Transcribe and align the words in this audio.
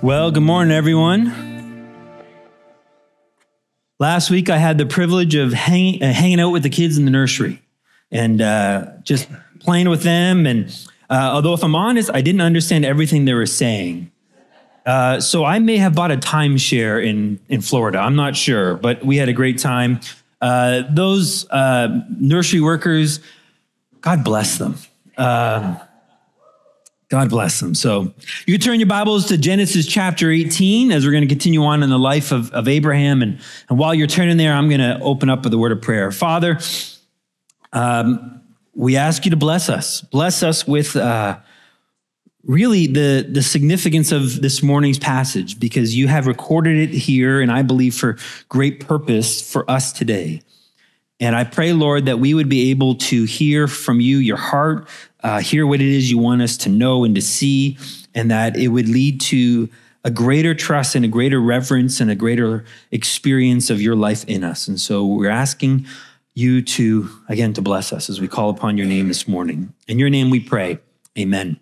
Well, 0.00 0.30
good 0.30 0.44
morning, 0.44 0.72
everyone. 0.72 1.34
Last 3.98 4.30
week, 4.30 4.48
I 4.48 4.56
had 4.56 4.78
the 4.78 4.86
privilege 4.86 5.34
of 5.34 5.52
hang, 5.52 6.00
uh, 6.00 6.12
hanging 6.12 6.38
out 6.38 6.50
with 6.50 6.62
the 6.62 6.70
kids 6.70 6.98
in 6.98 7.04
the 7.04 7.10
nursery 7.10 7.60
and 8.12 8.40
uh, 8.40 8.92
just 9.02 9.28
playing 9.58 9.88
with 9.88 10.04
them. 10.04 10.46
And 10.46 10.68
uh, 11.10 11.30
although, 11.32 11.52
if 11.52 11.64
I'm 11.64 11.74
honest, 11.74 12.10
I 12.14 12.20
didn't 12.20 12.42
understand 12.42 12.84
everything 12.84 13.24
they 13.24 13.34
were 13.34 13.44
saying. 13.44 14.12
Uh, 14.86 15.18
so 15.18 15.44
I 15.44 15.58
may 15.58 15.78
have 15.78 15.96
bought 15.96 16.12
a 16.12 16.16
timeshare 16.16 17.04
in, 17.04 17.40
in 17.48 17.60
Florida. 17.60 17.98
I'm 17.98 18.14
not 18.14 18.36
sure, 18.36 18.76
but 18.76 19.04
we 19.04 19.16
had 19.16 19.28
a 19.28 19.32
great 19.32 19.58
time. 19.58 19.98
Uh, 20.40 20.82
those 20.88 21.50
uh, 21.50 22.02
nursery 22.20 22.60
workers, 22.60 23.18
God 24.00 24.22
bless 24.22 24.58
them. 24.58 24.76
God 27.08 27.30
bless 27.30 27.58
them. 27.60 27.74
So 27.74 28.12
you 28.46 28.54
can 28.54 28.60
turn 28.60 28.80
your 28.80 28.88
Bibles 28.88 29.28
to 29.28 29.38
Genesis 29.38 29.86
chapter 29.86 30.30
18 30.30 30.92
as 30.92 31.06
we're 31.06 31.12
going 31.12 31.22
to 31.22 31.28
continue 31.28 31.64
on 31.64 31.82
in 31.82 31.88
the 31.88 31.98
life 31.98 32.32
of, 32.32 32.52
of 32.52 32.68
Abraham. 32.68 33.22
And, 33.22 33.40
and 33.70 33.78
while 33.78 33.94
you're 33.94 34.06
turning 34.06 34.36
there, 34.36 34.52
I'm 34.52 34.68
going 34.68 34.80
to 34.80 35.00
open 35.00 35.30
up 35.30 35.42
with 35.42 35.54
a 35.54 35.58
word 35.58 35.72
of 35.72 35.80
prayer. 35.80 36.12
Father, 36.12 36.58
um, 37.72 38.42
we 38.74 38.98
ask 38.98 39.24
you 39.24 39.30
to 39.30 39.38
bless 39.38 39.70
us. 39.70 40.02
Bless 40.02 40.42
us 40.42 40.66
with 40.66 40.96
uh, 40.96 41.38
really 42.44 42.86
the, 42.86 43.26
the 43.26 43.42
significance 43.42 44.12
of 44.12 44.42
this 44.42 44.62
morning's 44.62 44.98
passage 44.98 45.58
because 45.58 45.96
you 45.96 46.08
have 46.08 46.26
recorded 46.26 46.76
it 46.76 46.94
here, 46.94 47.40
and 47.40 47.50
I 47.50 47.62
believe 47.62 47.94
for 47.94 48.18
great 48.50 48.86
purpose 48.86 49.50
for 49.50 49.68
us 49.70 49.94
today. 49.94 50.42
And 51.20 51.34
I 51.34 51.44
pray, 51.44 51.72
Lord, 51.72 52.06
that 52.06 52.18
we 52.18 52.34
would 52.34 52.48
be 52.48 52.70
able 52.70 52.94
to 52.96 53.24
hear 53.24 53.66
from 53.66 53.98
you, 54.00 54.18
your 54.18 54.36
heart, 54.36 54.86
uh, 55.22 55.40
hear 55.40 55.66
what 55.66 55.80
it 55.80 55.88
is 55.88 56.10
you 56.10 56.18
want 56.18 56.42
us 56.42 56.56
to 56.58 56.68
know 56.68 57.04
and 57.04 57.14
to 57.14 57.22
see, 57.22 57.78
and 58.14 58.30
that 58.30 58.56
it 58.56 58.68
would 58.68 58.88
lead 58.88 59.20
to 59.22 59.68
a 60.04 60.10
greater 60.10 60.54
trust 60.54 60.94
and 60.94 61.04
a 61.04 61.08
greater 61.08 61.40
reverence 61.40 62.00
and 62.00 62.10
a 62.10 62.14
greater 62.14 62.64
experience 62.92 63.68
of 63.68 63.82
your 63.82 63.96
life 63.96 64.24
in 64.26 64.44
us. 64.44 64.68
And 64.68 64.80
so 64.80 65.04
we're 65.04 65.28
asking 65.28 65.86
you 66.34 66.62
to, 66.62 67.10
again, 67.28 67.52
to 67.54 67.62
bless 67.62 67.92
us 67.92 68.08
as 68.08 68.20
we 68.20 68.28
call 68.28 68.48
upon 68.48 68.78
your 68.78 68.86
name 68.86 69.08
this 69.08 69.26
morning. 69.26 69.74
In 69.88 69.98
your 69.98 70.08
name 70.08 70.30
we 70.30 70.40
pray. 70.40 70.78
Amen. 71.18 71.58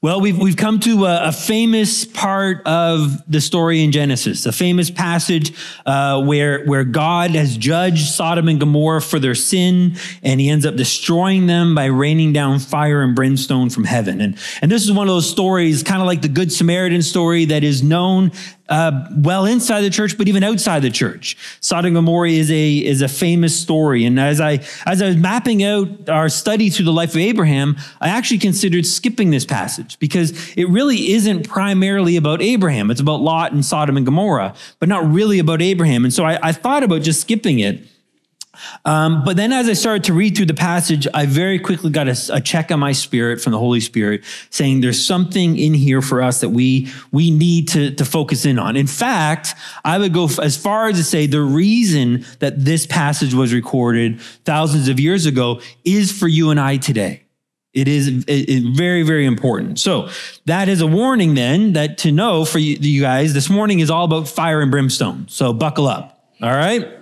Well, 0.00 0.20
we've, 0.20 0.38
we've 0.38 0.56
come 0.56 0.78
to 0.80 1.06
a, 1.06 1.30
a, 1.30 1.32
famous 1.32 2.04
part 2.04 2.64
of 2.68 3.20
the 3.28 3.40
story 3.40 3.82
in 3.82 3.90
Genesis, 3.90 4.46
a 4.46 4.52
famous 4.52 4.92
passage 4.92 5.52
uh, 5.86 6.22
where, 6.22 6.64
where 6.66 6.84
God 6.84 7.32
has 7.32 7.56
judged 7.56 8.06
Sodom 8.06 8.46
and 8.46 8.60
Gomorrah 8.60 9.02
for 9.02 9.18
their 9.18 9.34
sin, 9.34 9.96
and 10.22 10.40
he 10.40 10.50
ends 10.50 10.64
up 10.64 10.76
destroying 10.76 11.48
them 11.48 11.74
by 11.74 11.86
raining 11.86 12.32
down 12.32 12.60
fire 12.60 13.02
and 13.02 13.16
brimstone 13.16 13.70
from 13.70 13.82
heaven. 13.82 14.20
And, 14.20 14.38
and 14.62 14.70
this 14.70 14.84
is 14.84 14.92
one 14.92 15.08
of 15.08 15.12
those 15.12 15.28
stories, 15.28 15.82
kind 15.82 16.00
of 16.00 16.06
like 16.06 16.22
the 16.22 16.28
Good 16.28 16.52
Samaritan 16.52 17.02
story, 17.02 17.46
that 17.46 17.64
is 17.64 17.82
known 17.82 18.30
uh, 18.68 19.06
well 19.16 19.46
inside 19.46 19.82
the 19.82 19.90
church, 19.90 20.18
but 20.18 20.28
even 20.28 20.42
outside 20.42 20.80
the 20.80 20.90
church. 20.90 21.36
Sodom 21.60 21.86
and 21.86 21.94
Gomorrah 21.96 22.30
is 22.30 22.50
a 22.50 22.76
is 22.76 23.02
a 23.02 23.08
famous 23.08 23.58
story, 23.58 24.04
and 24.04 24.20
as 24.20 24.40
I 24.40 24.60
as 24.86 25.00
I 25.02 25.06
was 25.06 25.16
mapping 25.16 25.62
out 25.62 26.08
our 26.08 26.28
study 26.28 26.70
through 26.70 26.84
the 26.84 26.92
life 26.92 27.10
of 27.10 27.18
Abraham, 27.18 27.76
I 28.00 28.08
actually 28.08 28.38
considered 28.38 28.86
skipping 28.86 29.30
this 29.30 29.44
passage 29.44 29.98
because 29.98 30.52
it 30.56 30.68
really 30.68 31.12
isn't 31.12 31.48
primarily 31.48 32.16
about 32.16 32.42
Abraham. 32.42 32.90
It's 32.90 33.00
about 33.00 33.20
Lot 33.20 33.52
and 33.52 33.64
Sodom 33.64 33.96
and 33.96 34.04
Gomorrah, 34.04 34.54
but 34.78 34.88
not 34.88 35.10
really 35.10 35.38
about 35.38 35.62
Abraham. 35.62 36.04
And 36.04 36.12
so 36.12 36.24
I, 36.24 36.38
I 36.42 36.52
thought 36.52 36.82
about 36.82 37.02
just 37.02 37.20
skipping 37.20 37.60
it. 37.60 37.82
Um, 38.84 39.24
but 39.24 39.36
then 39.36 39.52
as 39.52 39.68
I 39.68 39.72
started 39.72 40.04
to 40.04 40.12
read 40.12 40.36
through 40.36 40.46
the 40.46 40.54
passage, 40.54 41.06
I 41.14 41.26
very 41.26 41.58
quickly 41.58 41.90
got 41.90 42.08
a, 42.08 42.16
a, 42.32 42.40
check 42.40 42.70
on 42.70 42.80
my 42.80 42.92
spirit 42.92 43.40
from 43.40 43.52
the 43.52 43.58
Holy 43.58 43.80
Spirit 43.80 44.24
saying 44.50 44.80
there's 44.80 45.04
something 45.04 45.58
in 45.58 45.74
here 45.74 46.02
for 46.02 46.22
us 46.22 46.40
that 46.40 46.50
we, 46.50 46.88
we 47.12 47.30
need 47.30 47.68
to, 47.68 47.94
to 47.94 48.04
focus 48.04 48.44
in 48.44 48.58
on. 48.58 48.76
In 48.76 48.86
fact, 48.86 49.54
I 49.84 49.98
would 49.98 50.12
go 50.12 50.28
as 50.42 50.56
far 50.56 50.88
as 50.88 50.96
to 50.96 51.04
say 51.04 51.26
the 51.26 51.40
reason 51.40 52.24
that 52.38 52.64
this 52.64 52.86
passage 52.86 53.34
was 53.34 53.52
recorded 53.52 54.20
thousands 54.44 54.88
of 54.88 54.98
years 54.98 55.26
ago 55.26 55.60
is 55.84 56.10
for 56.10 56.28
you 56.28 56.50
and 56.50 56.58
I 56.58 56.76
today. 56.76 57.24
It 57.74 57.86
is 57.86 58.08
it, 58.08 58.24
it 58.26 58.76
very, 58.76 59.02
very 59.02 59.26
important. 59.26 59.78
So 59.78 60.08
that 60.46 60.68
is 60.68 60.80
a 60.80 60.86
warning 60.86 61.34
then 61.34 61.74
that 61.74 61.98
to 61.98 62.12
know 62.12 62.44
for 62.44 62.58
you, 62.58 62.76
you 62.80 63.02
guys, 63.02 63.34
this 63.34 63.50
morning 63.50 63.80
is 63.80 63.90
all 63.90 64.04
about 64.04 64.26
fire 64.26 64.60
and 64.60 64.70
brimstone. 64.70 65.28
So 65.28 65.52
buckle 65.52 65.86
up. 65.86 66.18
All 66.40 66.50
right. 66.50 66.97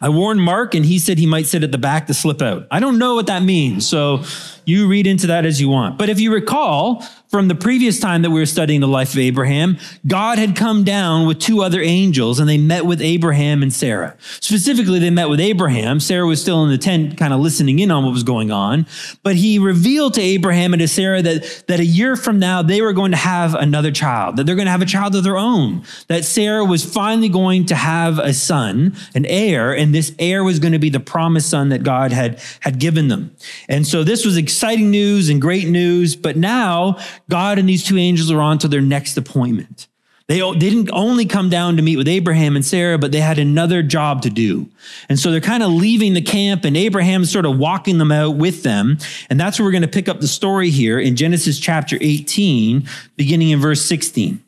I 0.00 0.08
warned 0.08 0.42
Mark 0.42 0.74
and 0.74 0.84
he 0.84 0.98
said 0.98 1.18
he 1.18 1.26
might 1.26 1.46
sit 1.46 1.62
at 1.62 1.72
the 1.72 1.78
back 1.78 2.06
to 2.06 2.14
slip 2.14 2.42
out. 2.42 2.66
I 2.70 2.80
don't 2.80 2.98
know 2.98 3.14
what 3.14 3.26
that 3.26 3.42
means. 3.42 3.86
So 3.88 4.24
you 4.70 4.86
read 4.86 5.06
into 5.06 5.26
that 5.26 5.44
as 5.44 5.60
you 5.60 5.68
want. 5.68 5.98
But 5.98 6.08
if 6.08 6.20
you 6.20 6.32
recall, 6.32 7.04
from 7.28 7.46
the 7.46 7.54
previous 7.54 8.00
time 8.00 8.22
that 8.22 8.30
we 8.30 8.40
were 8.40 8.46
studying 8.46 8.80
the 8.80 8.88
life 8.88 9.12
of 9.12 9.18
Abraham, 9.18 9.78
God 10.06 10.38
had 10.38 10.56
come 10.56 10.82
down 10.82 11.28
with 11.28 11.38
two 11.38 11.62
other 11.62 11.80
angels 11.80 12.40
and 12.40 12.48
they 12.48 12.58
met 12.58 12.86
with 12.86 13.00
Abraham 13.00 13.62
and 13.62 13.72
Sarah. 13.72 14.16
Specifically, 14.40 14.98
they 14.98 15.10
met 15.10 15.28
with 15.28 15.38
Abraham. 15.38 16.00
Sarah 16.00 16.26
was 16.26 16.42
still 16.42 16.64
in 16.64 16.70
the 16.70 16.78
tent, 16.78 17.16
kind 17.16 17.32
of 17.32 17.38
listening 17.38 17.78
in 17.78 17.92
on 17.92 18.04
what 18.04 18.12
was 18.12 18.24
going 18.24 18.50
on. 18.50 18.84
But 19.22 19.36
he 19.36 19.58
revealed 19.58 20.14
to 20.14 20.20
Abraham 20.20 20.72
and 20.72 20.80
to 20.80 20.88
Sarah 20.88 21.22
that, 21.22 21.64
that 21.68 21.78
a 21.78 21.84
year 21.84 22.16
from 22.16 22.40
now, 22.40 22.62
they 22.62 22.82
were 22.82 22.92
going 22.92 23.12
to 23.12 23.16
have 23.16 23.54
another 23.54 23.92
child, 23.92 24.36
that 24.36 24.44
they're 24.44 24.56
going 24.56 24.66
to 24.66 24.72
have 24.72 24.82
a 24.82 24.86
child 24.86 25.14
of 25.14 25.22
their 25.22 25.36
own, 25.36 25.84
that 26.08 26.24
Sarah 26.24 26.64
was 26.64 26.84
finally 26.84 27.28
going 27.28 27.66
to 27.66 27.76
have 27.76 28.18
a 28.18 28.34
son, 28.34 28.96
an 29.14 29.24
heir, 29.26 29.72
and 29.72 29.94
this 29.94 30.12
heir 30.18 30.42
was 30.42 30.58
going 30.58 30.72
to 30.72 30.78
be 30.80 30.90
the 30.90 31.00
promised 31.00 31.48
son 31.48 31.68
that 31.68 31.84
God 31.84 32.10
had, 32.10 32.40
had 32.60 32.80
given 32.80 33.06
them. 33.06 33.36
And 33.68 33.86
so 33.86 34.02
this 34.02 34.24
was 34.24 34.36
exciting 34.36 34.59
news 34.62 35.28
and 35.28 35.40
great 35.40 35.68
news. 35.68 36.16
But 36.16 36.36
now, 36.36 36.98
God 37.28 37.58
and 37.58 37.68
these 37.68 37.84
two 37.84 37.96
angels 37.96 38.30
are 38.30 38.40
on 38.40 38.58
to 38.58 38.68
their 38.68 38.80
next 38.80 39.16
appointment. 39.16 39.88
They 40.30 40.38
didn't 40.38 40.90
only 40.92 41.26
come 41.26 41.50
down 41.50 41.76
to 41.76 41.82
meet 41.82 41.96
with 41.96 42.06
Abraham 42.06 42.54
and 42.54 42.64
Sarah, 42.64 42.98
but 42.98 43.10
they 43.10 43.18
had 43.18 43.40
another 43.40 43.82
job 43.82 44.22
to 44.22 44.30
do. 44.30 44.68
And 45.08 45.18
so 45.18 45.32
they're 45.32 45.40
kind 45.40 45.64
of 45.64 45.72
leaving 45.72 46.14
the 46.14 46.22
camp, 46.22 46.64
and 46.64 46.76
Abraham's 46.76 47.32
sort 47.32 47.46
of 47.46 47.58
walking 47.58 47.98
them 47.98 48.12
out 48.12 48.36
with 48.36 48.62
them. 48.62 48.98
And 49.28 49.40
that's 49.40 49.58
where 49.58 49.66
we're 49.66 49.72
going 49.72 49.82
to 49.82 49.88
pick 49.88 50.08
up 50.08 50.20
the 50.20 50.28
story 50.28 50.70
here 50.70 51.00
in 51.00 51.16
Genesis 51.16 51.58
chapter 51.58 51.98
18, 52.00 52.88
beginning 53.16 53.50
in 53.50 53.58
verse 53.58 53.84
16. 53.84 54.40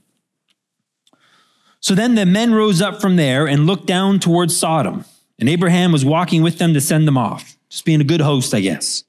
So 1.80 1.96
then 1.96 2.14
the 2.14 2.26
men 2.26 2.54
rose 2.54 2.80
up 2.80 3.00
from 3.00 3.16
there 3.16 3.48
and 3.48 3.66
looked 3.66 3.86
down 3.86 4.20
towards 4.20 4.56
Sodom. 4.56 5.04
And 5.40 5.48
Abraham 5.48 5.90
was 5.90 6.04
walking 6.04 6.44
with 6.44 6.58
them 6.58 6.74
to 6.74 6.80
send 6.80 7.08
them 7.08 7.18
off, 7.18 7.56
just 7.68 7.84
being 7.84 8.00
a 8.00 8.04
good 8.04 8.20
host, 8.20 8.54
I 8.54 8.60
guess. 8.60 9.02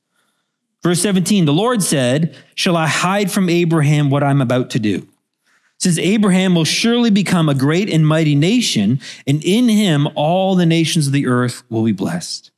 Verse 0.83 1.01
17, 1.01 1.45
the 1.45 1.53
Lord 1.53 1.81
said, 1.81 2.35
Shall 2.55 2.75
I 2.75 2.87
hide 2.87 3.31
from 3.31 3.49
Abraham 3.49 4.09
what 4.09 4.21
I'm 4.21 4.41
about 4.41 4.69
to 4.71 4.79
do? 4.79 5.07
Since 5.77 5.97
Abraham 5.97 6.55
will 6.55 6.65
surely 6.65 7.09
become 7.09 7.49
a 7.49 7.55
great 7.55 7.89
and 7.89 8.05
mighty 8.05 8.35
nation, 8.35 8.99
and 9.25 9.43
in 9.43 9.69
him 9.69 10.07
all 10.15 10.55
the 10.55 10.65
nations 10.65 11.07
of 11.07 11.13
the 11.13 11.27
earth 11.27 11.63
will 11.69 11.83
be 11.83 11.93
blessed. 11.93 12.51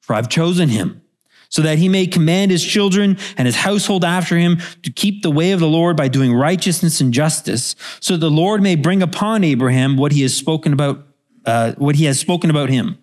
For 0.00 0.14
I've 0.14 0.28
chosen 0.28 0.68
him, 0.68 1.02
so 1.48 1.62
that 1.62 1.78
he 1.78 1.88
may 1.88 2.06
command 2.06 2.50
his 2.50 2.64
children 2.64 3.18
and 3.36 3.46
his 3.46 3.56
household 3.56 4.04
after 4.04 4.36
him 4.36 4.58
to 4.82 4.92
keep 4.92 5.22
the 5.22 5.30
way 5.30 5.52
of 5.52 5.60
the 5.60 5.68
Lord 5.68 5.96
by 5.96 6.08
doing 6.08 6.34
righteousness 6.34 7.00
and 7.00 7.12
justice, 7.12 7.74
so 8.00 8.14
that 8.14 8.20
the 8.20 8.30
Lord 8.30 8.62
may 8.62 8.76
bring 8.76 9.02
upon 9.02 9.44
Abraham 9.44 9.96
what 9.96 10.12
he 10.12 10.22
has 10.22 10.34
spoken 10.34 10.72
about, 10.72 11.06
uh, 11.46 11.72
what 11.72 11.96
he 11.96 12.04
has 12.04 12.20
spoken 12.20 12.50
about 12.50 12.68
him. 12.68 13.02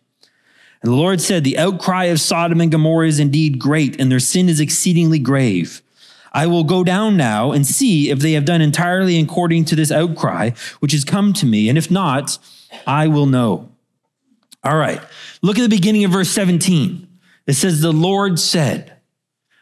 And 0.83 0.91
the 0.91 0.97
Lord 0.97 1.21
said, 1.21 1.43
The 1.43 1.57
outcry 1.57 2.05
of 2.05 2.19
Sodom 2.19 2.59
and 2.61 2.71
Gomorrah 2.71 3.07
is 3.07 3.19
indeed 3.19 3.57
great, 3.57 3.99
and 3.99 4.11
their 4.11 4.19
sin 4.19 4.49
is 4.49 4.59
exceedingly 4.59 5.17
grave. 5.17 5.81
I 6.33 6.47
will 6.47 6.63
go 6.63 6.83
down 6.83 7.15
now 7.15 7.51
and 7.51 7.65
see 7.65 8.09
if 8.09 8.19
they 8.19 8.33
have 8.33 8.43
done 8.43 8.61
entirely 8.61 9.19
according 9.19 9.65
to 9.65 9.75
this 9.75 9.91
outcry 9.91 10.49
which 10.79 10.91
has 10.91 11.05
come 11.05 11.31
to 11.33 11.45
me, 11.45 11.69
and 11.69 11.77
if 11.77 11.89
not, 11.89 12.37
I 12.85 13.07
will 13.07 13.27
know. 13.27 13.69
All 14.63 14.75
right, 14.77 15.01
look 15.41 15.57
at 15.57 15.61
the 15.61 15.69
beginning 15.69 16.03
of 16.03 16.11
verse 16.11 16.29
17. 16.29 17.07
It 17.47 17.53
says, 17.53 17.81
The 17.81 17.93
Lord 17.93 18.39
said, 18.39 18.97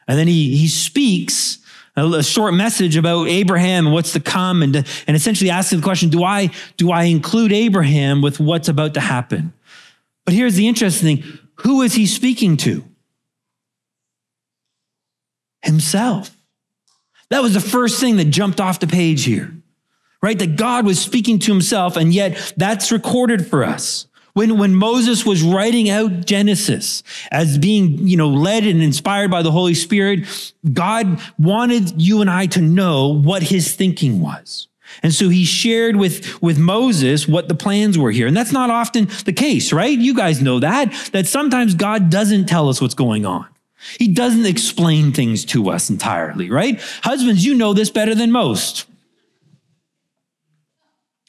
and 0.07 0.17
then 0.17 0.27
he, 0.27 0.57
he 0.57 0.67
speaks 0.67 1.59
a, 1.95 2.23
short 2.23 2.53
message 2.53 2.95
about 2.95 3.27
Abraham 3.27 3.85
and 3.85 3.93
what's 3.93 4.13
to 4.13 4.19
come, 4.19 4.63
and, 4.63 4.75
and 4.75 5.15
essentially 5.15 5.49
asking 5.49 5.79
the 5.79 5.83
question, 5.83 6.09
do 6.09 6.23
I, 6.23 6.49
do 6.77 6.91
I 6.91 7.03
include 7.03 7.51
Abraham 7.51 8.21
with 8.21 8.39
what's 8.39 8.69
about 8.69 8.93
to 8.95 9.01
happen? 9.01 9.53
But 10.25 10.33
here's 10.33 10.55
the 10.55 10.67
interesting 10.67 11.17
thing 11.23 11.39
who 11.55 11.81
is 11.81 11.93
he 11.93 12.07
speaking 12.07 12.57
to? 12.57 12.83
Himself. 15.63 16.35
That 17.29 17.41
was 17.41 17.53
the 17.53 17.59
first 17.59 17.99
thing 17.99 18.17
that 18.17 18.25
jumped 18.25 18.59
off 18.59 18.79
the 18.79 18.87
page 18.87 19.23
here. 19.23 19.53
right? 20.21 20.37
That 20.37 20.55
God 20.55 20.85
was 20.85 20.99
speaking 20.99 21.39
to 21.39 21.51
himself, 21.51 21.97
and 21.97 22.13
yet 22.13 22.53
that's 22.57 22.91
recorded 22.91 23.45
for 23.47 23.63
us. 23.63 24.07
When, 24.33 24.57
when 24.57 24.73
Moses 24.75 25.25
was 25.25 25.43
writing 25.43 25.89
out 25.89 26.25
Genesis 26.25 27.03
as 27.31 27.57
being, 27.57 28.07
you 28.07 28.15
know, 28.15 28.29
led 28.29 28.63
and 28.65 28.81
inspired 28.81 29.29
by 29.29 29.41
the 29.41 29.51
Holy 29.51 29.73
Spirit, 29.73 30.53
God 30.71 31.19
wanted 31.37 32.01
you 32.01 32.21
and 32.21 32.29
I 32.29 32.45
to 32.47 32.61
know 32.61 33.09
what 33.09 33.43
his 33.43 33.75
thinking 33.75 34.21
was. 34.21 34.69
And 35.03 35.13
so 35.13 35.29
he 35.29 35.45
shared 35.45 35.95
with, 35.95 36.41
with 36.41 36.57
Moses 36.57 37.27
what 37.27 37.47
the 37.47 37.55
plans 37.55 37.97
were 37.97 38.11
here. 38.11 38.27
And 38.27 38.35
that's 38.35 38.51
not 38.51 38.69
often 38.69 39.09
the 39.25 39.33
case, 39.33 39.73
right? 39.73 39.97
You 39.97 40.13
guys 40.13 40.41
know 40.41 40.59
that, 40.59 40.93
that 41.11 41.27
sometimes 41.27 41.75
God 41.75 42.09
doesn't 42.09 42.45
tell 42.45 42.69
us 42.69 42.81
what's 42.81 42.93
going 42.93 43.25
on. 43.25 43.47
He 43.97 44.07
doesn't 44.07 44.45
explain 44.45 45.11
things 45.11 45.43
to 45.45 45.69
us 45.69 45.89
entirely, 45.89 46.49
right? 46.49 46.79
Husbands, 47.03 47.43
you 47.43 47.55
know 47.55 47.73
this 47.73 47.89
better 47.89 48.13
than 48.13 48.31
most. 48.31 48.85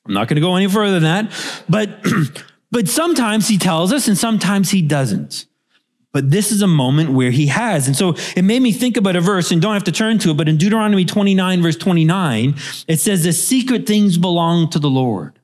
I'm 0.06 0.14
not 0.14 0.28
going 0.28 0.36
to 0.36 0.40
go 0.40 0.56
any 0.56 0.68
further 0.68 1.00
than 1.00 1.28
that, 1.28 1.64
but 1.68 2.04
but 2.70 2.88
sometimes 2.88 3.48
he 3.48 3.56
tells 3.56 3.92
us 3.92 4.08
and 4.08 4.18
sometimes 4.18 4.70
he 4.70 4.82
doesn't. 4.82 5.46
But 6.12 6.30
this 6.30 6.52
is 6.52 6.60
a 6.60 6.66
moment 6.66 7.10
where 7.12 7.30
he 7.30 7.46
has. 7.46 7.86
And 7.86 7.96
so 7.96 8.14
it 8.36 8.42
made 8.42 8.60
me 8.60 8.70
think 8.70 8.96
about 8.96 9.16
a 9.16 9.20
verse 9.20 9.50
and 9.50 9.62
don't 9.62 9.72
have 9.72 9.84
to 9.84 9.92
turn 9.92 10.18
to 10.18 10.30
it, 10.30 10.36
but 10.36 10.48
in 10.48 10.58
Deuteronomy 10.58 11.04
29 11.04 11.62
verse 11.62 11.76
29, 11.76 12.54
it 12.86 13.00
says 13.00 13.24
the 13.24 13.32
secret 13.32 13.86
things 13.86 14.18
belong 14.18 14.68
to 14.70 14.78
the 14.78 14.90
Lord. 14.90 15.38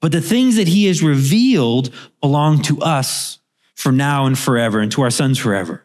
But 0.00 0.12
the 0.12 0.20
things 0.20 0.56
that 0.56 0.68
he 0.68 0.86
has 0.86 1.02
revealed 1.02 1.92
belong 2.20 2.62
to 2.62 2.80
us 2.82 3.38
for 3.74 3.90
now 3.90 4.26
and 4.26 4.38
forever 4.38 4.80
and 4.80 4.92
to 4.92 5.02
our 5.02 5.10
sons 5.10 5.38
forever 5.38 5.82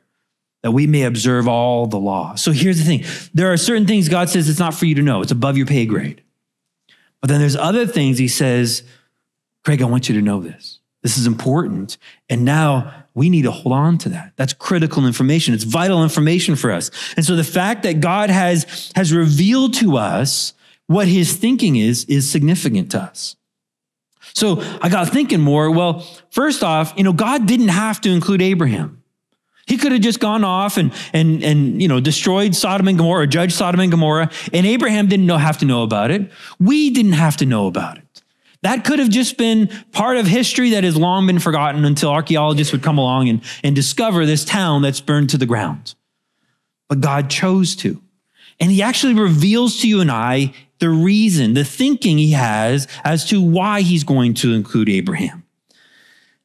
that 0.61 0.71
we 0.71 0.85
may 0.85 1.03
observe 1.03 1.47
all 1.47 1.87
the 1.87 1.97
law. 1.97 2.35
So 2.35 2.51
here's 2.51 2.77
the 2.77 2.85
thing. 2.85 3.29
There 3.33 3.51
are 3.51 3.57
certain 3.57 3.87
things 3.87 4.09
God 4.09 4.29
says 4.29 4.47
it's 4.47 4.59
not 4.59 4.75
for 4.75 4.85
you 4.85 4.95
to 4.95 5.01
know. 5.01 5.21
It's 5.21 5.31
above 5.31 5.57
your 5.57 5.65
pay 5.65 5.85
grade. 5.85 6.21
But 7.19 7.29
then 7.29 7.39
there's 7.39 7.55
other 7.55 7.87
things 7.87 8.17
he 8.17 8.27
says, 8.27 8.83
Craig, 9.63 9.81
I 9.81 9.85
want 9.85 10.09
you 10.09 10.15
to 10.15 10.21
know 10.21 10.39
this. 10.39 10.79
This 11.01 11.17
is 11.17 11.25
important. 11.25 11.97
And 12.29 12.45
now 12.45 13.00
we 13.13 13.29
need 13.29 13.43
to 13.43 13.51
hold 13.51 13.73
on 13.73 13.97
to 13.99 14.09
that. 14.09 14.33
That's 14.37 14.53
critical 14.53 15.05
information. 15.05 15.53
It's 15.53 15.63
vital 15.63 16.03
information 16.03 16.55
for 16.55 16.71
us. 16.71 16.91
And 17.17 17.25
so 17.25 17.35
the 17.35 17.43
fact 17.43 17.83
that 17.83 17.99
God 17.99 18.29
has, 18.29 18.91
has 18.95 19.13
revealed 19.13 19.73
to 19.75 19.97
us 19.97 20.53
what 20.87 21.07
his 21.07 21.33
thinking 21.35 21.75
is, 21.75 22.05
is 22.05 22.29
significant 22.29 22.91
to 22.91 23.01
us. 23.01 23.35
So 24.33 24.61
I 24.81 24.89
got 24.89 25.09
thinking 25.09 25.41
more. 25.41 25.71
Well, 25.71 26.07
first 26.29 26.63
off, 26.63 26.93
you 26.95 27.03
know, 27.03 27.13
God 27.13 27.45
didn't 27.47 27.69
have 27.69 27.99
to 28.01 28.09
include 28.09 28.41
Abraham. 28.41 29.03
He 29.67 29.77
could 29.77 29.91
have 29.91 30.01
just 30.01 30.19
gone 30.19 30.43
off 30.43 30.77
and, 30.77 30.91
and, 31.13 31.43
and, 31.43 31.81
you 31.81 31.87
know, 31.87 31.99
destroyed 31.99 32.55
Sodom 32.55 32.87
and 32.87 32.97
Gomorrah, 32.97 33.27
judged 33.27 33.53
Sodom 33.53 33.79
and 33.79 33.91
Gomorrah, 33.91 34.29
and 34.51 34.65
Abraham 34.65 35.07
didn't 35.07 35.25
know, 35.25 35.37
have 35.37 35.59
to 35.59 35.65
know 35.65 35.83
about 35.83 36.11
it. 36.11 36.29
We 36.59 36.89
didn't 36.89 37.13
have 37.13 37.37
to 37.37 37.45
know 37.45 37.67
about 37.67 37.97
it. 37.97 38.10
That 38.63 38.85
could 38.85 38.99
have 38.99 39.09
just 39.09 39.37
been 39.37 39.69
part 39.91 40.17
of 40.17 40.27
history 40.27 40.71
that 40.71 40.83
has 40.83 40.95
long 40.95 41.25
been 41.25 41.39
forgotten 41.39 41.83
until 41.83 42.11
archaeologists 42.11 42.71
would 42.71 42.83
come 42.83 42.97
along 42.97 43.29
and, 43.29 43.41
and 43.63 43.75
discover 43.75 44.25
this 44.25 44.45
town 44.45 44.81
that's 44.81 45.01
burned 45.01 45.31
to 45.31 45.37
the 45.37 45.47
ground. 45.47 45.95
But 46.87 47.01
God 47.01 47.29
chose 47.29 47.75
to. 47.77 48.01
And 48.59 48.71
he 48.71 48.83
actually 48.83 49.15
reveals 49.15 49.81
to 49.81 49.87
you 49.87 50.01
and 50.01 50.11
I 50.11 50.53
the 50.77 50.89
reason, 50.89 51.53
the 51.53 51.63
thinking 51.63 52.17
he 52.17 52.31
has 52.31 52.87
as 53.03 53.25
to 53.25 53.41
why 53.41 53.81
he's 53.81 54.03
going 54.03 54.35
to 54.35 54.53
include 54.53 54.89
Abraham. 54.89 55.43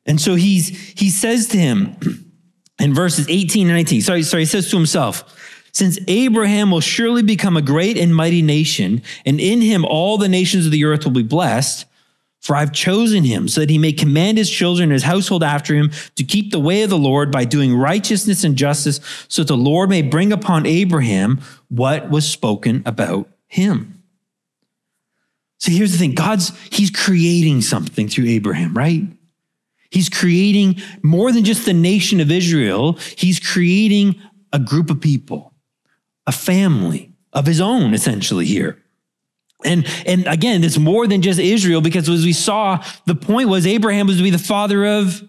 And 0.07 0.21
so 0.21 0.35
he's, 0.35 0.69
he 0.69 1.11
says 1.11 1.49
to 1.49 1.59
him, 1.59 1.97
in 2.79 2.95
verses 2.95 3.29
18 3.29 3.67
and 3.67 3.77
19. 3.77 4.03
Sorry, 4.03 4.23
sorry, 4.23 4.43
he 4.43 4.47
says 4.47 4.71
to 4.71 4.77
himself, 4.77 5.35
since 5.73 5.99
Abraham 6.09 6.71
will 6.71 6.81
surely 6.81 7.23
become 7.23 7.57
a 7.57 7.63
great 7.63 7.99
and 7.99 8.15
mighty 8.15 8.41
nation, 8.41 9.03
and 9.27 9.41
in 9.41 9.61
him 9.61 9.85
all 9.85 10.17
the 10.17 10.29
nations 10.29 10.65
of 10.65 10.73
the 10.73 10.85
earth 10.85 11.05
will 11.05 11.13
be 11.13 11.23
blessed, 11.23 11.85
for 12.47 12.55
I've 12.55 12.73
chosen 12.73 13.25
him 13.25 13.49
so 13.49 13.61
that 13.61 13.71
he 13.71 13.77
may 13.77 13.93
command 13.93 14.39
his 14.39 14.49
children 14.49 14.85
and 14.85 14.93
his 14.93 15.03
household 15.03 15.43
after 15.43 15.75
him 15.75 15.91
to 16.15 16.23
keep 16.23 16.53
the 16.53 16.61
way 16.61 16.83
of 16.83 16.91
the 16.91 16.97
Lord 16.97 17.33
by 17.33 17.45
doing 17.45 17.75
righteousness 17.75 18.45
and 18.45 18.57
justice, 18.57 19.01
so 19.27 19.43
that 19.43 19.49
the 19.49 19.57
Lord 19.57 19.91
may 19.91 20.01
bring 20.01 20.33
upon 20.33 20.65
Abraham 20.65 21.41
what 21.69 22.09
was 22.09 22.29
spoken 22.29 22.85
about 22.87 23.29
him. 23.49 24.01
So 25.59 25.73
here's 25.73 25.91
the 25.91 25.99
thing 25.99 26.15
God's, 26.15 26.57
he's 26.71 26.91
creating 26.91 27.63
something 27.63 28.09
through 28.09 28.27
Abraham, 28.27 28.75
right? 28.75 29.03
He's 29.91 30.09
creating 30.09 30.77
more 31.03 31.33
than 31.33 31.45
just 31.45 31.65
the 31.65 31.73
nation 31.73 32.21
of 32.21 32.31
Israel, 32.31 32.93
he's 33.17 33.41
creating 33.41 34.21
a 34.53 34.61
group 34.61 34.89
of 34.89 35.01
people, 35.01 35.53
a 36.29 36.33
family 36.33 37.13
of 37.33 37.47
his 37.47 37.61
own, 37.61 37.93
essentially, 37.93 38.47
here. 38.47 38.81
And, 39.65 39.87
and 40.07 40.27
again, 40.27 40.65
it's 40.65 40.79
more 40.79 41.07
than 41.07 41.23
just 41.23 41.41
Israel 41.41 41.81
because 41.81 42.09
as 42.09 42.25
we 42.25 42.33
saw, 42.33 42.85
the 43.07 43.15
point 43.15 43.49
was 43.49 43.67
Abraham 43.67 44.07
was 44.07 44.19
to 44.19 44.23
be 44.23 44.31
the 44.31 44.39
father 44.39 44.85
of 44.85 45.27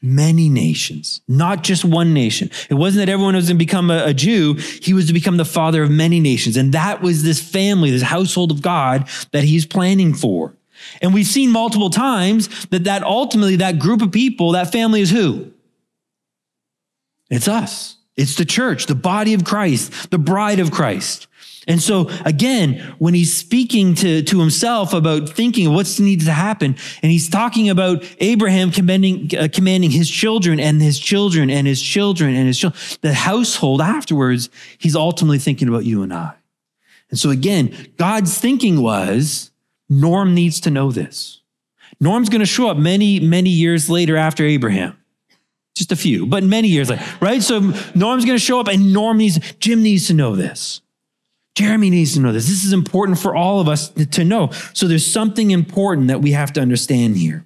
many 0.00 0.48
nations, 0.48 1.22
not 1.26 1.64
just 1.64 1.84
one 1.84 2.12
nation. 2.12 2.50
It 2.68 2.74
wasn't 2.74 3.06
that 3.06 3.12
everyone 3.12 3.34
was 3.34 3.48
going 3.48 3.58
to 3.58 3.64
become 3.64 3.90
a, 3.90 4.04
a, 4.06 4.14
Jew. 4.14 4.54
He 4.54 4.92
was 4.92 5.06
to 5.06 5.12
become 5.12 5.38
the 5.38 5.46
father 5.46 5.82
of 5.82 5.90
many 5.90 6.20
nations. 6.20 6.56
And 6.56 6.72
that 6.74 7.00
was 7.00 7.22
this 7.22 7.40
family, 7.40 7.90
this 7.90 8.02
household 8.02 8.50
of 8.50 8.60
God 8.60 9.08
that 9.32 9.44
he's 9.44 9.64
planning 9.64 10.12
for. 10.12 10.54
And 11.00 11.14
we've 11.14 11.26
seen 11.26 11.50
multiple 11.50 11.88
times 11.88 12.66
that 12.66 12.84
that 12.84 13.02
ultimately 13.02 13.56
that 13.56 13.78
group 13.78 14.02
of 14.02 14.12
people, 14.12 14.52
that 14.52 14.70
family 14.70 15.00
is 15.00 15.10
who? 15.10 15.52
It's 17.30 17.48
us. 17.48 17.96
It's 18.16 18.36
the 18.36 18.44
church, 18.44 18.86
the 18.86 18.94
body 18.94 19.34
of 19.34 19.44
Christ, 19.44 20.10
the 20.10 20.18
bride 20.18 20.60
of 20.60 20.70
Christ. 20.70 21.26
And 21.66 21.80
so 21.80 22.10
again, 22.24 22.94
when 22.98 23.14
he's 23.14 23.34
speaking 23.34 23.94
to, 23.96 24.22
to 24.22 24.40
himself 24.40 24.92
about 24.92 25.28
thinking 25.28 25.72
what's 25.72 25.98
needs 25.98 26.24
to 26.26 26.32
happen, 26.32 26.76
and 27.02 27.12
he's 27.12 27.28
talking 27.28 27.70
about 27.70 28.04
Abraham 28.18 28.70
commanding, 28.70 29.30
uh, 29.38 29.48
commanding 29.52 29.90
his 29.90 30.10
children 30.10 30.60
and 30.60 30.82
his 30.82 30.98
children 30.98 31.50
and 31.50 31.66
his 31.66 31.80
children 31.80 32.34
and 32.34 32.46
his 32.46 32.58
children, 32.58 32.80
the 33.00 33.14
household 33.14 33.80
afterwards, 33.80 34.50
he's 34.78 34.96
ultimately 34.96 35.38
thinking 35.38 35.68
about 35.68 35.84
you 35.84 36.02
and 36.02 36.12
I. 36.12 36.34
And 37.10 37.18
so 37.18 37.30
again, 37.30 37.74
God's 37.96 38.38
thinking 38.38 38.80
was, 38.80 39.50
Norm 39.88 40.34
needs 40.34 40.60
to 40.60 40.70
know 40.70 40.90
this. 40.90 41.42
Norm's 42.00 42.28
going 42.28 42.40
to 42.40 42.46
show 42.46 42.68
up 42.68 42.76
many, 42.76 43.20
many 43.20 43.50
years 43.50 43.88
later 43.88 44.16
after 44.16 44.44
Abraham. 44.44 44.98
Just 45.74 45.90
a 45.90 45.96
few, 45.96 46.26
but 46.26 46.44
many 46.44 46.68
years 46.68 46.88
later, 46.88 47.04
right? 47.20 47.42
So 47.42 47.58
Norm's 47.94 48.24
going 48.24 48.36
to 48.36 48.44
show 48.44 48.60
up 48.60 48.68
and 48.68 48.92
Norm 48.92 49.18
needs, 49.18 49.40
Jim 49.54 49.82
needs 49.82 50.06
to 50.06 50.14
know 50.14 50.36
this. 50.36 50.80
Jeremy 51.54 51.90
needs 51.90 52.14
to 52.14 52.20
know 52.20 52.32
this. 52.32 52.48
This 52.48 52.64
is 52.64 52.72
important 52.72 53.18
for 53.18 53.36
all 53.36 53.60
of 53.60 53.68
us 53.68 53.90
to 53.90 54.24
know. 54.24 54.50
So 54.72 54.88
there's 54.88 55.06
something 55.06 55.52
important 55.52 56.08
that 56.08 56.20
we 56.20 56.32
have 56.32 56.52
to 56.54 56.60
understand 56.60 57.16
here. 57.16 57.44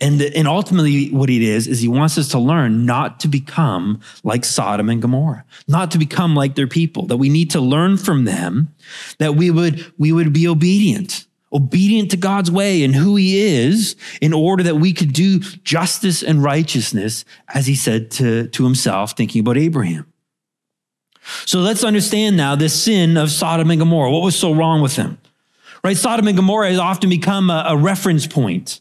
And, 0.00 0.22
and 0.22 0.48
ultimately, 0.48 1.10
what 1.10 1.28
it 1.28 1.42
is, 1.42 1.66
is 1.66 1.80
he 1.80 1.88
wants 1.88 2.16
us 2.16 2.28
to 2.28 2.38
learn 2.38 2.86
not 2.86 3.20
to 3.20 3.28
become 3.28 4.00
like 4.24 4.44
Sodom 4.44 4.88
and 4.88 5.02
Gomorrah, 5.02 5.44
not 5.68 5.90
to 5.90 5.98
become 5.98 6.34
like 6.34 6.54
their 6.54 6.66
people, 6.66 7.06
that 7.06 7.18
we 7.18 7.28
need 7.28 7.50
to 7.50 7.60
learn 7.60 7.98
from 7.98 8.24
them, 8.24 8.74
that 9.18 9.34
we 9.34 9.50
would, 9.50 9.92
we 9.98 10.12
would 10.12 10.32
be 10.32 10.48
obedient, 10.48 11.26
obedient 11.52 12.10
to 12.12 12.16
God's 12.16 12.50
way 12.50 12.82
and 12.82 12.94
who 12.94 13.16
he 13.16 13.38
is 13.38 13.96
in 14.22 14.32
order 14.32 14.62
that 14.62 14.76
we 14.76 14.94
could 14.94 15.12
do 15.12 15.40
justice 15.40 16.22
and 16.22 16.42
righteousness, 16.42 17.26
as 17.52 17.66
he 17.66 17.74
said 17.74 18.10
to, 18.12 18.48
to 18.48 18.64
himself, 18.64 19.12
thinking 19.12 19.40
about 19.40 19.58
Abraham. 19.58 20.10
So 21.46 21.60
let's 21.60 21.84
understand 21.84 22.36
now 22.36 22.54
this 22.56 22.82
sin 22.82 23.16
of 23.16 23.30
Sodom 23.30 23.70
and 23.70 23.78
Gomorrah. 23.78 24.10
What 24.10 24.22
was 24.22 24.36
so 24.36 24.52
wrong 24.52 24.80
with 24.80 24.96
them? 24.96 25.18
Right? 25.84 25.96
Sodom 25.96 26.28
and 26.28 26.36
Gomorrah 26.36 26.70
has 26.70 26.78
often 26.78 27.08
become 27.08 27.50
a, 27.50 27.64
a 27.68 27.76
reference 27.76 28.26
point 28.26 28.80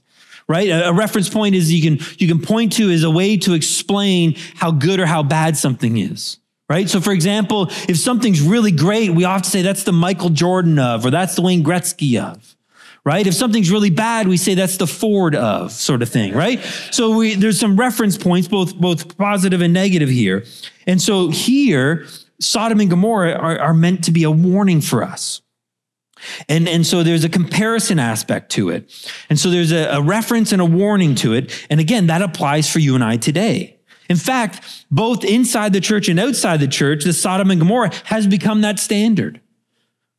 right? 0.49 0.69
A, 0.69 0.91
reference 0.91 1.29
point 1.29 1.55
is 1.55 1.71
you 1.71 1.81
can, 1.81 2.05
you 2.17 2.27
can 2.27 2.41
point 2.41 2.73
to 2.73 2.89
as 2.89 3.03
a 3.03 3.09
way 3.09 3.37
to 3.37 3.53
explain 3.53 4.33
how 4.55 4.71
good 4.71 4.99
or 4.99 5.05
how 5.05 5.23
bad 5.23 5.55
something 5.55 5.97
is, 5.97 6.39
right? 6.67 6.89
So 6.89 6.99
for 6.99 7.13
example, 7.13 7.67
if 7.87 7.97
something's 7.97 8.41
really 8.41 8.71
great, 8.71 9.11
we 9.11 9.23
often 9.23 9.45
say 9.45 9.61
that's 9.61 9.83
the 9.83 9.93
Michael 9.93 10.29
Jordan 10.29 10.79
of, 10.79 11.05
or 11.05 11.11
that's 11.11 11.35
the 11.35 11.43
Wayne 11.43 11.63
Gretzky 11.63 12.19
of, 12.19 12.55
right? 13.05 13.25
If 13.27 13.35
something's 13.35 13.69
really 13.69 13.91
bad, 13.91 14.27
we 14.27 14.37
say 14.37 14.55
that's 14.55 14.77
the 14.77 14.87
Ford 14.87 15.35
of 15.35 15.71
sort 15.71 16.01
of 16.01 16.09
thing, 16.09 16.33
right? 16.33 16.59
So 16.89 17.15
we, 17.15 17.35
there's 17.35 17.59
some 17.59 17.77
reference 17.77 18.17
points, 18.17 18.47
both, 18.47 18.75
both 18.75 19.17
positive 19.17 19.61
and 19.61 19.71
negative 19.71 20.09
here. 20.09 20.45
And 20.87 20.99
so 20.99 21.29
here, 21.29 22.07
Sodom 22.39 22.79
and 22.79 22.89
Gomorrah 22.89 23.33
are, 23.33 23.59
are 23.59 23.73
meant 23.73 24.05
to 24.05 24.11
be 24.11 24.23
a 24.23 24.31
warning 24.31 24.81
for 24.81 25.03
us. 25.03 25.41
And, 26.47 26.67
and 26.67 26.85
so 26.85 27.03
there's 27.03 27.23
a 27.23 27.29
comparison 27.29 27.99
aspect 27.99 28.51
to 28.53 28.69
it. 28.69 28.93
And 29.29 29.39
so 29.39 29.49
there's 29.49 29.71
a, 29.71 29.85
a 29.85 30.01
reference 30.01 30.51
and 30.51 30.61
a 30.61 30.65
warning 30.65 31.15
to 31.15 31.33
it. 31.33 31.65
And 31.69 31.79
again, 31.79 32.07
that 32.07 32.21
applies 32.21 32.69
for 32.69 32.79
you 32.79 32.95
and 32.95 33.03
I 33.03 33.17
today. 33.17 33.79
In 34.09 34.17
fact, 34.17 34.85
both 34.89 35.23
inside 35.23 35.71
the 35.71 35.79
church 35.79 36.09
and 36.09 36.19
outside 36.19 36.59
the 36.59 36.67
church, 36.67 37.03
the 37.03 37.13
Sodom 37.13 37.51
and 37.51 37.59
Gomorrah 37.59 37.91
has 38.05 38.25
become 38.27 38.61
that 38.61 38.79
standard. 38.79 39.39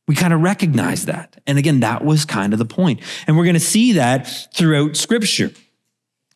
We 0.07 0.15
kind 0.15 0.33
of 0.33 0.41
recognize 0.41 1.05
that. 1.05 1.41
And 1.45 1.57
again, 1.57 1.81
that 1.81 2.03
was 2.03 2.25
kind 2.25 2.53
of 2.53 2.59
the 2.59 2.65
point. 2.65 3.01
And 3.27 3.37
we're 3.37 3.43
going 3.43 3.53
to 3.53 3.59
see 3.59 3.93
that 3.93 4.27
throughout 4.53 4.95
scripture. 4.95 5.51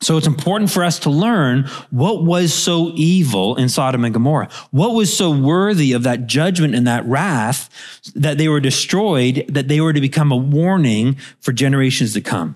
So 0.05 0.17
it's 0.17 0.27
important 0.27 0.69
for 0.69 0.83
us 0.83 0.99
to 0.99 1.09
learn 1.09 1.63
what 1.89 2.23
was 2.23 2.53
so 2.53 2.91
evil 2.93 3.55
in 3.55 3.69
Sodom 3.69 4.05
and 4.05 4.13
Gomorrah. 4.13 4.49
What 4.69 4.93
was 4.93 5.11
so 5.11 5.31
worthy 5.31 5.93
of 5.93 6.03
that 6.03 6.27
judgment 6.27 6.75
and 6.75 6.85
that 6.85 7.03
wrath 7.07 7.71
that 8.13 8.37
they 8.37 8.47
were 8.47 8.59
destroyed, 8.59 9.45
that 9.49 9.67
they 9.67 9.81
were 9.81 9.93
to 9.93 9.99
become 9.99 10.31
a 10.31 10.37
warning 10.37 11.17
for 11.39 11.53
generations 11.53 12.13
to 12.13 12.21
come. 12.21 12.55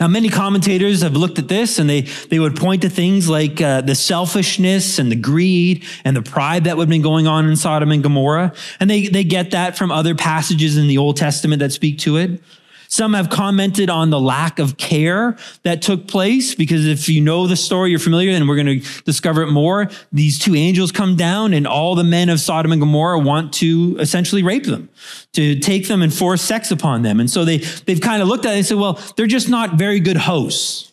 Now, 0.00 0.08
many 0.08 0.30
commentators 0.30 1.02
have 1.02 1.14
looked 1.14 1.38
at 1.38 1.48
this 1.48 1.78
and 1.78 1.88
they, 1.88 2.00
they 2.30 2.38
would 2.38 2.56
point 2.56 2.80
to 2.80 2.88
things 2.88 3.28
like 3.28 3.60
uh, 3.60 3.82
the 3.82 3.94
selfishness 3.94 4.98
and 4.98 5.12
the 5.12 5.16
greed 5.16 5.84
and 6.02 6.16
the 6.16 6.22
pride 6.22 6.64
that 6.64 6.78
would 6.78 6.84
have 6.84 6.88
been 6.88 7.02
going 7.02 7.26
on 7.26 7.46
in 7.46 7.56
Sodom 7.56 7.92
and 7.92 8.02
Gomorrah. 8.02 8.54
And 8.80 8.88
they, 8.88 9.08
they 9.08 9.22
get 9.22 9.50
that 9.50 9.76
from 9.76 9.92
other 9.92 10.14
passages 10.14 10.78
in 10.78 10.86
the 10.86 10.96
Old 10.96 11.18
Testament 11.18 11.60
that 11.60 11.72
speak 11.72 11.98
to 11.98 12.16
it. 12.16 12.40
Some 12.88 13.14
have 13.14 13.30
commented 13.30 13.90
on 13.90 14.10
the 14.10 14.20
lack 14.20 14.58
of 14.58 14.76
care 14.76 15.36
that 15.62 15.82
took 15.82 16.06
place 16.06 16.54
because 16.54 16.86
if 16.86 17.08
you 17.08 17.20
know 17.20 17.46
the 17.46 17.56
story, 17.56 17.90
you're 17.90 17.98
familiar, 17.98 18.30
and 18.30 18.48
we're 18.48 18.62
going 18.62 18.80
to 18.80 19.02
discover 19.02 19.42
it 19.42 19.50
more. 19.50 19.88
These 20.12 20.38
two 20.38 20.54
angels 20.54 20.92
come 20.92 21.16
down, 21.16 21.52
and 21.54 21.66
all 21.66 21.94
the 21.94 22.04
men 22.04 22.28
of 22.28 22.40
Sodom 22.40 22.72
and 22.72 22.80
Gomorrah 22.80 23.18
want 23.18 23.52
to 23.54 23.96
essentially 23.98 24.42
rape 24.42 24.64
them, 24.64 24.88
to 25.32 25.58
take 25.58 25.88
them 25.88 26.02
and 26.02 26.12
force 26.12 26.42
sex 26.42 26.70
upon 26.70 27.02
them. 27.02 27.20
And 27.20 27.30
so 27.30 27.44
they, 27.44 27.58
they've 27.58 28.00
kind 28.00 28.22
of 28.22 28.28
looked 28.28 28.46
at 28.46 28.54
it 28.54 28.58
and 28.58 28.66
said, 28.66 28.78
well, 28.78 29.00
they're 29.16 29.26
just 29.26 29.48
not 29.48 29.74
very 29.74 30.00
good 30.00 30.16
hosts. 30.16 30.92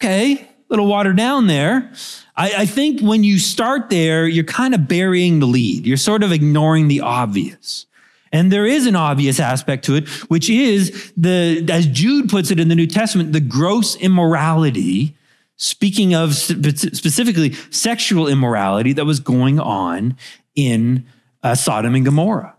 Okay, 0.00 0.34
a 0.34 0.46
little 0.68 0.86
watered 0.86 1.16
down 1.16 1.48
there. 1.48 1.90
I, 2.36 2.52
I 2.58 2.66
think 2.66 3.00
when 3.00 3.24
you 3.24 3.40
start 3.40 3.90
there, 3.90 4.28
you're 4.28 4.44
kind 4.44 4.72
of 4.72 4.86
burying 4.86 5.40
the 5.40 5.46
lead. 5.46 5.86
You're 5.86 5.96
sort 5.96 6.22
of 6.22 6.30
ignoring 6.30 6.86
the 6.86 7.00
obvious. 7.00 7.86
And 8.32 8.52
there 8.52 8.66
is 8.66 8.86
an 8.86 8.96
obvious 8.96 9.40
aspect 9.40 9.84
to 9.86 9.94
it, 9.94 10.08
which 10.28 10.50
is 10.50 11.12
the, 11.16 11.66
as 11.70 11.86
Jude 11.86 12.28
puts 12.28 12.50
it 12.50 12.60
in 12.60 12.68
the 12.68 12.74
New 12.74 12.86
Testament, 12.86 13.32
the 13.32 13.40
gross 13.40 13.96
immorality, 13.96 15.16
speaking 15.56 16.14
of 16.14 16.34
specifically 16.34 17.52
sexual 17.70 18.28
immorality 18.28 18.92
that 18.92 19.04
was 19.04 19.20
going 19.20 19.58
on 19.58 20.16
in 20.54 21.06
uh, 21.42 21.54
Sodom 21.54 21.94
and 21.94 22.04
Gomorrah. 22.04 22.54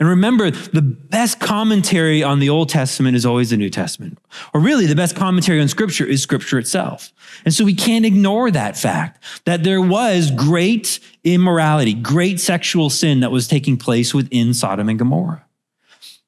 And 0.00 0.08
remember, 0.08 0.50
the 0.50 0.82
best 0.82 1.40
commentary 1.40 2.22
on 2.22 2.38
the 2.38 2.48
Old 2.48 2.68
Testament 2.68 3.16
is 3.16 3.26
always 3.26 3.50
the 3.50 3.56
New 3.56 3.70
Testament. 3.70 4.18
Or 4.54 4.60
really, 4.60 4.86
the 4.86 4.94
best 4.94 5.16
commentary 5.16 5.60
on 5.60 5.66
Scripture 5.66 6.06
is 6.06 6.22
Scripture 6.22 6.58
itself. 6.58 7.12
And 7.44 7.52
so 7.52 7.64
we 7.64 7.74
can't 7.74 8.04
ignore 8.04 8.50
that 8.52 8.76
fact 8.76 9.24
that 9.44 9.64
there 9.64 9.82
was 9.82 10.30
great 10.30 11.00
immorality, 11.24 11.94
great 11.94 12.38
sexual 12.38 12.90
sin 12.90 13.20
that 13.20 13.32
was 13.32 13.48
taking 13.48 13.76
place 13.76 14.14
within 14.14 14.54
Sodom 14.54 14.88
and 14.88 15.00
Gomorrah. 15.00 15.44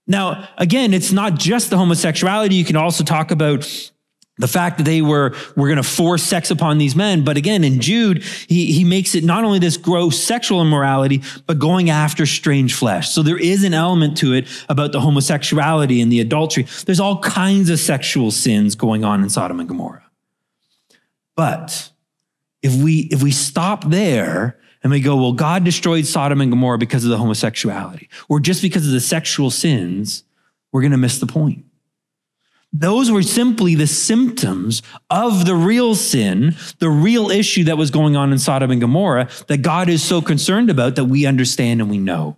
Now, 0.09 0.49
again, 0.59 0.93
it's 0.93 1.13
not 1.13 1.37
just 1.37 1.71
the 1.71 1.79
homosexuality. 1.79 2.57
You 2.57 2.65
can 2.65 2.77
also 2.77 3.05
talk 3.05 3.31
about 3.31 3.93
the 4.41 4.49
fact 4.49 4.79
that 4.79 4.85
they 4.85 5.03
were, 5.03 5.35
were 5.55 5.69
going 5.69 5.77
to 5.77 5.83
force 5.83 6.23
sex 6.23 6.51
upon 6.51 6.79
these 6.79 6.97
men. 6.97 7.23
But 7.25 7.37
again, 7.37 7.63
in 7.63 7.81
Jude, 7.81 8.23
he, 8.23 8.73
he 8.73 8.85
makes 8.85 9.15
it 9.15 9.23
not 9.23 9.45
only 9.45 9.59
this 9.59 9.77
gross 9.77 10.19
sexual 10.19 10.63
immorality, 10.63 11.23
but 11.47 11.59
going 11.59 11.91
after 11.91 12.27
strange 12.27 12.75
flesh. 12.75 13.11
So 13.11 13.23
there 13.23 13.39
is 13.39 13.65
an 13.65 13.75
element 13.75 14.17
to 14.19 14.33
it 14.33 14.49
about 14.69 14.93
the 14.93 15.01
homosexuality 15.01 16.01
and 16.01 16.11
the 16.11 16.21
adultery. 16.21 16.67
There's 16.87 17.01
all 17.01 17.21
kinds 17.21 17.71
of 17.71 17.79
sexual 17.79 18.31
sins 18.31 18.75
going 18.75 19.05
on 19.05 19.23
in 19.23 19.29
Sodom 19.29 19.61
and 19.61 19.69
Gomorrah. 19.69 20.05
But 21.37 21.91
if 22.63 22.75
we, 22.75 23.09
if 23.11 23.23
we 23.23 23.31
stop 23.31 23.89
there 23.91 24.59
and 24.83 24.91
we 24.91 25.01
go, 25.01 25.17
well, 25.17 25.33
God 25.33 25.65
destroyed 25.65 26.07
Sodom 26.07 26.41
and 26.41 26.51
Gomorrah 26.51 26.79
because 26.79 27.05
of 27.05 27.11
the 27.11 27.19
homosexuality, 27.19 28.09
or 28.29 28.41
just 28.41 28.63
because 28.63 28.87
of 28.87 28.93
the 28.93 29.01
sexual 29.01 29.51
sins, 29.51 30.25
we're 30.73 30.81
going 30.81 30.93
to 30.93 30.99
miss 30.99 31.19
the 31.19 31.27
point. 31.27 31.65
Those 32.73 33.11
were 33.11 33.23
simply 33.23 33.75
the 33.75 33.87
symptoms 33.87 34.83
of 35.09 35.45
the 35.45 35.57
real 35.57 35.95
sin, 35.97 36.55
the 36.79 36.89
real 36.89 37.31
issue 37.31 37.65
that 37.65 37.77
was 37.77 37.91
going 37.91 38.17
on 38.17 38.33
in 38.33 38.39
Sodom 38.39 38.71
and 38.71 38.81
Gomorrah 38.81 39.29
that 39.49 39.63
God 39.63 39.89
is 39.89 40.03
so 40.03 40.23
concerned 40.23 40.71
about 40.71 40.95
that 40.95 41.07
we 41.07 41.27
understand 41.27 41.81
and 41.81 41.91
we 41.91 41.99
know. 41.99 42.37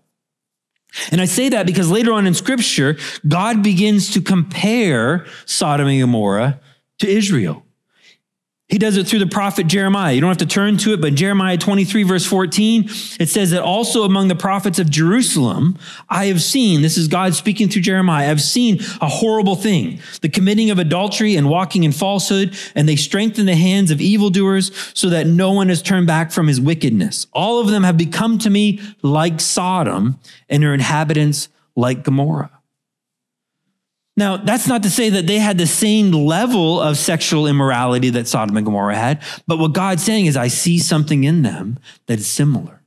And 1.11 1.21
I 1.21 1.27
say 1.27 1.51
that 1.51 1.67
because 1.67 1.91
later 1.91 2.13
on 2.13 2.27
in 2.27 2.35
scripture, 2.35 2.97
God 3.27 3.63
begins 3.63 4.13
to 4.13 4.21
compare 4.21 5.27
Sodom 5.47 5.89
and 5.89 6.01
Gomorrah 6.01 6.61
to 6.99 7.09
Israel. 7.09 7.65
He 8.73 8.79
does 8.79 8.97
it 8.97 9.07
through 9.07 9.19
the 9.19 9.27
prophet 9.27 9.67
Jeremiah. 9.67 10.15
You 10.15 10.23
don't 10.23 10.31
have 10.31 10.39
to 10.39 10.47
turn 10.47 10.79
to 10.79 10.95
it, 10.95 11.01
but 11.03 11.15
Jeremiah 11.15 11.59
23, 11.59 12.05
verse 12.05 12.25
14, 12.25 12.85
it 13.21 13.29
says 13.29 13.51
that 13.51 13.63
also 13.63 14.05
among 14.05 14.29
the 14.29 14.35
prophets 14.35 14.79
of 14.79 14.89
Jerusalem, 14.89 15.79
I 16.09 16.25
have 16.29 16.41
seen, 16.41 16.81
this 16.81 16.97
is 16.97 17.07
God 17.07 17.35
speaking 17.35 17.69
through 17.69 17.83
Jeremiah, 17.83 18.31
I've 18.31 18.41
seen 18.41 18.81
a 19.03 19.09
horrible 19.09 19.57
thing, 19.57 20.01
the 20.23 20.31
committing 20.31 20.71
of 20.71 20.79
adultery 20.79 21.37
and 21.37 21.51
walking 21.51 21.85
in 21.85 21.93
falsehood, 21.93 22.57
and 22.75 22.89
they 22.89 22.97
strengthen 22.97 23.45
the 23.45 23.57
hands 23.57 23.91
of 23.91 24.01
evildoers 24.01 24.73
so 24.95 25.11
that 25.11 25.27
no 25.27 25.53
one 25.53 25.69
has 25.69 25.83
turned 25.83 26.07
back 26.07 26.33
from 26.33 26.47
his 26.47 26.59
wickedness. 26.59 27.27
All 27.35 27.61
of 27.61 27.69
them 27.69 27.83
have 27.83 27.99
become 27.99 28.39
to 28.39 28.49
me 28.49 28.81
like 29.03 29.43
Sodom, 29.43 30.19
and 30.49 30.63
their 30.63 30.73
inhabitants 30.73 31.51
like 31.77 32.05
Gomorrah. 32.05 32.62
Now, 34.17 34.37
that's 34.37 34.67
not 34.67 34.83
to 34.83 34.91
say 34.91 35.09
that 35.11 35.27
they 35.27 35.39
had 35.39 35.57
the 35.57 35.67
same 35.67 36.13
level 36.13 36.81
of 36.81 36.99
sexual 36.99 37.47
immorality 37.47 38.11
that 38.11 38.29
Sodom 38.29 38.57
and 38.57 38.67
Gomorrah 38.67 38.95
had, 38.95 39.23
but 39.47 39.59
what 39.59 39.73
God's 39.73 40.03
saying 40.03 40.27
is, 40.27 40.37
I 40.37 40.49
see 40.49 40.79
something 40.79 41.25
in 41.25 41.43
them 41.43 41.79
that 42.07 42.19
is 42.19 42.27
similar. 42.27 42.83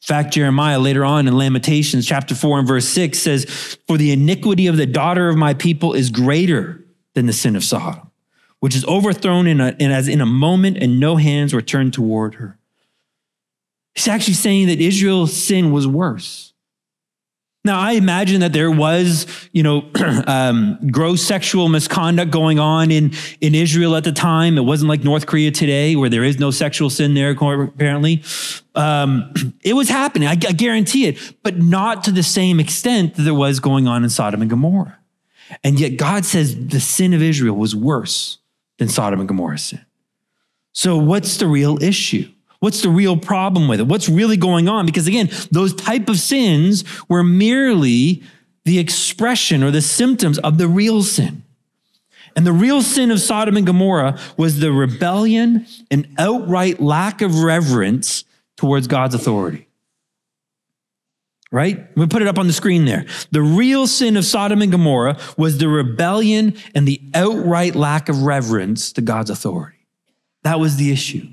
In 0.00 0.06
fact, 0.06 0.32
Jeremiah 0.32 0.78
later 0.78 1.04
on 1.04 1.26
in 1.26 1.36
Lamentations 1.36 2.06
chapter 2.06 2.34
4 2.36 2.60
and 2.60 2.68
verse 2.68 2.88
6 2.88 3.18
says, 3.18 3.76
For 3.88 3.98
the 3.98 4.12
iniquity 4.12 4.68
of 4.68 4.76
the 4.76 4.86
daughter 4.86 5.28
of 5.28 5.36
my 5.36 5.52
people 5.52 5.92
is 5.94 6.10
greater 6.10 6.84
than 7.14 7.26
the 7.26 7.32
sin 7.32 7.56
of 7.56 7.64
Sodom, 7.64 8.10
which 8.60 8.76
is 8.76 8.84
overthrown 8.84 9.48
in, 9.48 9.60
a, 9.60 9.74
in 9.80 9.90
as 9.90 10.06
in 10.06 10.20
a 10.20 10.26
moment 10.26 10.78
and 10.78 11.00
no 11.00 11.16
hands 11.16 11.52
were 11.52 11.60
turned 11.60 11.92
toward 11.92 12.36
her. 12.36 12.56
He's 13.96 14.06
actually 14.06 14.34
saying 14.34 14.68
that 14.68 14.80
Israel's 14.80 15.36
sin 15.36 15.72
was 15.72 15.88
worse. 15.88 16.47
Now, 17.64 17.78
I 17.78 17.92
imagine 17.92 18.40
that 18.40 18.52
there 18.52 18.70
was, 18.70 19.26
you 19.52 19.62
know, 19.62 19.90
um, 20.26 20.78
gross 20.90 21.22
sexual 21.22 21.68
misconduct 21.68 22.30
going 22.30 22.58
on 22.58 22.90
in, 22.90 23.12
in 23.40 23.54
Israel 23.54 23.96
at 23.96 24.04
the 24.04 24.12
time. 24.12 24.56
It 24.56 24.62
wasn't 24.62 24.88
like 24.88 25.02
North 25.02 25.26
Korea 25.26 25.50
today, 25.50 25.96
where 25.96 26.08
there 26.08 26.24
is 26.24 26.38
no 26.38 26.50
sexual 26.50 26.88
sin 26.88 27.14
there, 27.14 27.30
apparently. 27.30 28.22
Um, 28.74 29.34
it 29.64 29.74
was 29.74 29.88
happening, 29.88 30.28
I, 30.28 30.32
I 30.32 30.52
guarantee 30.52 31.06
it, 31.06 31.34
but 31.42 31.58
not 31.58 32.04
to 32.04 32.12
the 32.12 32.22
same 32.22 32.60
extent 32.60 33.16
that 33.16 33.22
there 33.22 33.34
was 33.34 33.58
going 33.58 33.88
on 33.88 34.04
in 34.04 34.10
Sodom 34.10 34.40
and 34.40 34.48
Gomorrah. 34.48 34.96
And 35.64 35.80
yet, 35.80 35.96
God 35.96 36.24
says 36.24 36.68
the 36.68 36.80
sin 36.80 37.12
of 37.12 37.22
Israel 37.22 37.56
was 37.56 37.74
worse 37.74 38.38
than 38.78 38.88
Sodom 38.88 39.18
and 39.18 39.28
Gomorrah's 39.28 39.64
sin. 39.64 39.84
So, 40.72 40.96
what's 40.96 41.38
the 41.38 41.46
real 41.46 41.82
issue? 41.82 42.30
What's 42.60 42.82
the 42.82 42.88
real 42.88 43.16
problem 43.16 43.68
with 43.68 43.80
it? 43.80 43.86
What's 43.86 44.08
really 44.08 44.36
going 44.36 44.68
on? 44.68 44.84
Because 44.84 45.06
again, 45.06 45.30
those 45.50 45.74
type 45.74 46.08
of 46.08 46.18
sins 46.18 46.84
were 47.08 47.22
merely 47.22 48.22
the 48.64 48.78
expression 48.78 49.62
or 49.62 49.70
the 49.70 49.82
symptoms 49.82 50.38
of 50.38 50.58
the 50.58 50.68
real 50.68 51.02
sin. 51.02 51.44
And 52.36 52.46
the 52.46 52.52
real 52.52 52.82
sin 52.82 53.10
of 53.10 53.20
Sodom 53.20 53.56
and 53.56 53.66
Gomorrah 53.66 54.18
was 54.36 54.60
the 54.60 54.70
rebellion 54.72 55.66
and 55.90 56.08
outright 56.18 56.80
lack 56.80 57.22
of 57.22 57.42
reverence 57.42 58.24
towards 58.56 58.86
God's 58.86 59.14
authority. 59.14 59.66
Right? 61.50 61.96
We 61.96 62.06
put 62.06 62.20
it 62.20 62.28
up 62.28 62.38
on 62.38 62.46
the 62.46 62.52
screen 62.52 62.84
there. 62.84 63.06
The 63.30 63.40
real 63.40 63.86
sin 63.86 64.16
of 64.16 64.24
Sodom 64.24 64.60
and 64.60 64.70
Gomorrah 64.70 65.18
was 65.38 65.58
the 65.58 65.68
rebellion 65.68 66.56
and 66.74 66.86
the 66.86 67.00
outright 67.14 67.74
lack 67.74 68.08
of 68.08 68.22
reverence 68.22 68.92
to 68.92 69.00
God's 69.00 69.30
authority. 69.30 69.86
That 70.42 70.60
was 70.60 70.76
the 70.76 70.92
issue. 70.92 71.32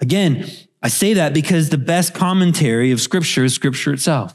Again, 0.00 0.48
I 0.82 0.88
say 0.88 1.14
that 1.14 1.34
because 1.34 1.70
the 1.70 1.78
best 1.78 2.14
commentary 2.14 2.92
of 2.92 3.00
Scripture 3.00 3.44
is 3.44 3.54
Scripture 3.54 3.92
itself. 3.92 4.34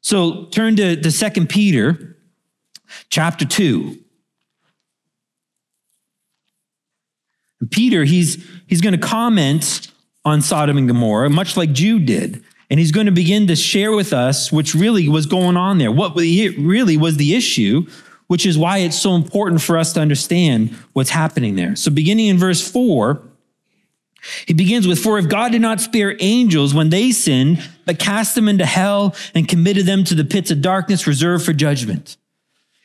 So 0.00 0.46
turn 0.46 0.76
to, 0.76 1.00
to 1.00 1.30
2 1.30 1.46
Peter 1.46 2.16
chapter 3.08 3.44
2. 3.44 3.98
And 7.60 7.70
Peter, 7.70 8.04
he's, 8.04 8.44
he's 8.66 8.80
going 8.80 8.98
to 8.98 9.04
comment 9.04 9.90
on 10.24 10.42
Sodom 10.42 10.76
and 10.76 10.88
Gomorrah, 10.88 11.30
much 11.30 11.56
like 11.56 11.72
Jude 11.72 12.06
did. 12.06 12.44
And 12.68 12.80
he's 12.80 12.90
going 12.90 13.06
to 13.06 13.12
begin 13.12 13.46
to 13.46 13.56
share 13.56 13.92
with 13.92 14.12
us 14.12 14.50
which 14.50 14.74
really 14.74 15.08
was 15.08 15.26
going 15.26 15.56
on 15.56 15.78
there, 15.78 15.92
what 15.92 16.16
really 16.16 16.96
was 16.96 17.16
the 17.16 17.34
issue, 17.34 17.86
which 18.26 18.44
is 18.44 18.58
why 18.58 18.78
it's 18.78 18.98
so 18.98 19.14
important 19.14 19.62
for 19.62 19.78
us 19.78 19.92
to 19.92 20.00
understand 20.00 20.70
what's 20.92 21.10
happening 21.10 21.54
there. 21.54 21.76
So 21.76 21.92
beginning 21.92 22.26
in 22.26 22.38
verse 22.38 22.68
4, 22.68 23.22
he 24.46 24.54
begins 24.54 24.86
with, 24.86 24.98
For 24.98 25.18
if 25.18 25.28
God 25.28 25.52
did 25.52 25.60
not 25.60 25.80
spare 25.80 26.16
angels 26.20 26.74
when 26.74 26.90
they 26.90 27.12
sinned, 27.12 27.62
but 27.84 27.98
cast 27.98 28.34
them 28.34 28.48
into 28.48 28.66
hell 28.66 29.14
and 29.34 29.48
committed 29.48 29.86
them 29.86 30.04
to 30.04 30.14
the 30.14 30.24
pits 30.24 30.50
of 30.50 30.62
darkness 30.62 31.06
reserved 31.06 31.44
for 31.44 31.52
judgment. 31.52 32.16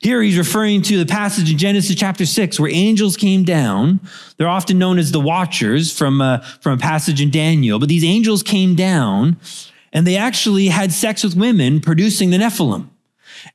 Here 0.01 0.21
he's 0.23 0.37
referring 0.37 0.81
to 0.83 0.97
the 0.97 1.05
passage 1.05 1.51
in 1.51 1.59
Genesis 1.59 1.95
chapter 1.95 2.25
6 2.25 2.59
where 2.59 2.71
angels 2.71 3.15
came 3.15 3.43
down. 3.43 3.99
They're 4.37 4.47
often 4.47 4.79
known 4.79 4.97
as 4.97 5.11
the 5.11 5.19
watchers 5.19 5.95
from, 5.95 6.21
uh, 6.21 6.39
from 6.59 6.73
a 6.73 6.81
passage 6.81 7.21
in 7.21 7.29
Daniel, 7.29 7.77
but 7.77 7.87
these 7.87 8.03
angels 8.03 8.41
came 8.41 8.75
down 8.75 9.37
and 9.93 10.07
they 10.07 10.17
actually 10.17 10.69
had 10.69 10.91
sex 10.91 11.23
with 11.23 11.35
women, 11.35 11.81
producing 11.81 12.31
the 12.31 12.37
Nephilim. 12.37 12.89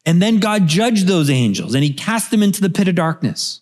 And 0.05 0.23
then 0.23 0.39
God 0.39 0.69
judged 0.69 1.09
those 1.09 1.31
angels 1.31 1.75
and 1.75 1.83
he 1.83 1.93
cast 1.93 2.31
them 2.31 2.45
into 2.45 2.61
the 2.61 2.71
pit 2.71 2.87
of 2.87 2.95
darkness. 2.95 3.61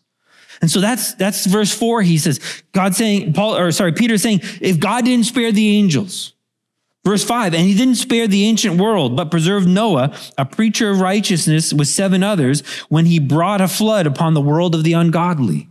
And 0.64 0.70
so 0.70 0.80
that's 0.80 1.12
that's 1.16 1.44
verse 1.44 1.70
four. 1.70 2.00
He 2.00 2.16
says, 2.16 2.40
God 2.72 2.94
saying, 2.94 3.34
Paul, 3.34 3.54
or 3.54 3.70
sorry, 3.70 3.92
Peter 3.92 4.16
saying, 4.16 4.40
if 4.62 4.80
God 4.80 5.04
didn't 5.04 5.26
spare 5.26 5.52
the 5.52 5.76
angels, 5.76 6.32
Verse 7.04 7.22
5 7.22 7.52
And 7.52 7.64
he 7.64 7.74
didn't 7.74 7.96
spare 7.96 8.26
the 8.26 8.46
ancient 8.46 8.80
world, 8.80 9.14
but 9.14 9.30
preserved 9.30 9.68
Noah, 9.68 10.16
a 10.38 10.46
preacher 10.46 10.90
of 10.90 11.00
righteousness, 11.00 11.70
with 11.74 11.88
seven 11.88 12.22
others, 12.22 12.62
when 12.88 13.04
he 13.04 13.18
brought 13.18 13.60
a 13.60 13.68
flood 13.68 14.06
upon 14.06 14.32
the 14.32 14.40
world 14.40 14.74
of 14.74 14.84
the 14.84 14.94
ungodly. 14.94 15.68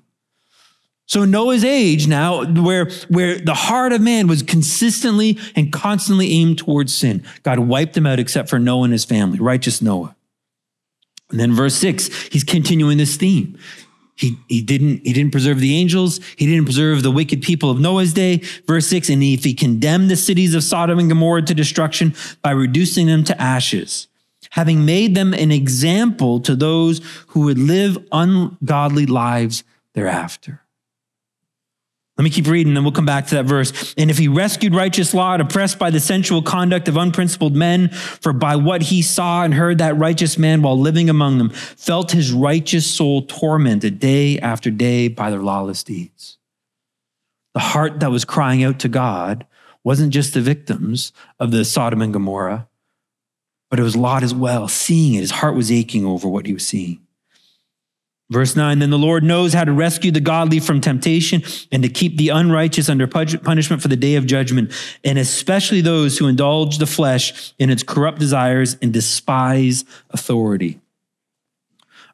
So 1.08 1.26
Noah's 1.26 1.66
age 1.66 2.06
now, 2.06 2.46
where, 2.46 2.88
where 3.10 3.40
the 3.40 3.56
heart 3.56 3.94
of 3.94 4.02
man 4.02 4.28
was 4.28 4.44
consistently 4.44 5.40
and 5.56 5.74
constantly 5.74 6.34
aimed 6.34 6.60
towards 6.60 6.94
sin, 6.94 7.24
God 7.42 7.58
wiped 7.58 7.96
them 7.96 8.06
out 8.06 8.20
except 8.20 8.48
for 8.48 8.60
Noah 8.60 8.84
and 8.84 8.94
his 8.94 9.06
family, 9.06 9.40
righteous 9.40 9.82
Noah. 9.82 10.16
And 11.32 11.40
then 11.40 11.52
verse 11.52 11.74
six, 11.74 12.10
he's 12.28 12.44
continuing 12.44 13.00
this 13.00 13.18
theme. 13.18 13.58
He, 14.16 14.38
he 14.48 14.62
didn't 14.62 15.06
he 15.06 15.14
didn't 15.14 15.32
preserve 15.32 15.60
the 15.60 15.76
angels. 15.76 16.20
He 16.36 16.46
didn't 16.46 16.66
preserve 16.66 17.02
the 17.02 17.12
wicked 17.12 17.42
people 17.42 17.72
of 17.72 17.80
Noah's 17.80 18.14
day. 18.14 18.38
Verse 18.68 18.88
six, 18.88 19.10
and 19.10 19.24
if 19.24 19.44
he 19.44 19.54
condemned 19.54 20.10
the 20.10 20.16
cities 20.16 20.54
of 20.54 20.64
Sodom 20.64 21.00
and 21.00 21.10
Gomorrah 21.10 21.42
to 21.44 21.54
destruction 21.56 22.14
by 22.42 22.52
reducing 22.52 23.08
them 23.08 23.24
to 23.24 23.42
ashes, 23.42 24.08
having 24.52 24.86
made 24.86 25.16
them 25.16 25.34
an 25.34 25.52
example 25.52 26.40
to 26.42 26.56
those 26.56 27.02
who 27.28 27.42
would 27.42 27.58
live 27.58 27.98
ungodly 28.12 29.06
lives 29.06 29.64
thereafter. 29.94 30.63
Let 32.24 32.30
me 32.30 32.36
keep 32.36 32.48
reading, 32.48 32.74
then 32.74 32.84
we'll 32.86 32.94
come 32.94 33.06
back 33.06 33.28
to 33.28 33.36
that 33.36 33.44
verse. 33.44 33.94
And 33.98 34.10
if 34.10 34.18
he 34.18 34.30
rescued 34.30 34.74
righteous 34.74 35.14
Lot, 35.14 35.42
oppressed 35.42 35.78
by 35.78 35.90
the 35.90 36.00
sensual 36.00 36.42
conduct 36.42 36.88
of 36.88 36.96
unprincipled 36.96 37.54
men, 37.54 37.90
for 37.90 38.32
by 38.32 38.56
what 38.56 38.84
he 38.84 39.02
saw 39.02 39.44
and 39.44 39.54
heard, 39.54 39.80
that 39.80 39.98
righteous 39.98 40.38
man, 40.38 40.62
while 40.62 40.80
living 40.80 41.10
among 41.10 41.38
them, 41.38 41.50
felt 41.50 42.14
his 42.14 42.32
righteous 42.32 42.90
soul 42.90 43.24
tormented 43.24 44.00
day 44.00 44.40
after 44.40 44.72
day 44.72 45.10
by 45.10 45.32
their 45.32 45.42
lawless 45.42 45.84
deeds. 45.84 46.38
The 47.56 47.60
heart 47.60 48.00
that 48.00 48.10
was 48.10 48.24
crying 48.24 48.64
out 48.64 48.80
to 48.80 48.88
God 48.88 49.46
wasn't 49.84 50.14
just 50.14 50.34
the 50.34 50.40
victims 50.40 51.12
of 51.42 51.52
the 51.52 51.66
Sodom 51.66 52.02
and 52.02 52.14
Gomorrah, 52.14 52.70
but 53.70 53.82
it 53.82 53.84
was 53.84 53.98
Lot 53.98 54.24
as 54.24 54.34
well, 54.34 54.70
seeing 54.70 55.16
it. 55.16 55.20
His 55.20 55.32
heart 55.32 55.56
was 55.56 55.70
aching 55.70 56.06
over 56.06 56.30
what 56.30 56.46
he 56.46 56.54
was 56.54 56.66
seeing. 56.66 57.03
Verse 58.34 58.56
9 58.56 58.80
Then 58.80 58.90
the 58.90 58.98
Lord 58.98 59.24
knows 59.24 59.54
how 59.54 59.64
to 59.64 59.72
rescue 59.72 60.12
the 60.12 60.20
godly 60.20 60.60
from 60.60 60.82
temptation 60.82 61.44
and 61.72 61.84
to 61.84 61.90
keep 61.90 62.18
the 62.18 62.30
unrighteous 62.30 62.90
under 62.90 63.08
punishment 63.08 63.82
for 63.82 63.88
the 63.88 63.96
day 63.96 64.16
of 64.16 64.26
judgment, 64.26 64.72
and 65.04 65.18
especially 65.18 65.82
those 65.82 66.18
who 66.18 66.28
indulge 66.28 66.80
the 66.80 66.88
flesh 66.88 67.54
in 67.60 67.70
its 67.70 67.84
corrupt 67.84 68.20
desires 68.20 68.76
and 68.82 68.92
despise 68.92 69.86
authority. 70.10 70.80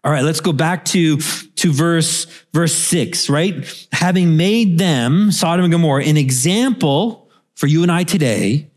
All 0.04 0.12
right, 0.12 0.24
let's 0.24 0.40
go 0.40 0.54
back 0.54 0.86
to, 0.86 1.18
to 1.18 1.74
verse, 1.74 2.26
verse 2.54 2.74
6, 2.74 3.30
right? 3.30 3.88
Having 3.92 4.38
made 4.38 4.78
them, 4.78 5.32
Sodom 5.32 5.66
and 5.66 5.72
Gomorrah, 5.72 6.04
an 6.04 6.18
example 6.18 7.30
for 7.56 7.68
you 7.68 7.84
and 7.84 7.92
I 7.92 8.04
today 8.04 8.70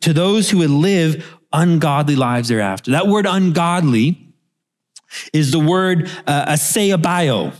to 0.00 0.12
those 0.12 0.50
who 0.50 0.58
would 0.58 0.70
live 0.70 1.38
ungodly 1.52 2.16
lives 2.16 2.48
thereafter. 2.48 2.90
That 2.90 3.06
word 3.06 3.26
ungodly 3.26 4.29
is 5.32 5.52
the 5.52 5.60
word 5.60 6.10
uh, 6.26 6.52
aseabio. 6.52 7.54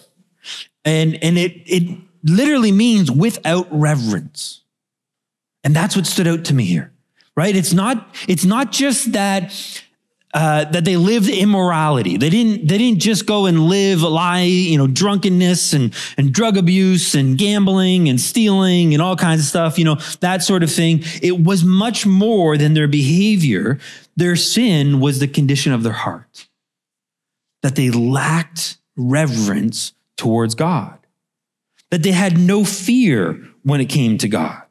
And, 0.84 1.22
and 1.22 1.38
it, 1.38 1.62
it 1.66 1.98
literally 2.22 2.72
means 2.72 3.10
without 3.10 3.68
reverence. 3.70 4.62
And 5.62 5.76
that's 5.76 5.94
what 5.94 6.06
stood 6.06 6.26
out 6.26 6.44
to 6.46 6.54
me 6.54 6.64
here, 6.64 6.92
right? 7.36 7.54
It's 7.54 7.72
not, 7.72 8.16
it's 8.26 8.44
not 8.44 8.72
just 8.72 9.12
that, 9.12 9.52
uh, 10.32 10.64
that 10.66 10.84
they 10.84 10.96
lived 10.96 11.28
immorality. 11.28 12.16
They 12.16 12.30
didn't, 12.30 12.68
they 12.68 12.78
didn't 12.78 13.00
just 13.00 13.26
go 13.26 13.46
and 13.46 13.64
live 13.64 14.02
a 14.02 14.08
lie, 14.08 14.42
you 14.42 14.78
know, 14.78 14.86
drunkenness 14.86 15.74
and, 15.74 15.94
and 16.16 16.32
drug 16.32 16.56
abuse 16.56 17.14
and 17.14 17.36
gambling 17.36 18.08
and 18.08 18.18
stealing 18.18 18.94
and 18.94 19.02
all 19.02 19.16
kinds 19.16 19.42
of 19.42 19.46
stuff, 19.46 19.78
you 19.78 19.84
know, 19.84 19.96
that 20.20 20.42
sort 20.42 20.62
of 20.62 20.72
thing. 20.72 21.02
It 21.20 21.40
was 21.40 21.62
much 21.62 22.06
more 22.06 22.56
than 22.56 22.72
their 22.72 22.88
behavior. 22.88 23.78
Their 24.16 24.36
sin 24.36 25.00
was 25.00 25.18
the 25.18 25.28
condition 25.28 25.72
of 25.72 25.82
their 25.82 25.92
heart 25.92 26.46
that 27.62 27.76
they 27.76 27.90
lacked 27.90 28.78
reverence 28.96 29.92
towards 30.16 30.54
God, 30.54 30.98
that 31.90 32.02
they 32.02 32.12
had 32.12 32.38
no 32.38 32.64
fear 32.64 33.48
when 33.62 33.80
it 33.80 33.86
came 33.86 34.18
to 34.18 34.28
God, 34.28 34.62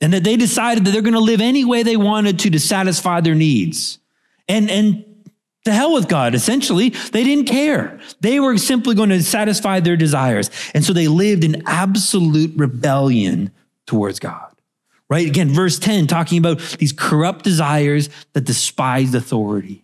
and 0.00 0.12
that 0.12 0.24
they 0.24 0.36
decided 0.36 0.84
that 0.84 0.90
they're 0.90 1.02
going 1.02 1.14
to 1.14 1.20
live 1.20 1.40
any 1.40 1.64
way 1.64 1.82
they 1.82 1.96
wanted 1.96 2.38
to 2.40 2.50
to 2.50 2.60
satisfy 2.60 3.20
their 3.20 3.34
needs. 3.34 3.98
And, 4.46 4.70
and 4.70 5.04
to 5.64 5.72
hell 5.72 5.94
with 5.94 6.08
God, 6.08 6.34
essentially. 6.34 6.90
They 6.90 7.24
didn't 7.24 7.46
care. 7.46 7.98
They 8.20 8.38
were 8.38 8.58
simply 8.58 8.94
going 8.94 9.08
to 9.08 9.22
satisfy 9.22 9.80
their 9.80 9.96
desires. 9.96 10.50
And 10.74 10.84
so 10.84 10.92
they 10.92 11.08
lived 11.08 11.42
in 11.42 11.62
absolute 11.66 12.52
rebellion 12.56 13.50
towards 13.86 14.18
God. 14.18 14.50
Right? 15.08 15.26
Again, 15.26 15.50
verse 15.50 15.78
10, 15.78 16.06
talking 16.06 16.38
about 16.38 16.58
these 16.78 16.92
corrupt 16.92 17.44
desires 17.44 18.08
that 18.32 18.42
despised 18.42 19.14
authority. 19.14 19.83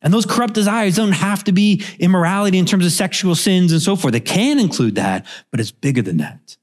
And 0.00 0.14
those 0.14 0.26
corrupt 0.26 0.54
desires 0.54 0.96
don't 0.96 1.12
have 1.12 1.44
to 1.44 1.52
be 1.52 1.82
immorality 1.98 2.58
in 2.58 2.66
terms 2.66 2.86
of 2.86 2.92
sexual 2.92 3.34
sins 3.34 3.72
and 3.72 3.82
so 3.82 3.96
forth. 3.96 4.14
It 4.14 4.24
can 4.24 4.58
include 4.58 4.94
that, 4.94 5.26
but 5.50 5.60
it's 5.60 5.72
bigger 5.72 6.02
than 6.02 6.18
that. 6.18 6.56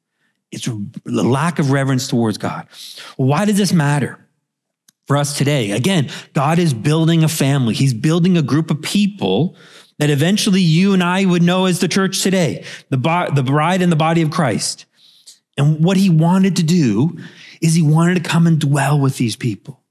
It's 0.52 0.66
the 0.66 1.24
lack 1.24 1.60
of 1.60 1.72
reverence 1.72 2.08
towards 2.08 2.38
God. 2.38 2.68
why 3.18 3.46
does 3.46 3.58
this 3.58 3.74
matter 3.74 4.26
for 5.06 5.18
us 5.18 5.38
today? 5.38 5.72
Again, 5.72 6.10
God 6.34 6.60
is 6.60 6.74
building 6.74 7.24
a 7.24 7.28
family. 7.28 7.74
He's 7.74 7.94
building 7.94 8.38
a 8.38 8.42
group 8.42 8.72
of 8.72 8.82
people 8.82 9.58
that 10.00 10.10
eventually 10.10 10.62
you 10.62 10.94
and 10.94 11.04
I 11.04 11.26
would 11.26 11.44
know 11.44 11.66
as 11.66 11.80
the 11.80 11.88
church 11.88 12.22
today, 12.22 12.64
the, 12.90 12.98
the 13.34 13.44
bride 13.44 13.82
and 13.82 13.92
the 13.92 13.98
body 13.98 14.22
of 14.22 14.32
Christ. 14.32 14.86
And 15.58 15.84
what 15.84 15.98
he 15.98 16.10
wanted 16.10 16.58
to 16.58 16.64
do 16.64 17.18
is 17.62 17.74
he 17.74 17.82
wanted 17.82 18.24
to 18.24 18.30
come 18.30 18.48
and 18.48 18.60
dwell 18.60 19.00
with 19.00 19.18
these 19.18 19.36
people. 19.36 19.82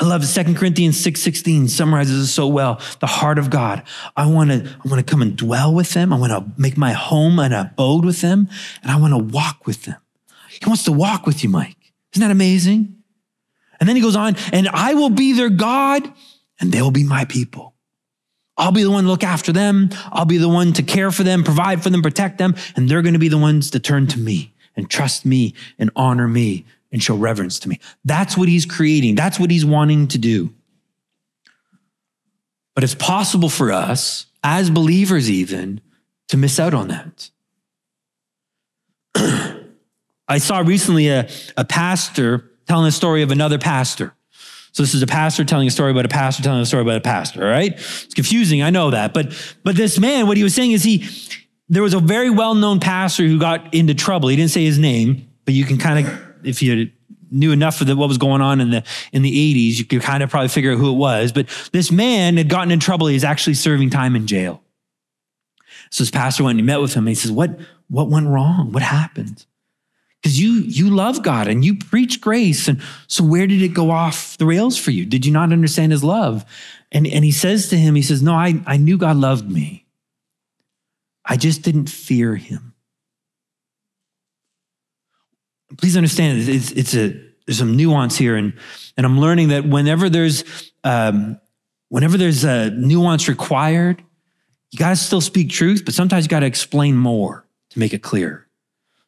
I 0.00 0.04
love 0.04 0.24
2 0.24 0.54
Corinthians 0.54 0.96
6:16 1.04 1.68
summarizes 1.68 2.28
it 2.28 2.32
so 2.32 2.46
well. 2.46 2.80
The 3.00 3.06
heart 3.06 3.38
of 3.38 3.50
God. 3.50 3.82
I 4.16 4.26
want 4.26 4.50
to 4.50 4.64
I 4.64 4.88
want 4.88 5.04
to 5.04 5.10
come 5.10 5.22
and 5.22 5.36
dwell 5.36 5.74
with 5.74 5.90
them. 5.90 6.12
I 6.12 6.16
want 6.16 6.32
to 6.32 6.60
make 6.60 6.76
my 6.76 6.92
home 6.92 7.38
and 7.40 7.52
abode 7.52 8.04
with 8.04 8.20
them, 8.20 8.48
and 8.82 8.92
I 8.92 8.96
want 8.96 9.12
to 9.14 9.18
walk 9.18 9.66
with 9.66 9.84
them. 9.84 9.96
He 10.50 10.64
wants 10.66 10.84
to 10.84 10.92
walk 10.92 11.26
with 11.26 11.42
you, 11.42 11.50
Mike. 11.50 11.76
Isn't 12.14 12.26
that 12.26 12.32
amazing? 12.32 12.94
And 13.80 13.88
then 13.88 13.96
he 13.96 14.02
goes 14.02 14.16
on, 14.16 14.36
and 14.52 14.68
I 14.68 14.94
will 14.94 15.10
be 15.10 15.32
their 15.32 15.50
God, 15.50 16.10
and 16.60 16.72
they 16.72 16.82
will 16.82 16.90
be 16.90 17.04
my 17.04 17.24
people. 17.24 17.74
I'll 18.56 18.72
be 18.72 18.82
the 18.82 18.90
one 18.90 19.04
to 19.04 19.10
look 19.10 19.22
after 19.22 19.52
them. 19.52 19.90
I'll 20.10 20.24
be 20.24 20.38
the 20.38 20.48
one 20.48 20.72
to 20.74 20.82
care 20.82 21.12
for 21.12 21.22
them, 21.22 21.44
provide 21.44 21.82
for 21.82 21.90
them, 21.90 22.02
protect 22.02 22.38
them, 22.38 22.56
and 22.74 22.88
they're 22.88 23.02
going 23.02 23.12
to 23.12 23.20
be 23.20 23.28
the 23.28 23.38
ones 23.38 23.70
to 23.70 23.78
turn 23.78 24.08
to 24.08 24.18
me 24.18 24.52
and 24.76 24.90
trust 24.90 25.24
me 25.24 25.54
and 25.78 25.90
honor 25.94 26.26
me 26.26 26.64
and 26.92 27.02
show 27.02 27.16
reverence 27.16 27.58
to 27.60 27.68
me. 27.68 27.80
That's 28.04 28.36
what 28.36 28.48
he's 28.48 28.66
creating. 28.66 29.14
That's 29.14 29.38
what 29.38 29.50
he's 29.50 29.64
wanting 29.64 30.08
to 30.08 30.18
do. 30.18 30.50
But 32.74 32.84
it's 32.84 32.94
possible 32.94 33.48
for 33.48 33.72
us, 33.72 34.26
as 34.42 34.70
believers, 34.70 35.30
even, 35.30 35.80
to 36.28 36.36
miss 36.36 36.60
out 36.60 36.74
on 36.74 36.88
that. 36.88 37.30
I 40.28 40.38
saw 40.38 40.60
recently 40.60 41.08
a, 41.08 41.28
a 41.56 41.64
pastor 41.64 42.50
telling 42.66 42.86
a 42.86 42.92
story 42.92 43.22
of 43.22 43.30
another 43.30 43.58
pastor. 43.58 44.14
So 44.72 44.82
this 44.82 44.94
is 44.94 45.02
a 45.02 45.06
pastor 45.06 45.44
telling 45.44 45.66
a 45.66 45.70
story 45.70 45.90
about 45.90 46.04
a 46.04 46.08
pastor 46.08 46.42
telling 46.42 46.60
a 46.60 46.66
story 46.66 46.82
about 46.82 46.96
a 46.96 47.00
pastor, 47.00 47.44
all 47.44 47.50
right? 47.50 47.72
It's 47.72 48.14
confusing, 48.14 48.62
I 48.62 48.70
know 48.70 48.90
that. 48.90 49.12
But 49.12 49.32
but 49.64 49.74
this 49.74 49.98
man, 49.98 50.26
what 50.26 50.36
he 50.36 50.44
was 50.44 50.54
saying 50.54 50.72
is 50.72 50.84
he 50.84 51.08
there 51.68 51.82
was 51.82 51.94
a 51.94 51.98
very 51.98 52.30
well-known 52.30 52.80
pastor 52.80 53.26
who 53.26 53.38
got 53.38 53.74
into 53.74 53.94
trouble. 53.94 54.28
He 54.28 54.36
didn't 54.36 54.52
say 54.52 54.64
his 54.64 54.78
name, 54.78 55.28
but 55.44 55.54
you 55.54 55.64
can 55.64 55.78
kind 55.78 56.06
of 56.06 56.27
if 56.44 56.62
you 56.62 56.90
knew 57.30 57.52
enough 57.52 57.80
of 57.80 57.86
the, 57.86 57.96
what 57.96 58.08
was 58.08 58.18
going 58.18 58.40
on 58.40 58.60
in 58.60 58.70
the 58.70 58.84
in 59.12 59.22
the 59.22 59.54
80s, 59.54 59.78
you 59.78 59.84
could 59.84 60.02
kind 60.02 60.22
of 60.22 60.30
probably 60.30 60.48
figure 60.48 60.72
out 60.72 60.78
who 60.78 60.90
it 60.92 60.96
was. 60.96 61.32
But 61.32 61.48
this 61.72 61.90
man 61.90 62.36
had 62.36 62.48
gotten 62.48 62.70
in 62.70 62.80
trouble. 62.80 63.06
He's 63.06 63.24
actually 63.24 63.54
serving 63.54 63.90
time 63.90 64.16
in 64.16 64.26
jail. 64.26 64.62
So 65.90 66.02
his 66.02 66.10
pastor 66.10 66.44
went 66.44 66.58
and 66.58 66.60
he 66.60 66.66
met 66.66 66.80
with 66.80 66.94
him 66.94 67.04
and 67.04 67.08
he 67.08 67.14
says, 67.14 67.32
What 67.32 67.58
what 67.88 68.08
went 68.08 68.28
wrong? 68.28 68.72
What 68.72 68.82
happened? 68.82 69.44
Because 70.20 70.40
you 70.40 70.52
you 70.52 70.90
love 70.90 71.22
God 71.22 71.48
and 71.48 71.64
you 71.64 71.76
preach 71.76 72.20
grace. 72.20 72.68
And 72.68 72.80
so 73.06 73.24
where 73.24 73.46
did 73.46 73.62
it 73.62 73.68
go 73.68 73.90
off 73.90 74.36
the 74.38 74.46
rails 74.46 74.78
for 74.78 74.90
you? 74.90 75.06
Did 75.06 75.24
you 75.24 75.32
not 75.32 75.52
understand 75.52 75.92
his 75.92 76.04
love? 76.04 76.44
And, 76.90 77.06
and 77.06 77.24
he 77.24 77.32
says 77.32 77.68
to 77.68 77.76
him, 77.76 77.94
he 77.94 78.02
says, 78.02 78.22
No, 78.22 78.32
I, 78.32 78.60
I 78.66 78.76
knew 78.78 78.98
God 78.98 79.16
loved 79.16 79.50
me. 79.50 79.86
I 81.24 81.36
just 81.36 81.62
didn't 81.62 81.90
fear 81.90 82.36
him 82.36 82.67
please 85.76 85.96
understand 85.96 86.48
it's, 86.48 86.70
it's 86.72 86.94
a 86.94 87.08
there's 87.46 87.58
some 87.58 87.76
nuance 87.76 88.16
here 88.16 88.36
and 88.36 88.54
and 88.96 89.04
i'm 89.04 89.18
learning 89.18 89.48
that 89.48 89.64
whenever 89.64 90.08
there's 90.08 90.44
um, 90.84 91.38
whenever 91.88 92.16
there's 92.16 92.44
a 92.44 92.70
nuance 92.70 93.28
required 93.28 94.02
you 94.70 94.78
got 94.78 94.90
to 94.90 94.96
still 94.96 95.20
speak 95.20 95.50
truth 95.50 95.82
but 95.84 95.94
sometimes 95.94 96.24
you 96.24 96.28
got 96.28 96.40
to 96.40 96.46
explain 96.46 96.96
more 96.96 97.44
to 97.70 97.78
make 97.78 97.92
it 97.92 98.02
clear 98.02 98.46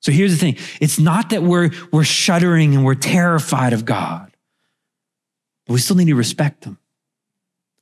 so 0.01 0.13
here's 0.13 0.33
the 0.33 0.39
thing 0.39 0.57
it's 0.81 0.99
not 0.99 1.31
that 1.31 1.43
we're 1.43 1.71
we're 1.93 2.05
shuddering 2.05 2.75
and 2.75 2.85
we're 2.85 2.95
terrified 2.95 3.73
of 3.73 3.85
god 3.85 4.31
but 5.67 5.75
we 5.75 5.79
still 5.79 5.97
need 5.97 6.07
to 6.07 6.15
respect 6.15 6.65
him 6.65 6.79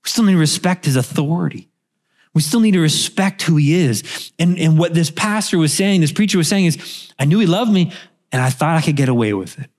we 0.09 0.11
still 0.11 0.25
need 0.25 0.33
to 0.33 0.39
respect 0.39 0.87
his 0.87 0.97
authority. 0.97 1.69
We 2.33 2.41
still 2.41 2.61
need 2.61 2.73
to 2.73 2.81
respect 2.81 3.43
who 3.43 3.57
he 3.57 3.75
is. 3.75 4.33
And, 4.39 4.59
and 4.59 4.79
what 4.79 4.95
this 4.95 5.11
pastor 5.11 5.59
was 5.59 5.73
saying, 5.73 6.01
this 6.01 6.13
preacher 6.13 6.39
was 6.39 6.49
saying 6.49 6.67
is, 6.67 7.13
I 7.19 7.25
knew 7.27 7.39
he 7.41 7.47
loved 7.47 7.71
me 7.71 7.93
and 8.33 8.43
I 8.43 8.51
thought 8.51 8.77
I 8.77 8.83
could 8.83 8.97
get 8.97 9.09
away 9.09 9.33
with 9.35 9.59
it. 9.59 9.71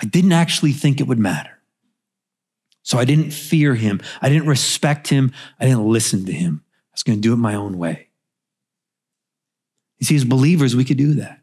I 0.00 0.06
didn't 0.06 0.32
actually 0.32 0.72
think 0.72 1.00
it 1.00 1.06
would 1.06 1.18
matter. 1.18 1.50
So 2.82 2.98
I 2.98 3.04
didn't 3.04 3.30
fear 3.30 3.74
him. 3.74 4.00
I 4.20 4.28
didn't 4.28 4.46
respect 4.46 5.08
him. 5.08 5.32
I 5.58 5.64
didn't 5.64 5.86
listen 5.86 6.26
to 6.26 6.32
him. 6.32 6.62
I 6.66 6.92
was 6.92 7.02
going 7.02 7.18
to 7.18 7.22
do 7.22 7.32
it 7.32 7.36
my 7.36 7.54
own 7.54 7.78
way. 7.78 8.08
You 9.98 10.06
see, 10.06 10.16
as 10.16 10.24
believers, 10.24 10.76
we 10.76 10.84
could 10.84 10.98
do 10.98 11.14
that. 11.14 11.40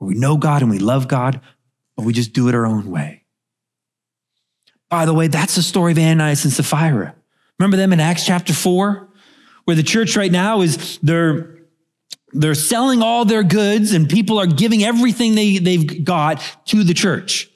We 0.00 0.14
know 0.14 0.36
God 0.36 0.62
and 0.62 0.70
we 0.70 0.80
love 0.80 1.06
God, 1.06 1.40
but 1.96 2.04
we 2.04 2.12
just 2.12 2.32
do 2.32 2.48
it 2.48 2.54
our 2.54 2.66
own 2.66 2.90
way. 2.90 3.24
By 4.90 5.06
the 5.06 5.14
way, 5.14 5.28
that's 5.28 5.54
the 5.54 5.62
story 5.62 5.92
of 5.92 5.98
Ananias 5.98 6.44
and 6.44 6.52
Sapphira. 6.52 7.14
Remember 7.58 7.76
them 7.76 7.92
in 7.92 8.00
Acts 8.00 8.26
chapter 8.26 8.52
4? 8.52 9.08
Where 9.64 9.76
the 9.76 9.84
church 9.84 10.16
right 10.16 10.32
now 10.32 10.62
is 10.62 10.98
they're 11.02 11.51
they're 12.32 12.54
selling 12.54 13.02
all 13.02 13.24
their 13.24 13.42
goods 13.42 13.92
and 13.92 14.08
people 14.08 14.38
are 14.38 14.46
giving 14.46 14.84
everything 14.84 15.34
they, 15.34 15.58
they've 15.58 16.04
got 16.04 16.40
to 16.66 16.84
the 16.84 16.94
church 16.94 17.48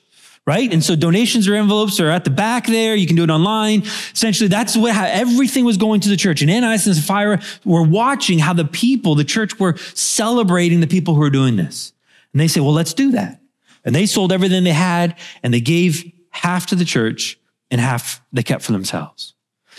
right? 0.46 0.72
And 0.72 0.82
so 0.82 0.94
donations 0.94 1.48
or 1.48 1.54
envelopes 1.54 1.98
are 1.98 2.08
at 2.08 2.24
the 2.24 2.30
back 2.30 2.66
there. 2.66 2.94
You 2.94 3.06
can 3.06 3.16
do 3.16 3.24
it 3.24 3.30
online. 3.30 3.82
Essentially, 3.82 4.48
that's 4.48 4.76
what 4.76 4.92
how 4.92 5.04
everything 5.04 5.64
was 5.64 5.76
going 5.76 6.00
to 6.00 6.08
the 6.08 6.16
church. 6.16 6.40
And 6.40 6.50
Ananias 6.50 6.86
and 6.86 6.94
Sapphira 6.94 7.42
were 7.64 7.82
watching 7.82 8.38
how 8.38 8.52
the 8.52 8.64
people, 8.64 9.16
the 9.16 9.24
church, 9.24 9.58
were 9.58 9.76
celebrating 9.94 10.80
the 10.80 10.86
people 10.86 11.14
who 11.14 11.20
were 11.20 11.30
doing 11.30 11.56
this. 11.56 11.92
And 12.32 12.40
they 12.40 12.48
say, 12.48 12.60
well, 12.60 12.72
let's 12.72 12.94
do 12.94 13.12
that. 13.12 13.40
And 13.84 13.94
they 13.94 14.06
sold 14.06 14.32
everything 14.32 14.64
they 14.64 14.70
had 14.70 15.18
and 15.42 15.52
they 15.52 15.60
gave 15.60 16.12
half 16.30 16.66
to 16.66 16.74
the 16.76 16.84
church 16.84 17.38
and 17.70 17.80
half 17.80 18.20
they 18.32 18.42
kept 18.42 18.62
for 18.62 18.72
themselves. 18.72 19.34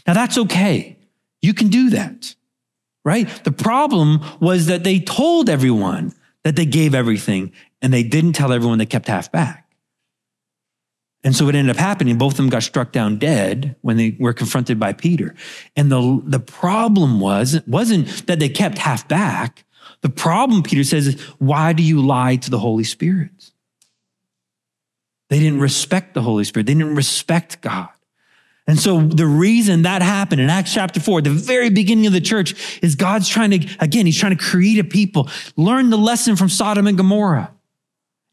Now 0.06 0.14
that's 0.14 0.38
okay. 0.38 0.98
You 1.42 1.54
can 1.54 1.70
do 1.70 1.92
that, 1.92 2.36
right? 3.08 3.30
The 3.46 3.54
problem 3.54 4.20
was 4.42 4.66
that 4.66 4.84
they 4.84 5.00
told 5.00 5.50
everyone 5.50 6.12
that 6.44 6.58
they 6.58 6.66
gave 6.66 6.94
everything 6.94 7.54
and 7.82 7.94
they 7.94 8.04
didn't 8.04 8.34
tell 8.34 8.52
everyone 8.52 8.80
they 8.80 8.86
kept 8.86 9.08
half 9.08 9.32
back. 9.32 9.66
And 11.24 11.34
so 11.34 11.46
what 11.46 11.56
ended 11.56 11.74
up 11.74 11.80
happening, 11.80 12.18
both 12.18 12.34
of 12.34 12.38
them 12.38 12.50
got 12.50 12.64
struck 12.64 12.92
down 12.92 13.18
dead 13.18 13.78
when 13.80 13.96
they 13.96 14.18
were 14.20 14.34
confronted 14.34 14.78
by 14.78 14.92
Peter. 14.92 15.36
And 15.78 15.90
the, 15.90 16.22
the 16.26 16.42
problem 16.42 17.22
was, 17.22 17.62
wasn't 17.66 18.28
that 18.28 18.40
they 18.40 18.50
kept 18.50 18.78
half 18.78 19.08
back. 19.08 19.64
The 20.02 20.10
problem, 20.10 20.62
Peter 20.62 20.84
says, 20.84 21.08
is 21.08 21.22
why 21.40 21.72
do 21.72 21.84
you 21.84 22.02
lie 22.02 22.36
to 22.36 22.52
the 22.52 22.60
Holy 22.60 22.84
Spirit? 22.84 23.52
They 25.30 25.40
didn't 25.40 25.62
respect 25.62 26.14
the 26.14 26.22
Holy 26.24 26.44
Spirit. 26.44 26.68
They 26.68 26.74
didn't 26.74 26.96
respect 26.96 27.62
God. 27.62 27.88
And 28.68 28.78
so 28.78 29.00
the 29.00 29.26
reason 29.26 29.84
that 29.84 30.02
happened 30.02 30.42
in 30.42 30.50
Acts 30.50 30.74
chapter 30.74 31.00
4, 31.00 31.22
the 31.22 31.30
very 31.30 31.70
beginning 31.70 32.06
of 32.06 32.12
the 32.12 32.20
church, 32.20 32.80
is 32.84 32.96
God's 32.96 33.30
trying 33.30 33.52
to, 33.52 33.76
again, 33.80 34.06
he's 34.06 34.18
trying 34.18 34.38
to 34.38 34.44
create 34.44 34.78
a 34.78 34.84
people, 34.84 35.30
learn 35.56 35.90
the 35.90 35.98
lesson 35.98 36.36
from 36.36 36.50
Sodom 36.50 36.86
and 36.86 36.98
Gomorrah. 36.98 37.54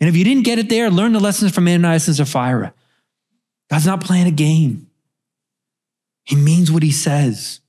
And 0.00 0.08
if 0.08 0.16
you 0.16 0.24
didn't 0.24 0.42
get 0.42 0.58
it 0.58 0.68
there, 0.68 0.90
learn 0.90 1.12
the 1.12 1.20
lessons 1.20 1.54
from 1.54 1.68
Ananias 1.68 2.08
and 2.08 2.16
Sapphira. 2.16 2.74
God's 3.70 3.86
not 3.86 4.02
playing 4.02 4.26
a 4.26 4.32
game. 4.32 4.88
He 6.24 6.34
means 6.34 6.70
what 6.72 6.82
he 6.82 6.90
says. 6.90 7.60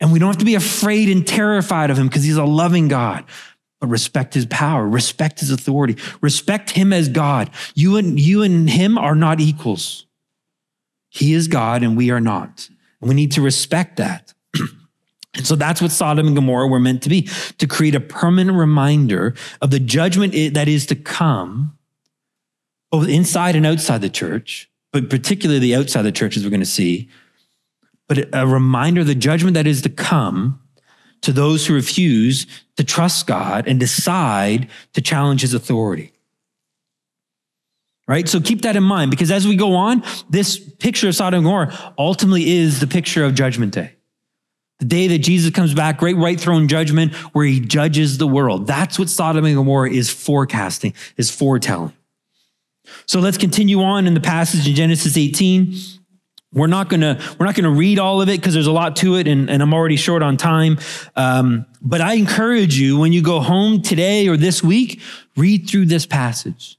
And 0.00 0.12
we 0.12 0.18
don't 0.18 0.28
have 0.28 0.38
to 0.38 0.44
be 0.44 0.54
afraid 0.54 1.08
and 1.08 1.26
terrified 1.26 1.90
of 1.90 1.98
him 1.98 2.06
because 2.06 2.22
he's 2.22 2.36
a 2.36 2.44
loving 2.44 2.88
God. 2.88 3.24
But 3.80 3.88
respect 3.88 4.34
his 4.34 4.46
power, 4.46 4.86
respect 4.86 5.40
his 5.40 5.50
authority, 5.50 5.96
respect 6.20 6.70
him 6.70 6.92
as 6.92 7.08
God. 7.08 7.50
You 7.74 7.96
and 7.96 8.18
you 8.18 8.42
and 8.42 8.70
him 8.70 8.96
are 8.96 9.14
not 9.14 9.40
equals. 9.40 10.06
He 11.14 11.32
is 11.32 11.46
God 11.46 11.84
and 11.84 11.96
we 11.96 12.10
are 12.10 12.20
not. 12.20 12.68
And 13.00 13.08
we 13.08 13.14
need 13.14 13.32
to 13.32 13.40
respect 13.40 13.96
that. 13.96 14.34
And 15.36 15.44
so 15.44 15.56
that's 15.56 15.82
what 15.82 15.90
Sodom 15.90 16.28
and 16.28 16.36
Gomorrah 16.36 16.68
were 16.68 16.78
meant 16.78 17.02
to 17.02 17.08
be 17.08 17.22
to 17.58 17.66
create 17.66 17.96
a 17.96 18.00
permanent 18.00 18.56
reminder 18.56 19.34
of 19.60 19.72
the 19.72 19.80
judgment 19.80 20.32
that 20.54 20.68
is 20.68 20.86
to 20.86 20.94
come, 20.94 21.76
both 22.92 23.08
inside 23.08 23.56
and 23.56 23.66
outside 23.66 24.00
the 24.00 24.08
church, 24.08 24.70
but 24.92 25.10
particularly 25.10 25.58
the 25.58 25.74
outside 25.74 26.02
the 26.02 26.12
church, 26.12 26.36
as 26.36 26.44
we're 26.44 26.50
going 26.50 26.60
to 26.60 26.66
see, 26.66 27.08
but 28.06 28.32
a 28.32 28.46
reminder 28.46 29.00
of 29.00 29.08
the 29.08 29.14
judgment 29.16 29.54
that 29.54 29.66
is 29.66 29.82
to 29.82 29.88
come 29.88 30.60
to 31.22 31.32
those 31.32 31.66
who 31.66 31.74
refuse 31.74 32.46
to 32.76 32.84
trust 32.84 33.26
God 33.26 33.66
and 33.66 33.80
decide 33.80 34.68
to 34.92 35.00
challenge 35.00 35.40
his 35.40 35.52
authority. 35.52 36.13
Right? 38.06 38.28
So 38.28 38.38
keep 38.40 38.62
that 38.62 38.76
in 38.76 38.82
mind 38.82 39.10
because 39.10 39.30
as 39.30 39.46
we 39.46 39.56
go 39.56 39.74
on, 39.74 40.02
this 40.28 40.58
picture 40.58 41.08
of 41.08 41.14
Sodom 41.14 41.38
and 41.38 41.46
Gomorrah 41.46 41.94
ultimately 41.96 42.50
is 42.58 42.80
the 42.80 42.86
picture 42.86 43.24
of 43.24 43.34
Judgment 43.34 43.72
Day. 43.72 43.94
The 44.80 44.84
day 44.84 45.06
that 45.08 45.20
Jesus 45.20 45.50
comes 45.50 45.72
back, 45.72 45.98
great 45.98 46.16
white 46.16 46.40
throne 46.40 46.68
judgment 46.68 47.14
where 47.32 47.46
he 47.46 47.60
judges 47.60 48.18
the 48.18 48.26
world. 48.26 48.66
That's 48.66 48.98
what 48.98 49.08
Sodom 49.08 49.44
and 49.46 49.54
Gomorrah 49.54 49.90
is 49.90 50.10
forecasting, 50.10 50.92
is 51.16 51.30
foretelling. 51.30 51.94
So 53.06 53.20
let's 53.20 53.38
continue 53.38 53.80
on 53.80 54.06
in 54.06 54.14
the 54.14 54.20
passage 54.20 54.68
in 54.68 54.74
Genesis 54.74 55.16
18. 55.16 55.74
We're 56.52 56.66
not 56.68 56.88
gonna 56.88 57.20
we're 57.38 57.46
not 57.46 57.56
gonna 57.56 57.70
read 57.70 57.98
all 57.98 58.20
of 58.20 58.28
it 58.28 58.40
because 58.40 58.54
there's 58.54 58.68
a 58.68 58.72
lot 58.72 58.96
to 58.96 59.16
it, 59.16 59.26
and, 59.26 59.50
and 59.50 59.62
I'm 59.62 59.74
already 59.74 59.96
short 59.96 60.22
on 60.22 60.36
time. 60.36 60.78
Um, 61.16 61.66
but 61.82 62.00
I 62.00 62.14
encourage 62.14 62.78
you 62.78 62.98
when 62.98 63.12
you 63.12 63.22
go 63.22 63.40
home 63.40 63.82
today 63.82 64.28
or 64.28 64.36
this 64.36 64.62
week, 64.62 65.00
read 65.36 65.68
through 65.68 65.86
this 65.86 66.06
passage. 66.06 66.78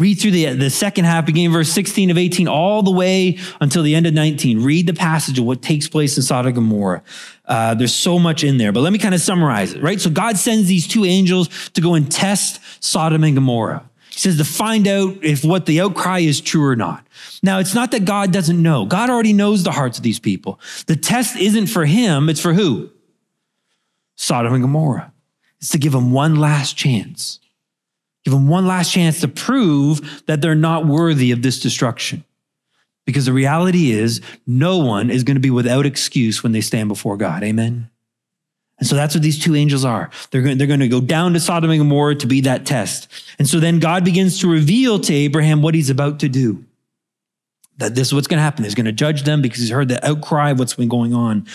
Read 0.00 0.14
through 0.14 0.30
the, 0.30 0.54
the 0.54 0.70
second 0.70 1.04
half, 1.04 1.26
beginning 1.26 1.52
verse 1.52 1.68
16 1.68 2.10
of 2.10 2.16
18, 2.16 2.48
all 2.48 2.82
the 2.82 2.90
way 2.90 3.36
until 3.60 3.82
the 3.82 3.94
end 3.94 4.06
of 4.06 4.14
19. 4.14 4.62
Read 4.62 4.86
the 4.86 4.94
passage 4.94 5.38
of 5.38 5.44
what 5.44 5.60
takes 5.60 5.90
place 5.90 6.16
in 6.16 6.22
Sodom 6.22 6.46
and 6.46 6.54
Gomorrah. 6.54 7.02
Uh, 7.44 7.74
there's 7.74 7.94
so 7.94 8.18
much 8.18 8.42
in 8.42 8.56
there, 8.56 8.72
but 8.72 8.80
let 8.80 8.94
me 8.94 8.98
kind 8.98 9.14
of 9.14 9.20
summarize 9.20 9.74
it, 9.74 9.82
right? 9.82 10.00
So 10.00 10.08
God 10.08 10.38
sends 10.38 10.68
these 10.68 10.88
two 10.88 11.04
angels 11.04 11.50
to 11.72 11.82
go 11.82 11.92
and 11.92 12.10
test 12.10 12.62
Sodom 12.82 13.24
and 13.24 13.34
Gomorrah. 13.34 13.90
He 14.10 14.18
says 14.18 14.38
to 14.38 14.44
find 14.44 14.88
out 14.88 15.22
if 15.22 15.44
what 15.44 15.66
the 15.66 15.82
outcry 15.82 16.20
is 16.20 16.40
true 16.40 16.64
or 16.64 16.76
not. 16.76 17.06
Now, 17.42 17.58
it's 17.58 17.74
not 17.74 17.90
that 17.90 18.06
God 18.06 18.32
doesn't 18.32 18.60
know. 18.60 18.86
God 18.86 19.10
already 19.10 19.34
knows 19.34 19.64
the 19.64 19.72
hearts 19.72 19.98
of 19.98 20.02
these 20.02 20.18
people. 20.18 20.58
The 20.86 20.96
test 20.96 21.36
isn't 21.36 21.66
for 21.66 21.84
him, 21.84 22.30
it's 22.30 22.40
for 22.40 22.54
who? 22.54 22.88
Sodom 24.16 24.54
and 24.54 24.62
Gomorrah. 24.62 25.12
It's 25.58 25.68
to 25.72 25.78
give 25.78 25.92
them 25.92 26.10
one 26.10 26.36
last 26.36 26.74
chance. 26.74 27.38
Give 28.24 28.34
them 28.34 28.48
one 28.48 28.66
last 28.66 28.92
chance 28.92 29.20
to 29.20 29.28
prove 29.28 30.24
that 30.26 30.40
they're 30.42 30.54
not 30.54 30.86
worthy 30.86 31.30
of 31.30 31.42
this 31.42 31.60
destruction. 31.60 32.24
Because 33.06 33.24
the 33.24 33.32
reality 33.32 33.90
is, 33.90 34.20
no 34.46 34.78
one 34.78 35.10
is 35.10 35.24
going 35.24 35.36
to 35.36 35.40
be 35.40 35.50
without 35.50 35.86
excuse 35.86 36.42
when 36.42 36.52
they 36.52 36.60
stand 36.60 36.88
before 36.88 37.16
God. 37.16 37.42
Amen. 37.42 37.90
And 38.78 38.88
so 38.88 38.96
that's 38.96 39.14
what 39.14 39.22
these 39.22 39.38
two 39.38 39.54
angels 39.54 39.84
are. 39.84 40.10
They're 40.30 40.42
going, 40.42 40.58
they're 40.58 40.66
going 40.66 40.80
to 40.80 40.88
go 40.88 41.00
down 41.00 41.34
to 41.34 41.40
Sodom 41.40 41.70
and 41.70 41.80
Gomorrah 41.80 42.14
to 42.16 42.26
be 42.26 42.40
that 42.42 42.66
test. 42.66 43.08
And 43.38 43.48
so 43.48 43.60
then 43.60 43.78
God 43.78 44.04
begins 44.04 44.40
to 44.40 44.50
reveal 44.50 44.98
to 45.00 45.14
Abraham 45.14 45.60
what 45.60 45.74
he's 45.74 45.90
about 45.90 46.20
to 46.20 46.28
do. 46.28 46.64
That 47.78 47.94
this 47.94 48.08
is 48.08 48.14
what's 48.14 48.26
going 48.26 48.38
to 48.38 48.42
happen. 48.42 48.64
He's 48.64 48.74
going 48.74 48.86
to 48.86 48.92
judge 48.92 49.24
them 49.24 49.42
because 49.42 49.60
he's 49.60 49.70
heard 49.70 49.88
the 49.88 50.06
outcry 50.06 50.50
of 50.50 50.58
what's 50.58 50.74
been 50.74 50.88
going 50.88 51.14
on. 51.14 51.46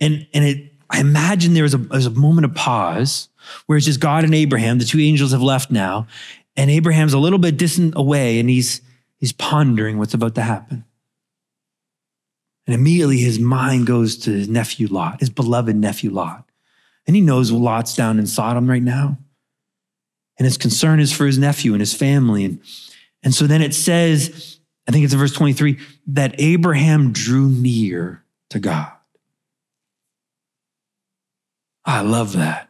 And, 0.00 0.26
and 0.32 0.44
it, 0.44 0.72
I 0.88 1.00
imagine 1.00 1.54
there 1.54 1.62
was 1.62 1.74
a, 1.74 1.78
there 1.78 1.96
was 1.96 2.06
a 2.06 2.10
moment 2.10 2.44
of 2.44 2.54
pause 2.54 3.28
where 3.66 3.76
it's 3.76 3.86
just 3.86 4.00
God 4.00 4.24
and 4.24 4.34
Abraham. 4.34 4.78
The 4.78 4.84
two 4.84 5.00
angels 5.00 5.32
have 5.32 5.42
left 5.42 5.70
now, 5.70 6.06
and 6.56 6.70
Abraham's 6.70 7.12
a 7.12 7.18
little 7.18 7.38
bit 7.38 7.56
distant 7.56 7.94
away, 7.96 8.38
and 8.38 8.48
he's 8.48 8.80
he's 9.18 9.32
pondering 9.32 9.98
what's 9.98 10.14
about 10.14 10.34
to 10.36 10.42
happen. 10.42 10.84
And 12.66 12.78
immediately 12.78 13.18
his 13.18 13.38
mind 13.38 13.86
goes 13.86 14.16
to 14.18 14.30
his 14.30 14.48
nephew 14.48 14.86
Lot, 14.86 15.20
his 15.20 15.30
beloved 15.30 15.74
nephew 15.74 16.10
Lot. 16.10 16.48
And 17.06 17.16
he 17.16 17.20
knows 17.20 17.50
Lot's 17.50 17.96
down 17.96 18.18
in 18.18 18.26
Sodom 18.26 18.70
right 18.70 18.82
now. 18.82 19.18
And 20.38 20.46
his 20.46 20.56
concern 20.56 21.00
is 21.00 21.12
for 21.12 21.26
his 21.26 21.36
nephew 21.36 21.72
and 21.72 21.80
his 21.80 21.92
family. 21.92 22.44
And, 22.44 22.60
and 23.22 23.34
so 23.34 23.46
then 23.46 23.60
it 23.60 23.74
says, 23.74 24.58
I 24.88 24.92
think 24.92 25.04
it's 25.04 25.12
in 25.12 25.18
verse 25.18 25.32
23, 25.32 25.78
that 26.06 26.36
Abraham 26.38 27.12
drew 27.12 27.48
near 27.48 28.24
to 28.50 28.58
God. 28.58 28.92
I 31.84 32.00
love 32.00 32.34
that. 32.34 32.69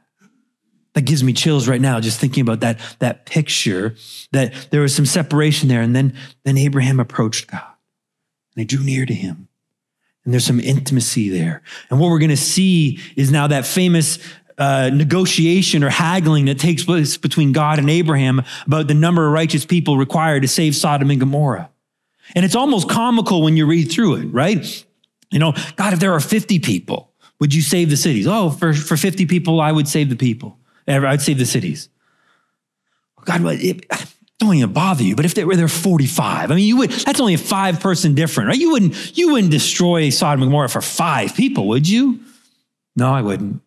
That 0.94 1.02
gives 1.02 1.22
me 1.22 1.32
chills 1.32 1.68
right 1.68 1.80
now, 1.80 2.00
just 2.00 2.18
thinking 2.18 2.42
about 2.42 2.60
that, 2.60 2.80
that 2.98 3.24
picture 3.24 3.94
that 4.32 4.52
there 4.70 4.80
was 4.80 4.94
some 4.94 5.06
separation 5.06 5.68
there. 5.68 5.82
And 5.82 5.94
then, 5.94 6.14
then 6.44 6.58
Abraham 6.58 6.98
approached 6.98 7.48
God 7.50 7.62
and 7.62 8.60
they 8.60 8.64
drew 8.64 8.84
near 8.84 9.06
to 9.06 9.14
him. 9.14 9.48
And 10.24 10.34
there's 10.34 10.44
some 10.44 10.60
intimacy 10.60 11.28
there. 11.28 11.62
And 11.88 12.00
what 12.00 12.10
we're 12.10 12.18
going 12.18 12.30
to 12.30 12.36
see 12.36 12.98
is 13.16 13.30
now 13.30 13.46
that 13.46 13.66
famous 13.66 14.18
uh, 14.58 14.90
negotiation 14.92 15.82
or 15.82 15.88
haggling 15.88 16.44
that 16.44 16.58
takes 16.58 16.84
place 16.84 17.16
between 17.16 17.52
God 17.52 17.78
and 17.78 17.88
Abraham 17.88 18.42
about 18.66 18.88
the 18.88 18.94
number 18.94 19.26
of 19.26 19.32
righteous 19.32 19.64
people 19.64 19.96
required 19.96 20.42
to 20.42 20.48
save 20.48 20.76
Sodom 20.76 21.10
and 21.10 21.18
Gomorrah. 21.18 21.70
And 22.34 22.44
it's 22.44 22.54
almost 22.54 22.88
comical 22.88 23.42
when 23.42 23.56
you 23.56 23.66
read 23.66 23.90
through 23.90 24.16
it, 24.16 24.26
right? 24.26 24.84
You 25.30 25.38
know, 25.38 25.54
God, 25.76 25.94
if 25.94 26.00
there 26.00 26.12
are 26.12 26.20
50 26.20 26.58
people, 26.58 27.10
would 27.40 27.54
you 27.54 27.62
save 27.62 27.88
the 27.88 27.96
cities? 27.96 28.26
Oh, 28.26 28.50
for, 28.50 28.74
for 28.74 28.96
50 28.96 29.24
people, 29.26 29.60
I 29.60 29.72
would 29.72 29.88
save 29.88 30.10
the 30.10 30.16
people. 30.16 30.58
I'd 30.90 31.22
save 31.22 31.38
the 31.38 31.46
cities. 31.46 31.88
God, 33.24 33.42
don't 34.40 34.54
even 34.54 34.72
bother 34.72 35.02
you. 35.02 35.14
But 35.14 35.26
if 35.26 35.34
they 35.34 35.44
were 35.44 35.54
there 35.54 35.68
45, 35.68 36.50
I 36.50 36.54
mean, 36.54 36.66
you 36.66 36.78
would, 36.78 36.90
that's 36.90 37.20
only 37.20 37.34
a 37.34 37.38
five 37.38 37.80
person 37.80 38.14
difference, 38.14 38.48
right? 38.48 38.58
You 38.58 38.72
wouldn't, 38.72 39.16
you 39.16 39.32
wouldn't 39.32 39.50
destroy 39.52 40.08
Sodom 40.08 40.42
and 40.42 40.50
Gomorrah 40.50 40.68
for 40.68 40.80
five 40.80 41.34
people, 41.34 41.68
would 41.68 41.88
you? 41.88 42.20
No, 42.96 43.12
I 43.12 43.20
wouldn't. 43.20 43.60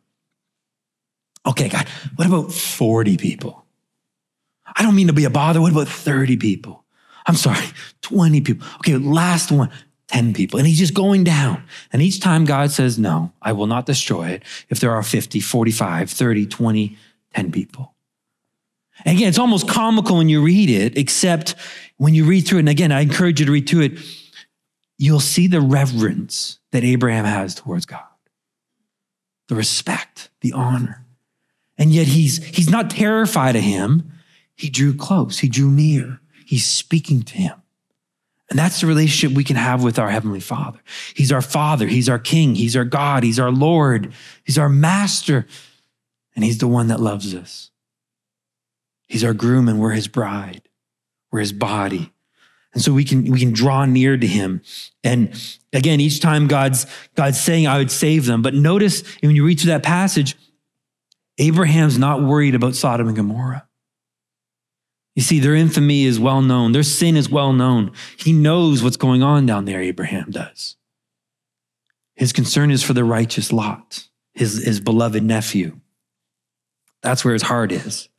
Okay, 1.45 1.69
God, 1.69 1.87
what 2.15 2.27
about 2.27 2.51
40 2.51 3.17
people? 3.17 3.65
I 4.75 4.81
don't 4.81 4.95
mean 4.95 5.07
to 5.07 5.13
be 5.13 5.25
a 5.25 5.29
bother. 5.29 5.61
What 5.61 5.71
about 5.71 5.87
30 5.87 6.37
people? 6.37 6.83
I'm 7.27 7.35
sorry, 7.35 7.65
20 8.01 8.41
people. 8.41 8.67
Okay, 8.77 8.97
last 8.97 9.51
one, 9.51 9.69
10 10.07 10.33
people. 10.33 10.57
And 10.57 10.67
he's 10.67 10.79
just 10.79 10.93
going 10.93 11.23
down. 11.23 11.63
And 11.91 12.01
each 12.01 12.19
time 12.19 12.45
God 12.45 12.71
says, 12.71 12.97
no, 12.97 13.31
I 13.41 13.51
will 13.51 13.67
not 13.67 13.85
destroy 13.85 14.29
it 14.29 14.43
if 14.69 14.79
there 14.79 14.91
are 14.91 15.03
50, 15.03 15.39
45, 15.39 16.09
30, 16.09 16.45
20, 16.47 16.97
10 17.33 17.51
people. 17.51 17.93
And 19.05 19.17
again, 19.17 19.29
it's 19.29 19.39
almost 19.39 19.67
comical 19.67 20.17
when 20.17 20.29
you 20.29 20.43
read 20.43 20.69
it, 20.69 20.97
except 20.97 21.55
when 21.97 22.13
you 22.13 22.25
read 22.25 22.41
through 22.41 22.59
it. 22.59 22.61
And 22.61 22.69
again, 22.69 22.91
I 22.91 23.01
encourage 23.01 23.39
you 23.39 23.45
to 23.45 23.51
read 23.51 23.67
through 23.67 23.81
it. 23.81 23.99
You'll 24.97 25.19
see 25.19 25.47
the 25.47 25.61
reverence 25.61 26.59
that 26.71 26.83
Abraham 26.83 27.25
has 27.25 27.55
towards 27.55 27.85
God, 27.85 28.01
the 29.47 29.55
respect, 29.55 30.29
the 30.41 30.53
honor. 30.53 31.05
And 31.77 31.91
yet 31.91 32.07
he's, 32.07 32.43
he's 32.43 32.69
not 32.69 32.89
terrified 32.89 33.55
of 33.55 33.63
him. 33.63 34.11
He 34.55 34.69
drew 34.69 34.95
close, 34.95 35.39
he 35.39 35.49
drew 35.49 35.71
near, 35.71 36.21
he's 36.45 36.65
speaking 36.65 37.23
to 37.23 37.37
him. 37.37 37.63
And 38.49 38.59
that's 38.59 38.81
the 38.81 38.87
relationship 38.87 39.35
we 39.35 39.43
can 39.43 39.55
have 39.55 39.83
with 39.83 39.97
our 39.97 40.11
Heavenly 40.11 40.39
Father. 40.39 40.79
He's 41.15 41.31
our 41.31 41.41
Father, 41.41 41.87
He's 41.87 42.07
our 42.07 42.19
King, 42.19 42.53
He's 42.53 42.75
our 42.75 42.85
God, 42.85 43.23
He's 43.23 43.39
our 43.39 43.49
Lord, 43.49 44.13
He's 44.43 44.59
our 44.59 44.69
Master, 44.69 45.47
and 46.35 46.43
He's 46.43 46.57
the 46.57 46.67
one 46.67 46.87
that 46.87 46.99
loves 46.99 47.33
us. 47.35 47.71
He's 49.07 49.23
our 49.23 49.33
groom 49.33 49.67
and 49.67 49.79
we're 49.79 49.91
his 49.91 50.07
bride. 50.07 50.63
We're 51.31 51.41
his 51.41 51.53
body. 51.53 52.11
And 52.73 52.81
so 52.81 52.91
we 52.91 53.03
can 53.03 53.25
we 53.31 53.39
can 53.39 53.53
draw 53.53 53.85
near 53.85 54.17
to 54.17 54.25
him. 54.25 54.63
And 55.03 55.39
again, 55.71 55.99
each 55.99 56.19
time 56.19 56.47
God's 56.47 56.87
God's 57.13 57.39
saying, 57.39 57.67
I 57.67 57.77
would 57.77 57.91
save 57.91 58.25
them. 58.25 58.41
But 58.41 58.55
notice 58.55 59.03
when 59.21 59.35
you 59.35 59.45
read 59.45 59.59
through 59.59 59.69
that 59.69 59.83
passage, 59.83 60.35
Abraham's 61.37 61.99
not 61.99 62.23
worried 62.23 62.55
about 62.55 62.73
Sodom 62.73 63.07
and 63.07 63.15
Gomorrah. 63.15 63.67
You 65.15 65.21
see, 65.21 65.39
their 65.39 65.53
infamy 65.53 66.05
is 66.05 66.19
well 66.19 66.41
known, 66.41 66.71
their 66.71 66.81
sin 66.81 67.15
is 67.15 67.29
well 67.29 67.53
known. 67.53 67.91
He 68.17 68.33
knows 68.33 68.81
what's 68.81 68.97
going 68.97 69.21
on 69.21 69.45
down 69.45 69.65
there, 69.65 69.79
Abraham 69.79 70.31
does. 70.31 70.75
His 72.15 72.33
concern 72.33 72.71
is 72.71 72.81
for 72.81 72.93
the 72.93 73.03
righteous 73.03 73.53
Lot, 73.53 74.07
his, 74.33 74.63
his 74.63 74.79
beloved 74.79 75.21
nephew. 75.21 75.79
That's 77.03 77.23
where 77.23 77.33
his 77.33 77.43
heart 77.43 77.71
is. 77.71 78.09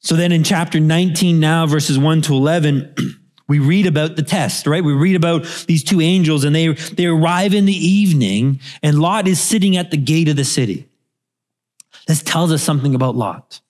So 0.00 0.16
then 0.16 0.32
in 0.32 0.42
chapter 0.42 0.80
19 0.80 1.38
now, 1.38 1.66
verses 1.66 1.98
1 1.98 2.22
to 2.22 2.34
11, 2.34 2.94
we 3.48 3.60
read 3.60 3.86
about 3.86 4.16
the 4.16 4.22
test, 4.22 4.66
right? 4.66 4.82
We 4.82 4.94
read 4.94 5.14
about 5.14 5.44
these 5.68 5.84
two 5.84 6.00
angels 6.00 6.42
and 6.42 6.56
they, 6.56 6.68
they 6.68 7.06
arrive 7.06 7.54
in 7.54 7.66
the 7.66 7.72
evening 7.72 8.60
and 8.82 8.98
Lot 8.98 9.28
is 9.28 9.40
sitting 9.40 9.76
at 9.76 9.90
the 9.90 9.96
gate 9.96 10.28
of 10.28 10.36
the 10.36 10.44
city. 10.44 10.88
This 12.08 12.22
tells 12.22 12.50
us 12.50 12.62
something 12.62 12.94
about 12.96 13.14
Lot. 13.14 13.60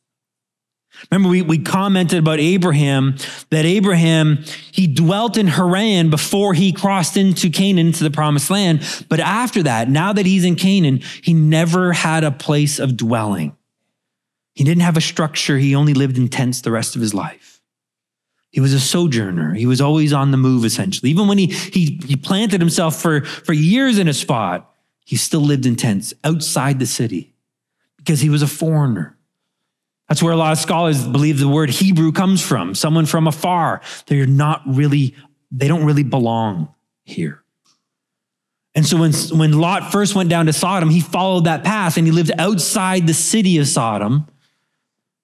Remember, 1.10 1.28
we, 1.28 1.42
we 1.42 1.58
commented 1.58 2.18
about 2.18 2.38
Abraham, 2.38 3.16
that 3.50 3.64
Abraham, 3.64 4.44
he 4.70 4.86
dwelt 4.86 5.36
in 5.36 5.48
Haran 5.48 6.10
before 6.10 6.54
he 6.54 6.72
crossed 6.72 7.16
into 7.16 7.50
Canaan, 7.50 7.88
into 7.88 8.04
the 8.04 8.10
promised 8.10 8.50
land. 8.50 8.82
But 9.08 9.20
after 9.20 9.64
that, 9.64 9.88
now 9.88 10.12
that 10.12 10.26
he's 10.26 10.44
in 10.44 10.54
Canaan, 10.54 11.00
he 11.22 11.34
never 11.34 11.92
had 11.92 12.24
a 12.24 12.30
place 12.30 12.78
of 12.78 12.96
dwelling. 12.96 13.56
He 14.54 14.64
didn't 14.64 14.82
have 14.82 14.96
a 14.96 15.00
structure. 15.00 15.58
He 15.58 15.74
only 15.74 15.94
lived 15.94 16.18
in 16.18 16.28
tents 16.28 16.60
the 16.60 16.70
rest 16.70 16.94
of 16.94 17.00
his 17.00 17.14
life. 17.14 17.60
He 18.50 18.60
was 18.60 18.74
a 18.74 18.80
sojourner. 18.80 19.54
He 19.54 19.64
was 19.64 19.80
always 19.80 20.12
on 20.12 20.30
the 20.30 20.36
move, 20.36 20.64
essentially. 20.64 21.10
Even 21.10 21.26
when 21.26 21.38
he, 21.38 21.46
he, 21.46 21.98
he 22.06 22.16
planted 22.16 22.60
himself 22.60 23.00
for, 23.00 23.22
for 23.22 23.54
years 23.54 23.98
in 23.98 24.08
a 24.08 24.12
spot, 24.12 24.74
he 25.04 25.16
still 25.16 25.40
lived 25.40 25.64
in 25.64 25.74
tents 25.74 26.12
outside 26.22 26.78
the 26.78 26.86
city 26.86 27.34
because 27.96 28.20
he 28.20 28.28
was 28.28 28.42
a 28.42 28.46
foreigner. 28.46 29.16
That's 30.08 30.22
where 30.22 30.34
a 30.34 30.36
lot 30.36 30.52
of 30.52 30.58
scholars 30.58 31.06
believe 31.06 31.38
the 31.38 31.48
word 31.48 31.70
Hebrew 31.70 32.12
comes 32.12 32.42
from, 32.42 32.74
someone 32.74 33.06
from 33.06 33.26
afar. 33.26 33.80
They're 34.06 34.26
not 34.26 34.60
really, 34.66 35.14
they 35.50 35.68
don't 35.68 35.86
really 35.86 36.02
belong 36.02 36.74
here. 37.04 37.42
And 38.74 38.86
so 38.86 38.98
when, 38.98 39.12
when 39.12 39.52
Lot 39.52 39.92
first 39.92 40.14
went 40.14 40.28
down 40.28 40.46
to 40.46 40.52
Sodom, 40.52 40.90
he 40.90 41.00
followed 41.00 41.44
that 41.44 41.64
path 41.64 41.96
and 41.96 42.06
he 42.06 42.12
lived 42.12 42.32
outside 42.38 43.06
the 43.06 43.14
city 43.14 43.56
of 43.56 43.66
Sodom 43.66 44.26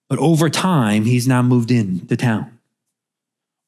but 0.09 0.19
over 0.19 0.49
time, 0.49 1.05
he's 1.05 1.27
now 1.27 1.41
moved 1.41 1.71
in 1.71 2.05
the 2.07 2.17
town. 2.17 2.59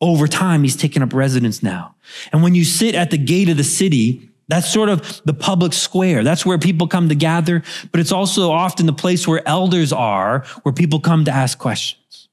Over 0.01 0.27
time, 0.27 0.63
he's 0.63 0.75
taken 0.75 1.03
up 1.03 1.13
residence 1.13 1.61
now. 1.61 1.95
And 2.33 2.41
when 2.41 2.55
you 2.55 2.65
sit 2.65 2.95
at 2.95 3.11
the 3.11 3.17
gate 3.19 3.47
of 3.47 3.57
the 3.57 3.63
city, 3.63 4.27
that's 4.47 4.71
sort 4.71 4.89
of 4.89 5.21
the 5.23 5.33
public 5.33 5.71
square. 5.71 6.23
That's 6.23 6.45
where 6.45 6.57
people 6.57 6.87
come 6.87 7.07
to 7.07 7.15
gather, 7.15 7.63
but 7.91 8.01
it's 8.01 8.11
also 8.11 8.51
often 8.51 8.85
the 8.85 8.93
place 8.93 9.27
where 9.27 9.47
elders 9.47 9.93
are, 9.93 10.39
where 10.63 10.73
people 10.73 10.99
come 10.99 11.23
to 11.25 11.31
ask 11.31 11.57
questions. 11.57 12.27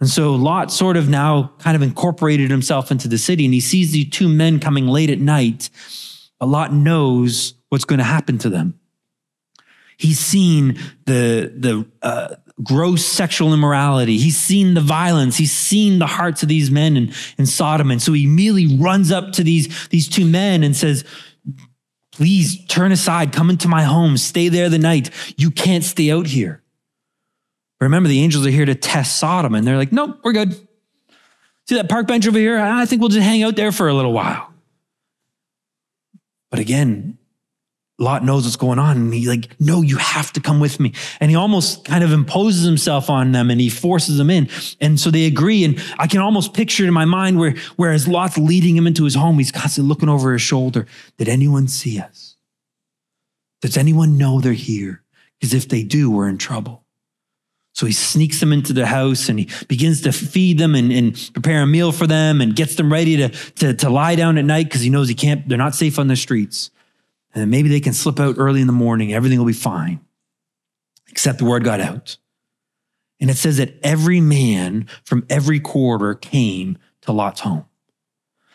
And 0.00 0.08
so 0.08 0.34
Lot 0.34 0.72
sort 0.72 0.96
of 0.96 1.08
now 1.08 1.52
kind 1.58 1.76
of 1.76 1.82
incorporated 1.82 2.50
himself 2.50 2.90
into 2.90 3.06
the 3.06 3.18
city 3.18 3.44
and 3.44 3.52
he 3.52 3.60
sees 3.60 3.92
these 3.92 4.08
two 4.08 4.28
men 4.28 4.58
coming 4.58 4.86
late 4.86 5.10
at 5.10 5.20
night, 5.20 5.68
but 6.38 6.46
Lot 6.46 6.72
knows 6.72 7.54
what's 7.68 7.84
going 7.84 7.98
to 7.98 8.04
happen 8.04 8.38
to 8.38 8.48
them. 8.48 8.80
He's 9.98 10.18
seen 10.18 10.78
the, 11.04 11.52
the, 11.54 11.86
uh, 12.00 12.36
gross 12.62 13.04
sexual 13.04 13.54
immorality. 13.54 14.18
He's 14.18 14.38
seen 14.38 14.74
the 14.74 14.80
violence. 14.80 15.36
He's 15.36 15.52
seen 15.52 15.98
the 15.98 16.06
hearts 16.06 16.42
of 16.42 16.48
these 16.48 16.70
men 16.70 16.96
in, 16.96 17.12
in 17.38 17.46
Sodom. 17.46 17.90
And 17.90 18.00
so 18.00 18.12
he 18.12 18.24
immediately 18.24 18.76
runs 18.76 19.10
up 19.10 19.32
to 19.32 19.44
these, 19.44 19.88
these 19.88 20.08
two 20.08 20.24
men 20.24 20.62
and 20.62 20.76
says, 20.76 21.04
Please 22.12 22.66
turn 22.66 22.92
aside, 22.92 23.32
come 23.32 23.48
into 23.48 23.66
my 23.66 23.82
home, 23.82 24.18
stay 24.18 24.48
there 24.48 24.68
the 24.68 24.78
night. 24.78 25.10
You 25.38 25.50
can't 25.50 25.84
stay 25.84 26.10
out 26.10 26.26
here. 26.26 26.62
Remember, 27.80 28.10
the 28.10 28.20
angels 28.20 28.46
are 28.46 28.50
here 28.50 28.66
to 28.66 28.74
test 28.74 29.16
Sodom, 29.16 29.54
and 29.54 29.66
they're 29.66 29.78
like, 29.78 29.92
Nope, 29.92 30.18
we're 30.22 30.32
good. 30.32 30.52
See 31.66 31.76
that 31.76 31.88
park 31.88 32.08
bench 32.08 32.26
over 32.26 32.38
here? 32.38 32.58
I 32.58 32.84
think 32.84 33.00
we'll 33.00 33.10
just 33.10 33.22
hang 33.22 33.42
out 33.42 33.56
there 33.56 33.72
for 33.72 33.88
a 33.88 33.94
little 33.94 34.12
while. 34.12 34.52
But 36.50 36.58
again, 36.58 37.16
Lot 38.00 38.24
knows 38.24 38.44
what's 38.44 38.56
going 38.56 38.78
on. 38.78 38.96
And 38.96 39.14
he's 39.14 39.28
like, 39.28 39.50
no, 39.60 39.82
you 39.82 39.98
have 39.98 40.32
to 40.32 40.40
come 40.40 40.58
with 40.58 40.80
me. 40.80 40.94
And 41.20 41.30
he 41.30 41.36
almost 41.36 41.84
kind 41.84 42.02
of 42.02 42.12
imposes 42.12 42.64
himself 42.64 43.10
on 43.10 43.32
them 43.32 43.50
and 43.50 43.60
he 43.60 43.68
forces 43.68 44.16
them 44.16 44.30
in. 44.30 44.48
And 44.80 44.98
so 44.98 45.10
they 45.10 45.26
agree. 45.26 45.64
And 45.64 45.80
I 45.98 46.06
can 46.06 46.20
almost 46.20 46.54
picture 46.54 46.84
it 46.84 46.88
in 46.88 46.94
my 46.94 47.04
mind 47.04 47.38
where, 47.38 47.54
whereas 47.76 48.08
Lot's 48.08 48.38
leading 48.38 48.74
him 48.74 48.86
into 48.86 49.04
his 49.04 49.14
home, 49.14 49.36
he's 49.38 49.52
constantly 49.52 49.88
looking 49.88 50.08
over 50.08 50.32
his 50.32 50.40
shoulder. 50.40 50.86
Did 51.18 51.28
anyone 51.28 51.68
see 51.68 52.00
us? 52.00 52.36
Does 53.60 53.76
anyone 53.76 54.16
know 54.16 54.40
they're 54.40 54.54
here? 54.54 55.02
Because 55.38 55.52
if 55.52 55.68
they 55.68 55.82
do, 55.82 56.10
we're 56.10 56.28
in 56.28 56.38
trouble. 56.38 56.84
So 57.74 57.86
he 57.86 57.92
sneaks 57.92 58.40
them 58.40 58.52
into 58.52 58.72
the 58.72 58.86
house 58.86 59.28
and 59.28 59.38
he 59.38 59.48
begins 59.68 60.00
to 60.02 60.12
feed 60.12 60.58
them 60.58 60.74
and, 60.74 60.90
and 60.90 61.30
prepare 61.34 61.62
a 61.62 61.66
meal 61.66 61.92
for 61.92 62.06
them 62.06 62.40
and 62.40 62.56
gets 62.56 62.74
them 62.76 62.90
ready 62.90 63.18
to, 63.18 63.28
to, 63.28 63.74
to 63.74 63.90
lie 63.90 64.16
down 64.16 64.38
at 64.38 64.44
night 64.44 64.64
because 64.64 64.80
he 64.80 64.90
knows 64.90 65.08
he 65.08 65.14
can't, 65.14 65.48
they're 65.48 65.58
not 65.58 65.74
safe 65.74 65.98
on 65.98 66.08
the 66.08 66.16
streets. 66.16 66.70
And 67.34 67.50
maybe 67.50 67.68
they 67.68 67.80
can 67.80 67.92
slip 67.92 68.18
out 68.18 68.36
early 68.38 68.60
in 68.60 68.66
the 68.66 68.72
morning. 68.72 69.12
Everything 69.12 69.38
will 69.38 69.46
be 69.46 69.52
fine. 69.52 70.00
Except 71.08 71.38
the 71.38 71.44
word 71.44 71.64
got 71.64 71.80
out. 71.80 72.16
And 73.20 73.30
it 73.30 73.36
says 73.36 73.58
that 73.58 73.74
every 73.82 74.20
man 74.20 74.86
from 75.04 75.26
every 75.28 75.60
quarter 75.60 76.14
came 76.14 76.78
to 77.02 77.12
Lot's 77.12 77.40
home. 77.40 77.66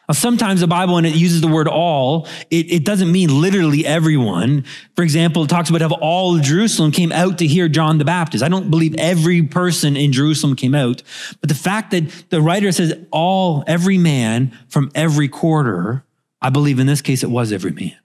Now, 0.07 0.13
sometimes 0.13 0.61
the 0.61 0.67
Bible, 0.67 0.95
when 0.95 1.05
it 1.05 1.15
uses 1.15 1.41
the 1.41 1.47
word 1.47 1.67
all, 1.67 2.27
it, 2.51 2.71
it 2.71 2.85
doesn't 2.85 3.11
mean 3.11 3.41
literally 3.41 3.85
everyone. 3.85 4.63
For 4.95 5.01
example, 5.01 5.43
it 5.43 5.49
talks 5.49 5.69
about 5.69 5.81
how 5.81 5.97
all 5.99 6.37
Jerusalem 6.37 6.91
came 6.91 7.11
out 7.11 7.39
to 7.39 7.47
hear 7.47 7.67
John 7.67 7.97
the 7.97 8.05
Baptist. 8.05 8.43
I 8.43 8.49
don't 8.49 8.69
believe 8.69 8.95
every 8.97 9.41
person 9.43 9.97
in 9.97 10.11
Jerusalem 10.11 10.55
came 10.55 10.75
out, 10.75 11.01
but 11.41 11.49
the 11.49 11.55
fact 11.55 11.91
that 11.91 12.29
the 12.29 12.41
writer 12.41 12.71
says 12.71 12.93
all, 13.11 13.63
every 13.65 13.97
man 13.97 14.55
from 14.67 14.91
every 14.93 15.27
quarter, 15.27 16.03
I 16.39 16.51
believe 16.51 16.77
in 16.77 16.85
this 16.85 17.01
case 17.01 17.23
it 17.23 17.31
was 17.31 17.51
every 17.51 17.71
man 17.71 17.95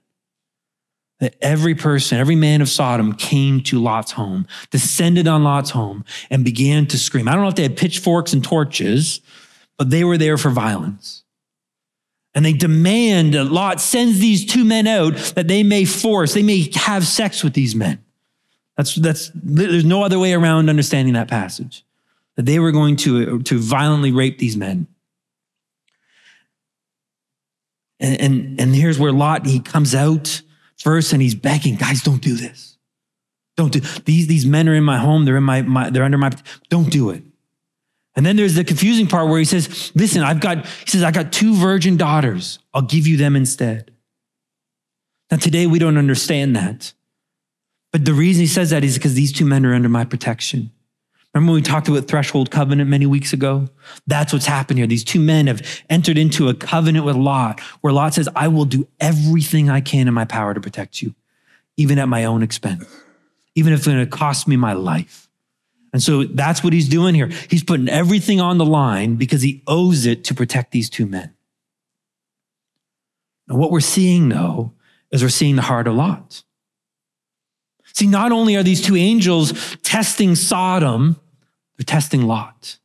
that 1.21 1.35
every 1.39 1.75
person, 1.75 2.17
every 2.17 2.35
man 2.35 2.61
of 2.61 2.67
Sodom 2.67 3.13
came 3.13 3.61
to 3.61 3.79
Lot's 3.79 4.11
home, 4.11 4.47
descended 4.71 5.27
on 5.27 5.43
Lot's 5.43 5.69
home, 5.69 6.03
and 6.31 6.43
began 6.43 6.87
to 6.87 6.97
scream. 6.97 7.27
I 7.27 7.33
don't 7.33 7.43
know 7.43 7.47
if 7.47 7.55
they 7.55 7.61
had 7.63 7.77
pitchforks 7.77 8.33
and 8.33 8.43
torches, 8.43 9.21
but 9.77 9.91
they 9.91 10.03
were 10.03 10.17
there 10.17 10.35
for 10.37 10.49
violence. 10.49 11.23
And 12.33 12.43
they 12.43 12.53
demand 12.53 13.35
that 13.35 13.45
Lot 13.45 13.79
sends 13.79 14.17
these 14.19 14.47
two 14.47 14.65
men 14.65 14.87
out 14.87 15.15
that 15.35 15.47
they 15.47 15.61
may 15.61 15.85
force, 15.85 16.33
they 16.33 16.43
may 16.43 16.71
have 16.73 17.05
sex 17.05 17.43
with 17.43 17.53
these 17.53 17.75
men. 17.75 18.03
That's, 18.75 18.95
that's, 18.95 19.29
there's 19.35 19.85
no 19.85 20.03
other 20.03 20.17
way 20.17 20.33
around 20.33 20.69
understanding 20.69 21.13
that 21.13 21.27
passage. 21.27 21.85
That 22.35 22.47
they 22.47 22.57
were 22.57 22.71
going 22.71 22.95
to, 22.97 23.43
to 23.43 23.59
violently 23.59 24.11
rape 24.11 24.39
these 24.39 24.57
men. 24.57 24.87
And, 27.99 28.19
and, 28.19 28.59
and 28.59 28.75
here's 28.75 28.97
where 28.97 29.11
Lot, 29.11 29.45
he 29.45 29.59
comes 29.59 29.93
out 29.93 30.41
first 30.81 31.13
and 31.13 31.21
he's 31.21 31.35
begging, 31.35 31.75
guys, 31.75 32.01
don't 32.01 32.21
do 32.21 32.35
this. 32.35 32.77
Don't 33.57 33.71
do 33.71 33.79
these, 34.05 34.27
these 34.27 34.45
men 34.45 34.67
are 34.69 34.73
in 34.73 34.83
my 34.83 34.97
home, 34.97 35.25
they're 35.25 35.37
in 35.37 35.43
my, 35.43 35.61
my 35.61 35.89
they're 35.89 36.03
under 36.03 36.17
my 36.17 36.31
don't 36.69 36.89
do 36.89 37.09
it. 37.09 37.23
And 38.15 38.25
then 38.25 38.35
there's 38.35 38.55
the 38.55 38.63
confusing 38.63 39.07
part 39.07 39.29
where 39.29 39.39
he 39.39 39.45
says, 39.45 39.91
listen, 39.95 40.21
I've 40.21 40.41
got, 40.41 40.65
he 40.65 40.89
says, 40.89 41.03
I 41.03 41.11
got 41.11 41.31
two 41.31 41.55
virgin 41.55 41.95
daughters. 41.95 42.59
I'll 42.73 42.81
give 42.81 43.07
you 43.07 43.15
them 43.15 43.35
instead. 43.37 43.91
Now, 45.29 45.37
today 45.37 45.65
we 45.65 45.79
don't 45.79 45.97
understand 45.97 46.55
that. 46.57 46.93
But 47.93 48.03
the 48.03 48.13
reason 48.13 48.41
he 48.41 48.47
says 48.47 48.71
that 48.71 48.83
is 48.83 48.95
because 48.95 49.13
these 49.13 49.31
two 49.31 49.45
men 49.45 49.65
are 49.65 49.73
under 49.73 49.87
my 49.87 50.03
protection. 50.03 50.71
Remember 51.33 51.53
when 51.53 51.61
we 51.61 51.65
talked 51.65 51.87
about 51.87 52.07
threshold 52.07 52.51
covenant 52.51 52.89
many 52.89 53.05
weeks 53.05 53.31
ago? 53.31 53.69
That's 54.05 54.33
what's 54.33 54.45
happened 54.45 54.79
here. 54.79 54.87
These 54.87 55.05
two 55.05 55.19
men 55.19 55.47
have 55.47 55.61
entered 55.89 56.17
into 56.17 56.49
a 56.49 56.53
covenant 56.53 57.05
with 57.05 57.15
Lot, 57.15 57.61
where 57.79 57.93
Lot 57.93 58.13
says, 58.13 58.27
I 58.35 58.49
will 58.49 58.65
do 58.65 58.87
everything 58.99 59.69
I 59.69 59.79
can 59.79 60.09
in 60.09 60.13
my 60.13 60.25
power 60.25 60.53
to 60.53 60.59
protect 60.59 61.01
you, 61.01 61.15
even 61.77 61.99
at 61.99 62.09
my 62.09 62.25
own 62.25 62.43
expense, 62.43 62.85
even 63.55 63.71
if 63.71 63.79
it's 63.79 63.87
going 63.87 63.99
to 63.99 64.05
cost 64.05 64.45
me 64.47 64.57
my 64.57 64.73
life. 64.73 65.29
And 65.93 66.03
so 66.03 66.25
that's 66.25 66.63
what 66.63 66.73
he's 66.73 66.89
doing 66.89 67.15
here. 67.15 67.29
He's 67.49 67.63
putting 67.63 67.89
everything 67.89 68.41
on 68.41 68.57
the 68.57 68.65
line 68.65 69.15
because 69.15 69.41
he 69.41 69.63
owes 69.67 70.05
it 70.05 70.25
to 70.25 70.33
protect 70.33 70.71
these 70.71 70.89
two 70.89 71.05
men. 71.05 71.33
And 73.47 73.57
what 73.57 73.71
we're 73.71 73.79
seeing, 73.81 74.29
though, 74.29 74.73
is 75.11 75.21
we're 75.23 75.29
seeing 75.29 75.57
the 75.57 75.61
heart 75.61 75.87
of 75.87 75.95
Lot. 75.95 76.43
See, 77.93 78.07
not 78.07 78.31
only 78.31 78.55
are 78.55 78.63
these 78.63 78.81
two 78.81 78.95
angels 78.95 79.75
testing 79.83 80.35
Sodom, 80.35 81.19
they're 81.77 81.85
testing 81.85 82.23
Lot. 82.23 82.79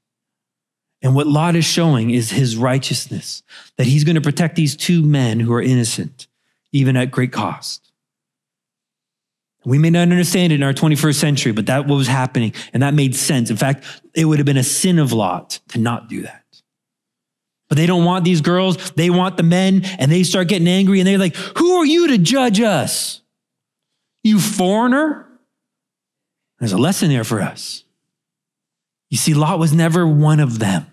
And 1.02 1.14
what 1.14 1.26
Lot 1.26 1.56
is 1.56 1.64
showing 1.64 2.10
is 2.10 2.30
his 2.30 2.56
righteousness, 2.56 3.42
that 3.76 3.86
he's 3.86 4.04
going 4.04 4.16
to 4.16 4.20
protect 4.20 4.56
these 4.56 4.76
two 4.76 5.02
men 5.02 5.40
who 5.40 5.52
are 5.52 5.62
innocent, 5.62 6.26
even 6.72 6.96
at 6.96 7.10
great 7.10 7.32
cost. 7.32 7.92
We 9.64 9.78
may 9.78 9.90
not 9.90 10.02
understand 10.02 10.52
it 10.52 10.56
in 10.56 10.62
our 10.62 10.72
21st 10.72 11.14
century, 11.16 11.52
but 11.52 11.66
that 11.66 11.88
was 11.88 12.06
happening 12.06 12.54
and 12.72 12.82
that 12.82 12.94
made 12.94 13.16
sense. 13.16 13.50
In 13.50 13.56
fact, 13.56 13.84
it 14.14 14.24
would 14.24 14.38
have 14.38 14.46
been 14.46 14.56
a 14.56 14.62
sin 14.62 15.00
of 15.00 15.12
Lot 15.12 15.58
to 15.68 15.78
not 15.78 16.08
do 16.08 16.22
that. 16.22 16.44
But 17.68 17.76
they 17.76 17.86
don't 17.86 18.04
want 18.04 18.24
these 18.24 18.40
girls. 18.40 18.92
They 18.92 19.10
want 19.10 19.36
the 19.36 19.42
men 19.42 19.84
and 19.98 20.10
they 20.10 20.22
start 20.22 20.46
getting 20.46 20.68
angry 20.68 21.00
and 21.00 21.06
they're 21.06 21.18
like, 21.18 21.34
who 21.34 21.78
are 21.78 21.84
you 21.84 22.06
to 22.08 22.18
judge 22.18 22.60
us? 22.60 23.22
You 24.26 24.40
foreigner? 24.40 25.28
There's 26.58 26.72
a 26.72 26.78
lesson 26.78 27.10
there 27.10 27.22
for 27.22 27.40
us. 27.40 27.84
You 29.08 29.16
see, 29.16 29.34
Lot 29.34 29.60
was 29.60 29.72
never 29.72 30.04
one 30.04 30.40
of 30.40 30.58
them. 30.58 30.86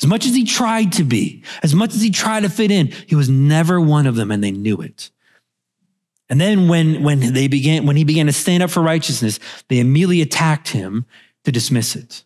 As 0.00 0.06
much 0.08 0.26
as 0.26 0.34
he 0.34 0.44
tried 0.44 0.92
to 0.94 1.04
be, 1.04 1.44
as 1.62 1.76
much 1.76 1.94
as 1.94 2.02
he 2.02 2.10
tried 2.10 2.40
to 2.40 2.48
fit 2.48 2.72
in, 2.72 2.88
he 3.06 3.14
was 3.14 3.28
never 3.28 3.80
one 3.80 4.08
of 4.08 4.16
them 4.16 4.32
and 4.32 4.42
they 4.42 4.50
knew 4.50 4.80
it. 4.80 5.12
And 6.28 6.40
then 6.40 6.66
when, 6.66 7.04
when 7.04 7.20
they 7.32 7.46
began, 7.46 7.86
when 7.86 7.96
he 7.96 8.02
began 8.02 8.26
to 8.26 8.32
stand 8.32 8.64
up 8.64 8.70
for 8.70 8.82
righteousness, 8.82 9.38
they 9.68 9.78
immediately 9.78 10.20
attacked 10.20 10.70
him 10.70 11.06
to 11.44 11.52
dismiss 11.52 11.94
it. 11.94 12.24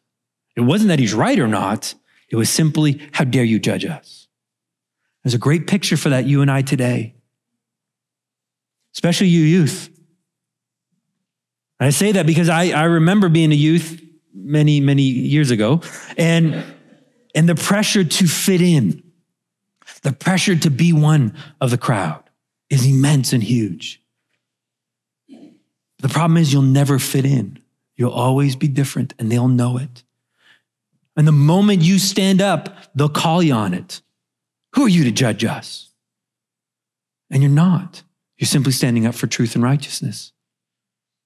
It 0.56 0.62
wasn't 0.62 0.88
that 0.88 1.00
he's 1.00 1.12
right 1.12 1.38
or 1.38 1.48
not. 1.48 1.94
It 2.30 2.36
was 2.36 2.48
simply, 2.48 2.98
how 3.12 3.24
dare 3.24 3.44
you 3.44 3.58
judge 3.58 3.84
us? 3.84 4.26
There's 5.22 5.34
a 5.34 5.38
great 5.38 5.66
picture 5.66 5.98
for 5.98 6.08
that, 6.08 6.24
you 6.24 6.40
and 6.40 6.50
I 6.50 6.62
today, 6.62 7.14
especially 8.94 9.28
you 9.28 9.42
youth. 9.42 9.88
I 11.80 11.90
say 11.90 12.12
that 12.12 12.26
because 12.26 12.48
I, 12.48 12.68
I 12.68 12.84
remember 12.84 13.28
being 13.28 13.50
a 13.50 13.56
youth 13.56 14.00
many, 14.34 14.80
many 14.80 15.02
years 15.02 15.50
ago 15.50 15.80
and, 16.16 16.64
and 17.34 17.48
the 17.48 17.54
pressure 17.54 18.04
to 18.04 18.26
fit 18.26 18.60
in, 18.60 19.02
the 20.02 20.12
pressure 20.12 20.56
to 20.56 20.70
be 20.70 20.92
one 20.92 21.36
of 21.60 21.70
the 21.70 21.78
crowd 21.78 22.22
is 22.70 22.86
immense 22.86 23.32
and 23.32 23.42
huge. 23.42 24.00
The 25.98 26.08
problem 26.08 26.36
is 26.36 26.52
you'll 26.52 26.62
never 26.62 26.98
fit 26.98 27.24
in. 27.24 27.60
You'll 27.96 28.12
always 28.12 28.56
be 28.56 28.68
different 28.68 29.14
and 29.18 29.30
they'll 29.30 29.48
know 29.48 29.76
it. 29.76 30.02
And 31.16 31.26
the 31.26 31.32
moment 31.32 31.82
you 31.82 31.98
stand 31.98 32.40
up, 32.40 32.76
they'll 32.94 33.08
call 33.08 33.42
you 33.42 33.52
on 33.54 33.74
it. 33.74 34.00
Who 34.74 34.86
are 34.86 34.88
you 34.88 35.04
to 35.04 35.10
judge 35.10 35.44
us? 35.44 35.90
And 37.30 37.42
you're 37.42 37.52
not. 37.52 38.02
You're 38.42 38.48
simply 38.48 38.72
standing 38.72 39.06
up 39.06 39.14
for 39.14 39.28
truth 39.28 39.54
and 39.54 39.62
righteousness. 39.62 40.32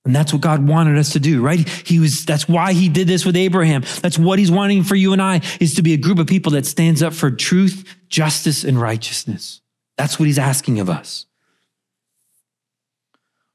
And 0.05 0.15
that's 0.15 0.35
what 0.35 0.43
God 0.43 0.69
wanted 0.69 0.99
us 0.99 1.15
to 1.15 1.19
do, 1.19 1.41
right? 1.41 1.67
He 1.67 1.99
was, 1.99 2.27
that's 2.27 2.47
why 2.47 2.75
he 2.75 2.91
did 2.91 3.09
this 3.09 3.25
with 3.25 3.39
Abraham. 3.39 3.85
That's 4.03 4.19
what 4.19 4.39
he's 4.39 4.51
wanting 4.51 4.83
for 4.83 4.97
you 4.97 5.15
and 5.15 5.23
I 5.23 5.41
is 5.59 5.77
to 5.77 5.83
be 5.83 5.95
a 5.95 5.97
group 5.97 6.19
of 6.19 6.27
people 6.27 6.53
that 6.53 6.67
stands 6.67 7.03
up 7.03 7.15
for 7.15 7.31
truth, 7.31 7.97
justice, 8.11 8.65
and 8.65 8.79
righteousness. 8.79 9.63
That's 9.97 10.19
what 10.19 10.27
he's 10.27 10.39
asking 10.39 10.79
of 10.79 10.91
us. 10.91 11.25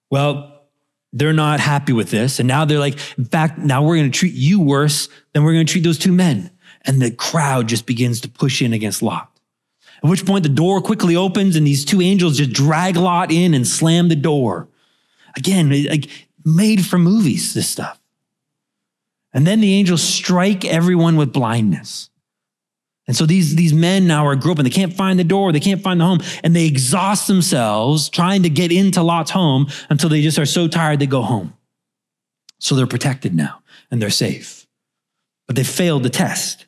Well, 0.10 0.63
they're 1.13 1.32
not 1.32 1.60
happy 1.60 1.93
with 1.93 2.10
this. 2.10 2.39
And 2.39 2.47
now 2.47 2.65
they're 2.65 2.80
like, 2.80 2.97
in 3.15 3.26
fact, 3.26 3.60
now 3.60 3.84
we're 3.84 3.97
going 3.97 4.12
to 4.12 4.17
treat 4.17 4.34
you 4.34 4.60
worse 4.60 5.08
than 5.34 5.43
we're 5.43 5.54
going 5.54 5.67
to 5.67 5.71
treat 5.71 5.84
those 5.84 6.00
two 6.00 6.13
men. 6.13 6.50
And 6.82 7.00
the 7.00 7.12
crowd 7.12 7.67
just 7.67 7.86
begins 7.86 8.21
to 8.21 8.28
push 8.28 8.63
in 8.63 8.74
against 8.74 9.04
Lot. 9.04 9.31
At 10.04 10.10
which 10.10 10.26
point 10.26 10.44
the 10.44 10.50
door 10.50 10.82
quickly 10.82 11.16
opens 11.16 11.56
and 11.56 11.66
these 11.66 11.86
two 11.86 12.02
angels 12.02 12.38
just 12.38 12.52
drag 12.52 12.96
Lot 12.96 13.32
in 13.32 13.54
and 13.54 13.68
slam 13.68 14.10
the 14.10 14.16
door. 14.16 14.68
Again, 15.36 15.70
like 15.86 16.10
made 16.44 16.86
for 16.86 16.98
movies, 16.98 17.54
this 17.54 17.70
stuff. 17.70 18.00
And 19.34 19.48
then 19.48 19.62
the 19.62 19.74
angels 19.74 20.02
strike 20.02 20.66
everyone 20.66 21.16
with 21.16 21.32
blindness. 21.32 22.10
And 23.08 23.16
so 23.16 23.26
these, 23.26 23.56
these 23.56 23.74
men 23.74 24.08
now 24.08 24.26
are 24.26 24.36
groping. 24.36 24.64
They 24.64 24.70
can't 24.70 24.94
find 24.94 25.20
the 25.20 25.24
door. 25.24 25.52
They 25.52 25.60
can't 25.60 25.82
find 25.82 26.00
the 26.00 26.06
home. 26.06 26.20
And 26.44 26.56
they 26.56 26.66
exhaust 26.66 27.28
themselves 27.28 28.10
trying 28.10 28.44
to 28.44 28.50
get 28.50 28.72
into 28.72 29.04
Lot's 29.04 29.32
home 29.32 29.68
until 29.90 30.10
they 30.10 30.22
just 30.22 30.40
are 30.40 30.46
so 30.46 30.68
tired 30.68 31.00
they 31.00 31.08
go 31.08 31.22
home. 31.22 31.54
So 32.60 32.76
they're 32.76 32.88
protected 32.88 33.34
now 33.34 33.62
and 33.90 34.02
they're 34.02 34.10
safe. 34.10 34.68
But 35.48 35.56
they 35.56 35.64
failed 35.64 36.04
the 36.04 36.10
test. 36.10 36.68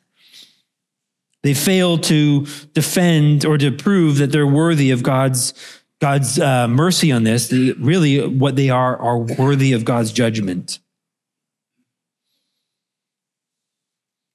They 1.44 1.52
fail 1.52 1.98
to 1.98 2.46
defend 2.72 3.44
or 3.44 3.58
to 3.58 3.70
prove 3.70 4.16
that 4.16 4.32
they're 4.32 4.46
worthy 4.46 4.90
of 4.90 5.02
God's, 5.02 5.52
God's 6.00 6.40
uh, 6.40 6.66
mercy 6.68 7.12
on 7.12 7.24
this. 7.24 7.52
Really, 7.52 8.26
what 8.26 8.56
they 8.56 8.70
are 8.70 8.96
are 8.96 9.18
worthy 9.18 9.74
of 9.74 9.84
God's 9.84 10.10
judgment. 10.10 10.78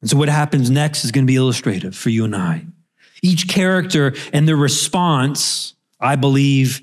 And 0.02 0.10
so, 0.10 0.18
what 0.18 0.30
happens 0.30 0.70
next 0.70 1.04
is 1.04 1.12
going 1.12 1.26
to 1.26 1.28
be 1.28 1.36
illustrative 1.36 1.96
for 1.96 2.10
you 2.10 2.26
and 2.26 2.36
I. 2.36 2.68
Each 3.24 3.48
character 3.48 4.14
and 4.32 4.48
their 4.48 4.56
response, 4.56 5.74
I 6.00 6.16
believe, 6.16 6.80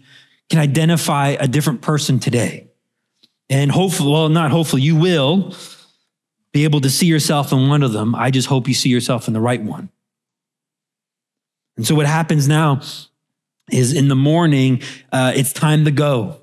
can 0.50 0.58
identify 0.58 1.36
a 1.38 1.46
different 1.46 1.82
person 1.82 2.18
today. 2.18 2.66
And 3.48 3.70
hopefully, 3.70 4.10
well, 4.10 4.28
not 4.28 4.50
hopefully, 4.50 4.82
you 4.82 4.96
will 4.96 5.54
be 6.50 6.64
able 6.64 6.80
to 6.80 6.90
see 6.90 7.06
yourself 7.06 7.52
in 7.52 7.68
one 7.68 7.84
of 7.84 7.92
them. 7.92 8.16
I 8.16 8.32
just 8.32 8.48
hope 8.48 8.66
you 8.66 8.74
see 8.74 8.88
yourself 8.88 9.28
in 9.28 9.32
the 9.32 9.40
right 9.40 9.62
one. 9.62 9.88
And 11.76 11.86
so, 11.86 11.94
what 11.94 12.06
happens 12.06 12.48
now 12.48 12.80
is 13.70 13.92
in 13.92 14.08
the 14.08 14.16
morning, 14.16 14.82
uh, 15.12 15.32
it's 15.34 15.52
time 15.52 15.84
to 15.84 15.90
go. 15.90 16.40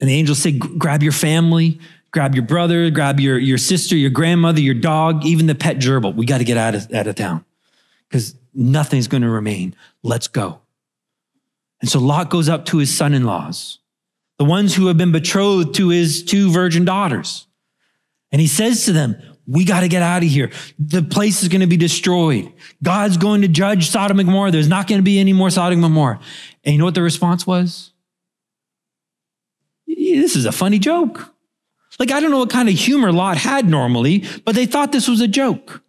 And 0.00 0.10
the 0.10 0.14
angels 0.14 0.38
say, 0.38 0.52
grab 0.52 1.02
your 1.02 1.12
family, 1.12 1.78
grab 2.10 2.34
your 2.34 2.44
brother, 2.44 2.90
grab 2.90 3.20
your, 3.20 3.38
your 3.38 3.58
sister, 3.58 3.96
your 3.96 4.10
grandmother, 4.10 4.60
your 4.60 4.74
dog, 4.74 5.24
even 5.24 5.46
the 5.46 5.54
pet 5.54 5.78
gerbil. 5.78 6.14
We 6.14 6.26
got 6.26 6.38
to 6.38 6.44
get 6.44 6.56
out 6.56 6.74
of, 6.74 6.92
out 6.92 7.06
of 7.06 7.14
town 7.14 7.44
because 8.08 8.34
nothing's 8.52 9.08
going 9.08 9.22
to 9.22 9.30
remain. 9.30 9.74
Let's 10.02 10.28
go. 10.28 10.60
And 11.80 11.88
so 11.90 12.00
Lot 12.00 12.30
goes 12.30 12.48
up 12.48 12.66
to 12.66 12.78
his 12.78 12.94
son 12.94 13.14
in 13.14 13.24
laws, 13.24 13.78
the 14.38 14.44
ones 14.44 14.74
who 14.74 14.86
have 14.86 14.96
been 14.96 15.12
betrothed 15.12 15.74
to 15.76 15.88
his 15.88 16.22
two 16.22 16.50
virgin 16.50 16.84
daughters. 16.84 17.46
And 18.32 18.40
he 18.40 18.46
says 18.46 18.84
to 18.86 18.92
them, 18.92 19.16
We 19.46 19.64
got 19.64 19.80
to 19.80 19.88
get 19.88 20.02
out 20.02 20.22
of 20.22 20.28
here. 20.28 20.50
The 20.78 21.02
place 21.02 21.42
is 21.42 21.48
going 21.48 21.60
to 21.60 21.66
be 21.66 21.76
destroyed. 21.76 22.52
God's 22.82 23.16
going 23.16 23.42
to 23.42 23.48
judge 23.48 23.90
Sodom 23.90 24.18
and 24.18 24.28
Gomorrah. 24.28 24.50
There's 24.50 24.68
not 24.68 24.86
going 24.86 24.98
to 24.98 25.02
be 25.02 25.18
any 25.18 25.32
more 25.32 25.50
Sodom 25.50 25.74
and 25.74 25.82
Gomorrah. 25.82 26.20
And 26.64 26.72
you 26.72 26.78
know 26.78 26.86
what 26.86 26.94
the 26.94 27.02
response 27.02 27.46
was? 27.46 27.92
This 29.86 30.36
is 30.36 30.46
a 30.46 30.52
funny 30.52 30.78
joke. 30.78 31.34
Like, 31.98 32.10
I 32.10 32.20
don't 32.20 32.30
know 32.30 32.38
what 32.38 32.50
kind 32.50 32.68
of 32.68 32.74
humor 32.74 33.12
Lot 33.12 33.36
had 33.36 33.68
normally, 33.68 34.24
but 34.44 34.54
they 34.54 34.66
thought 34.66 34.92
this 34.92 35.08
was 35.08 35.20
a 35.20 35.28
joke. 35.28 35.82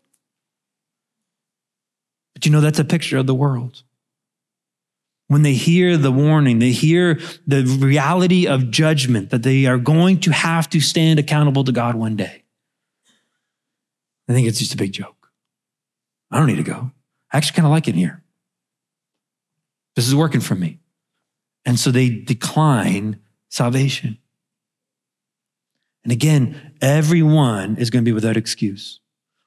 But 2.34 2.46
you 2.46 2.52
know, 2.52 2.62
that's 2.62 2.80
a 2.80 2.86
picture 2.86 3.18
of 3.18 3.26
the 3.26 3.34
world. 3.34 3.84
When 5.28 5.42
they 5.42 5.54
hear 5.54 5.98
the 5.98 6.12
warning, 6.12 6.60
they 6.60 6.72
hear 6.72 7.20
the 7.48 7.64
reality 7.64 8.46
of 8.46 8.70
judgment 8.70 9.32
that 9.32 9.42
they 9.42 9.66
are 9.66 9.80
going 9.80 10.20
to 10.22 10.32
have 10.32 10.70
to 10.70 10.80
stand 10.80 11.18
accountable 11.18 11.64
to 11.64 11.72
God 11.72 11.96
one 11.96 12.16
day. 12.16 12.45
I 14.28 14.34
think 14.34 14.48
it's 14.48 14.60
just 14.60 14.74
a 14.74 14.78
big 14.78 14.92
joke. 14.92 15.32
I 16.32 16.38
don't 16.38 16.48
need 16.48 16.56
to 16.56 16.64
go. 16.64 16.92
I 17.32 17.38
actually 17.38 17.56
kind 17.56 17.66
of 17.66 17.72
like 17.72 17.88
it 17.88 17.96
here. 17.96 18.24
This 19.96 20.08
is 20.08 20.16
working 20.16 20.42
for 20.42 20.56
me. 20.56 20.80
And 21.66 21.80
so 21.80 21.92
they 21.92 22.10
decline 22.10 23.20
salvation. 23.50 24.18
And 26.04 26.12
again, 26.12 26.74
everyone 26.82 27.78
is 27.78 27.90
going 27.90 28.04
to 28.04 28.10
be 28.10 28.14
without 28.14 28.38
excuse. 28.38 29.00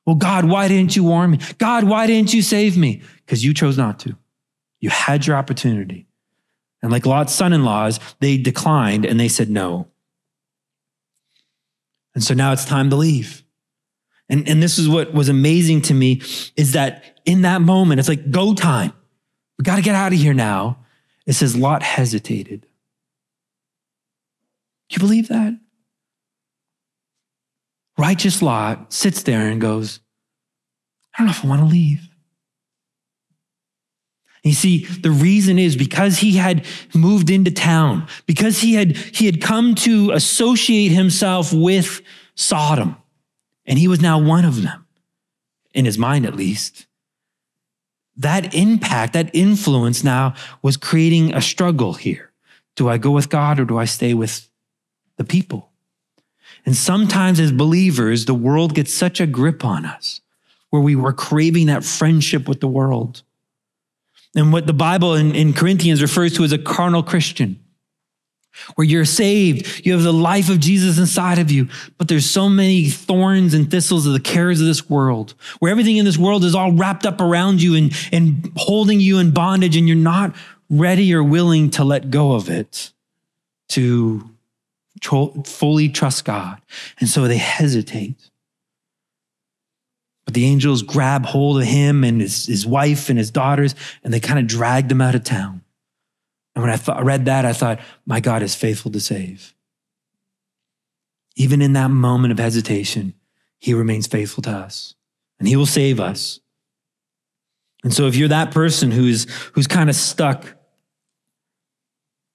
Well, 0.05 0.17
God, 0.17 0.47
why 0.47 0.69
didn't 0.69 0.97
you 0.97 1.05
warn 1.05 1.31
me? 1.33 1.39
God, 1.59 1.85
why 1.85 2.07
didn't 2.07 2.33
you 2.33 2.43
save 2.43 2.77
me? 2.77 3.03
Because 3.25 3.45
you 3.45 3.53
chose 3.55 3.77
not 3.77 4.01
to. 4.01 4.17
You 4.81 4.91
had 4.91 5.27
your 5.27 5.37
opportunity. 5.37 6.07
And 6.83 6.91
like 6.91 7.07
Lot's 7.07 7.35
son 7.35 7.53
in 7.53 7.65
laws, 7.65 8.01
they 8.21 8.39
declined 8.39 9.05
and 9.05 9.19
they 9.19 9.29
said 9.29 9.51
no. 9.51 9.89
And 12.15 12.25
so 12.25 12.35
now 12.35 12.53
it's 12.53 12.65
time 12.65 12.91
to 12.91 12.97
leave. 12.97 13.45
And, 14.29 14.49
and 14.49 14.63
this 14.63 14.79
is 14.79 14.89
what 14.89 15.15
was 15.15 15.29
amazing 15.29 15.83
to 15.83 15.95
me 15.95 16.21
is 16.57 16.73
that 16.73 17.21
in 17.25 17.43
that 17.43 17.63
moment, 17.63 17.99
it's 17.99 18.09
like 18.09 18.31
go 18.31 18.55
time. 18.55 18.93
We 19.59 19.63
got 19.63 19.77
to 19.77 19.83
get 19.83 19.95
out 19.95 20.13
of 20.13 20.19
here 20.19 20.35
now. 20.35 20.79
It 21.27 21.33
says 21.33 21.57
Lot 21.57 21.83
hesitated. 21.83 22.67
Do 24.89 24.95
you 24.95 25.01
believe 25.01 25.29
that? 25.29 25.59
Righteous 27.99 28.41
Lot 28.43 28.93
sits 28.93 29.23
there 29.25 29.49
and 29.49 29.61
goes, 29.61 30.01
I 31.15 31.19
don't 31.19 31.27
know 31.27 31.33
if 31.33 31.45
I 31.45 31.49
want 31.49 31.61
to 31.63 31.67
leave. 31.67 32.09
You 34.45 34.53
see, 34.53 34.85
the 34.85 35.11
reason 35.11 35.59
is 35.59 35.77
because 35.77 36.19
he 36.19 36.37
had 36.37 36.65
moved 36.95 37.29
into 37.29 37.51
town, 37.51 38.07
because 38.27 38.61
he 38.61 38.75
had, 38.75 38.97
he 38.97 39.27
had 39.27 39.43
come 39.43 39.75
to 39.77 40.13
associate 40.13 40.89
himself 40.89 41.53
with 41.53 42.01
Sodom, 42.35 42.97
and 43.69 43.79
he 43.79 43.87
was 43.87 44.01
now 44.01 44.19
one 44.19 44.47
of 44.47 44.63
them, 44.63 44.87
in 45.75 45.85
his 45.85 45.99
mind 45.99 46.27
at 46.27 46.35
least. 46.35 46.87
That 48.17 48.55
impact, 48.55 49.13
that 49.13 49.31
influence 49.33 50.03
now 50.03 50.35
was 50.63 50.77
creating 50.77 51.35
a 51.35 51.43
struggle 51.43 51.93
here. 51.93 52.33
Do 52.75 52.89
I 52.89 52.99
go 52.99 53.13
with 53.13 53.29
God 53.29 53.61
or 53.61 53.65
do 53.65 53.79
I 53.79 53.85
stay 53.85 54.15
with 54.15 54.49
the 55.19 55.25
people? 55.25 55.71
And 56.65 56.75
sometimes 56.75 57.39
as 57.39 57.53
believers, 57.53 58.25
the 58.25 58.35
world 58.35 58.75
gets 58.75 58.93
such 58.93 59.21
a 59.21 59.27
grip 59.27 59.65
on 59.65 59.85
us 59.85 60.23
where 60.71 60.83
we 60.83 60.97
were 60.97 61.13
craving 61.13 61.67
that 61.67 61.85
friendship 61.85 62.49
with 62.49 62.61
the 62.61 62.69
world 62.69 63.23
and 64.35 64.53
what 64.53 64.67
the 64.67 64.73
Bible 64.73 65.15
in, 65.15 65.35
in 65.35 65.53
Corinthians 65.53 66.03
refers 66.03 66.35
to 66.35 66.45
as 66.45 66.53
a 66.53 66.59
carnal 66.59 67.03
Christian, 67.03 67.61
where 68.75 68.87
you're 68.87 69.05
saved, 69.05 69.87
you 69.87 69.93
have 69.93 70.03
the 70.03 70.13
life 70.13 70.49
of 70.51 70.61
Jesus 70.61 70.99
inside 70.99 71.39
of 71.39 71.51
you, 71.51 71.69
but 71.97 72.09
there's 72.09 72.29
so 72.29 72.49
many 72.49 72.89
thorns 72.89 73.55
and 73.55 73.71
thistles 73.71 74.07
of 74.07 74.13
the 74.13 74.21
cares 74.21 74.61
of 74.61 74.67
this 74.67 74.89
world, 74.89 75.35
where 75.59 75.71
everything 75.71 75.97
in 75.97 76.05
this 76.05 76.19
world 76.19 76.45
is 76.45 76.55
all 76.55 76.73
wrapped 76.73 77.07
up 77.07 77.21
around 77.21 77.63
you 77.63 77.75
and, 77.75 77.93
and 78.13 78.53
holding 78.57 79.01
you 79.01 79.19
in 79.19 79.31
bondage, 79.31 79.77
and 79.77 79.87
you're 79.87 79.97
not 79.97 80.35
ready 80.71 81.15
or 81.15 81.23
willing 81.23 81.71
to 81.71 81.85
let 81.85 82.11
go 82.11 82.33
of 82.33 82.51
it 82.51 82.93
to 83.71 84.29
fully 85.45 85.89
trust 85.89 86.25
God. 86.25 86.61
And 87.01 87.09
so 87.09 87.29
they 87.29 87.37
hesitate. 87.37 88.31
But 90.25 90.35
the 90.35 90.45
angels 90.45 90.83
grab 90.83 91.25
hold 91.25 91.61
of 91.61 91.67
him 91.67 92.05
and 92.05 92.21
his, 92.21 92.47
his 92.47 92.67
wife 92.67 93.09
and 93.09 93.19
his 93.19 93.31
daughters, 93.31 93.75
and 94.05 94.13
they 94.13 94.21
kind 94.21 94.39
of 94.39 94.47
dragged 94.47 94.91
them 94.91 95.01
out 95.01 95.15
of 95.15 95.25
town. 95.25 95.63
And 96.59 96.65
when 96.65 96.73
I, 96.73 96.77
th- 96.77 97.05
read 97.05 97.27
that, 97.27 97.45
I 97.45 97.53
thought, 97.53 97.79
my 98.05 98.19
God 98.19 98.43
is 98.43 98.57
faithful 98.57 98.91
to 98.91 98.99
save. 98.99 99.55
Even 101.37 101.63
in 101.63 101.75
that 101.75 101.87
moment 101.89 102.33
of 102.33 102.41
hesitation, 102.41 103.15
he 103.61 103.75
remains 103.75 104.09
faithful 104.09 104.43
to 104.43 104.51
us 104.51 104.97
and 105.39 105.47
he 105.47 105.55
will 105.55 105.67
save 105.67 106.01
us. 106.01 106.41
And 107.85 107.95
so 107.95 108.09
if 108.09 108.17
you're 108.17 108.27
that 108.27 108.51
person 108.51 108.91
who's, 108.91 109.29
who's 109.53 109.69
kind 109.69 109.89
of 109.89 109.95
stuck 109.95 110.57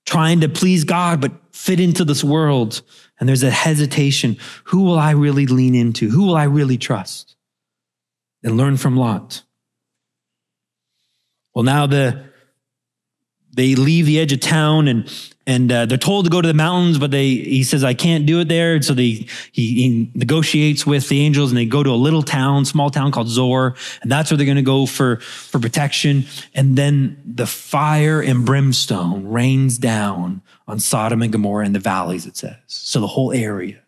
trying 0.05 0.39
to 0.39 0.47
please 0.47 0.85
God, 0.85 1.19
but 1.19 1.33
fit 1.51 1.81
into 1.81 2.05
this 2.05 2.23
world, 2.23 2.81
and 3.19 3.27
there's 3.27 3.43
a 3.43 3.51
hesitation, 3.51 4.37
who 4.63 4.83
will 4.83 4.97
I 4.97 5.11
really 5.11 5.47
lean 5.47 5.75
into? 5.75 6.09
Who 6.09 6.27
will 6.27 6.37
I 6.37 6.45
really 6.45 6.77
trust? 6.77 7.33
and 8.43 8.57
learn 8.57 8.77
from 8.77 8.97
Lot. 8.97 9.43
Well, 11.55 11.63
now 11.63 11.87
the 11.87 12.25
they 13.53 13.75
leave 13.75 14.05
the 14.05 14.19
edge 14.19 14.33
of 14.33 14.39
town 14.39 14.87
and 14.87 15.09
and 15.45 15.69
uh, 15.73 15.85
they're 15.85 15.97
told 15.97 16.23
to 16.23 16.31
go 16.31 16.41
to 16.41 16.47
the 16.47 16.53
mountains, 16.53 16.97
but 16.97 17.11
they 17.11 17.27
he 17.27 17.63
says 17.63 17.83
I 17.83 17.93
can't 17.93 18.25
do 18.25 18.39
it 18.39 18.47
there. 18.47 18.81
So 18.81 18.93
they 18.93 19.27
he, 19.51 19.73
he, 19.75 20.11
negotiates 20.13 20.85
with 20.85 21.09
the 21.09 21.21
angels 21.21 21.51
and 21.51 21.57
they 21.57 21.65
go 21.65 21.83
to 21.83 21.89
a 21.89 21.99
little 21.99 22.23
town, 22.23 22.63
small 22.63 22.89
town 22.89 23.11
called 23.11 23.27
Zoar, 23.27 23.75
and 24.01 24.11
that's 24.11 24.31
where 24.31 24.37
they're 24.37 24.45
going 24.45 24.55
to 24.55 24.61
go 24.61 24.85
for 24.85 25.17
for 25.17 25.59
protection. 25.59 26.25
And 26.55 26.77
then 26.77 27.21
the 27.25 27.45
fire 27.45 28.21
and 28.21 28.45
brimstone 28.45 29.27
rains 29.27 29.77
down 29.77 30.41
on 30.65 30.79
Sodom 30.79 31.21
and 31.21 31.31
Gomorrah 31.31 31.65
in 31.65 31.73
the 31.73 31.79
valleys. 31.79 32.25
It 32.25 32.37
says 32.37 32.55
so 32.67 33.01
the 33.01 33.07
whole 33.07 33.33
area. 33.33 33.81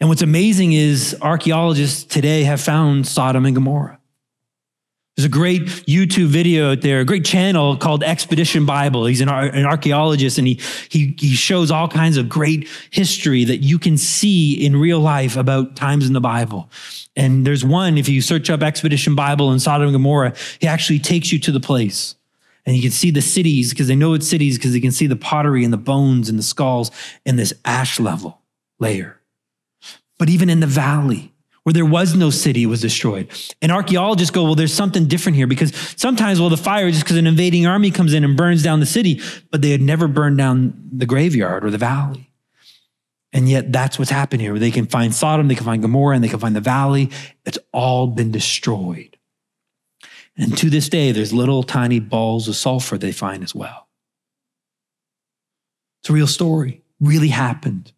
And 0.00 0.08
what's 0.08 0.22
amazing 0.22 0.72
is 0.72 1.16
archaeologists 1.22 2.02
today 2.02 2.42
have 2.42 2.60
found 2.60 3.06
Sodom 3.06 3.46
and 3.46 3.54
Gomorrah. 3.54 4.00
There's 5.16 5.26
a 5.26 5.28
great 5.28 5.62
YouTube 5.62 6.26
video 6.26 6.72
out 6.72 6.80
there, 6.80 7.00
a 7.00 7.04
great 7.04 7.24
channel 7.24 7.76
called 7.76 8.02
Expedition 8.02 8.66
Bible. 8.66 9.06
He's 9.06 9.20
an, 9.20 9.28
an 9.28 9.64
archaeologist 9.64 10.38
and 10.38 10.46
he, 10.46 10.60
he, 10.88 11.14
he 11.18 11.34
shows 11.34 11.70
all 11.70 11.86
kinds 11.86 12.16
of 12.16 12.28
great 12.28 12.68
history 12.90 13.44
that 13.44 13.58
you 13.58 13.78
can 13.78 13.96
see 13.96 14.54
in 14.54 14.74
real 14.74 14.98
life 14.98 15.36
about 15.36 15.76
times 15.76 16.06
in 16.06 16.14
the 16.14 16.20
Bible. 16.20 16.68
And 17.14 17.46
there's 17.46 17.64
one, 17.64 17.96
if 17.96 18.08
you 18.08 18.20
search 18.20 18.50
up 18.50 18.60
Expedition 18.60 19.14
Bible 19.14 19.52
and 19.52 19.62
Sodom 19.62 19.86
and 19.86 19.94
Gomorrah, 19.94 20.34
he 20.58 20.66
actually 20.66 20.98
takes 20.98 21.30
you 21.30 21.38
to 21.40 21.52
the 21.52 21.60
place. 21.60 22.16
And 22.66 22.74
you 22.74 22.82
can 22.82 22.90
see 22.90 23.12
the 23.12 23.22
cities 23.22 23.70
because 23.70 23.86
they 23.86 23.94
know 23.94 24.14
it's 24.14 24.26
cities 24.26 24.58
because 24.58 24.74
you 24.74 24.80
can 24.80 24.90
see 24.90 25.06
the 25.06 25.14
pottery 25.14 25.62
and 25.62 25.72
the 25.72 25.78
bones 25.78 26.28
and 26.28 26.38
the 26.38 26.42
skulls 26.42 26.90
in 27.24 27.36
this 27.36 27.52
ash 27.64 28.00
level 28.00 28.40
layer 28.80 29.20
but 30.18 30.28
even 30.28 30.48
in 30.48 30.60
the 30.60 30.66
valley 30.66 31.33
where 31.64 31.72
there 31.72 31.84
was 31.84 32.14
no 32.14 32.30
city, 32.30 32.66
was 32.66 32.80
destroyed. 32.80 33.30
And 33.60 33.72
archaeologists 33.72 34.30
go, 34.30 34.44
well, 34.44 34.54
there's 34.54 34.72
something 34.72 35.06
different 35.06 35.36
here 35.36 35.46
because 35.46 35.74
sometimes, 35.96 36.38
well, 36.38 36.50
the 36.50 36.56
fire 36.56 36.86
is 36.86 36.94
just 36.94 37.06
because 37.06 37.16
an 37.16 37.26
invading 37.26 37.66
army 37.66 37.90
comes 37.90 38.12
in 38.12 38.22
and 38.22 38.36
burns 38.36 38.62
down 38.62 38.80
the 38.80 38.86
city, 38.86 39.20
but 39.50 39.62
they 39.62 39.70
had 39.70 39.80
never 39.80 40.06
burned 40.06 40.38
down 40.38 40.74
the 40.92 41.06
graveyard 41.06 41.64
or 41.64 41.70
the 41.70 41.78
valley. 41.78 42.30
And 43.32 43.48
yet 43.48 43.72
that's 43.72 43.98
what's 43.98 44.10
happened 44.10 44.42
here. 44.42 44.58
They 44.58 44.70
can 44.70 44.86
find 44.86 45.12
Sodom, 45.12 45.48
they 45.48 45.56
can 45.56 45.64
find 45.64 45.82
Gomorrah, 45.82 46.14
and 46.14 46.22
they 46.22 46.28
can 46.28 46.38
find 46.38 46.54
the 46.54 46.60
valley. 46.60 47.10
It's 47.44 47.58
all 47.72 48.06
been 48.06 48.30
destroyed. 48.30 49.16
And 50.36 50.56
to 50.58 50.68
this 50.68 50.88
day, 50.88 51.12
there's 51.12 51.32
little 51.32 51.62
tiny 51.62 51.98
balls 51.98 52.46
of 52.46 52.56
sulfur 52.56 52.98
they 52.98 53.10
find 53.10 53.42
as 53.42 53.54
well. 53.54 53.88
It's 56.02 56.10
a 56.10 56.12
real 56.12 56.26
story, 56.26 56.82
really 57.00 57.28
happened. 57.28 57.93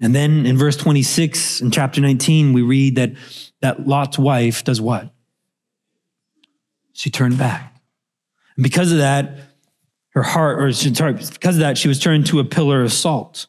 And 0.00 0.14
then 0.14 0.44
in 0.44 0.58
verse 0.58 0.76
26 0.76 1.62
in 1.62 1.70
chapter 1.70 2.00
19, 2.00 2.52
we 2.52 2.62
read 2.62 2.96
that, 2.96 3.12
that 3.60 3.86
Lot's 3.86 4.18
wife 4.18 4.64
does 4.64 4.80
what? 4.80 5.10
She 6.92 7.10
turned 7.10 7.38
back. 7.38 7.80
And 8.56 8.62
because 8.62 8.92
of 8.92 8.98
that, 8.98 9.38
her 10.10 10.22
heart, 10.22 10.62
or 10.62 10.72
sorry, 10.72 11.12
because 11.12 11.56
of 11.56 11.60
that, 11.60 11.76
she 11.76 11.88
was 11.88 11.98
turned 11.98 12.26
to 12.26 12.40
a 12.40 12.44
pillar 12.44 12.82
of 12.82 12.92
salt. 12.92 13.46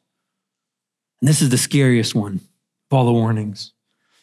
And 1.21 1.27
this 1.27 1.41
is 1.41 1.49
the 1.49 1.57
scariest 1.57 2.13
one 2.13 2.35
of 2.91 2.97
all 2.97 3.05
the 3.05 3.13
warnings. 3.13 3.73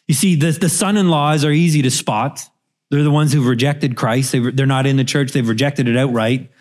You 0.07 0.13
see, 0.13 0.35
the, 0.35 0.51
the 0.51 0.69
son 0.69 0.97
in 0.97 1.09
laws 1.09 1.43
are 1.43 1.51
easy 1.51 1.81
to 1.81 1.91
spot. 1.91 2.47
They're 2.91 3.03
the 3.03 3.11
ones 3.11 3.33
who've 3.33 3.45
rejected 3.45 3.95
Christ. 3.95 4.31
They, 4.31 4.39
they're 4.39 4.67
not 4.67 4.85
in 4.85 4.97
the 4.97 5.03
church, 5.03 5.31
they've 5.31 5.47
rejected 5.47 5.87
it 5.87 5.97
outright. 5.97 6.51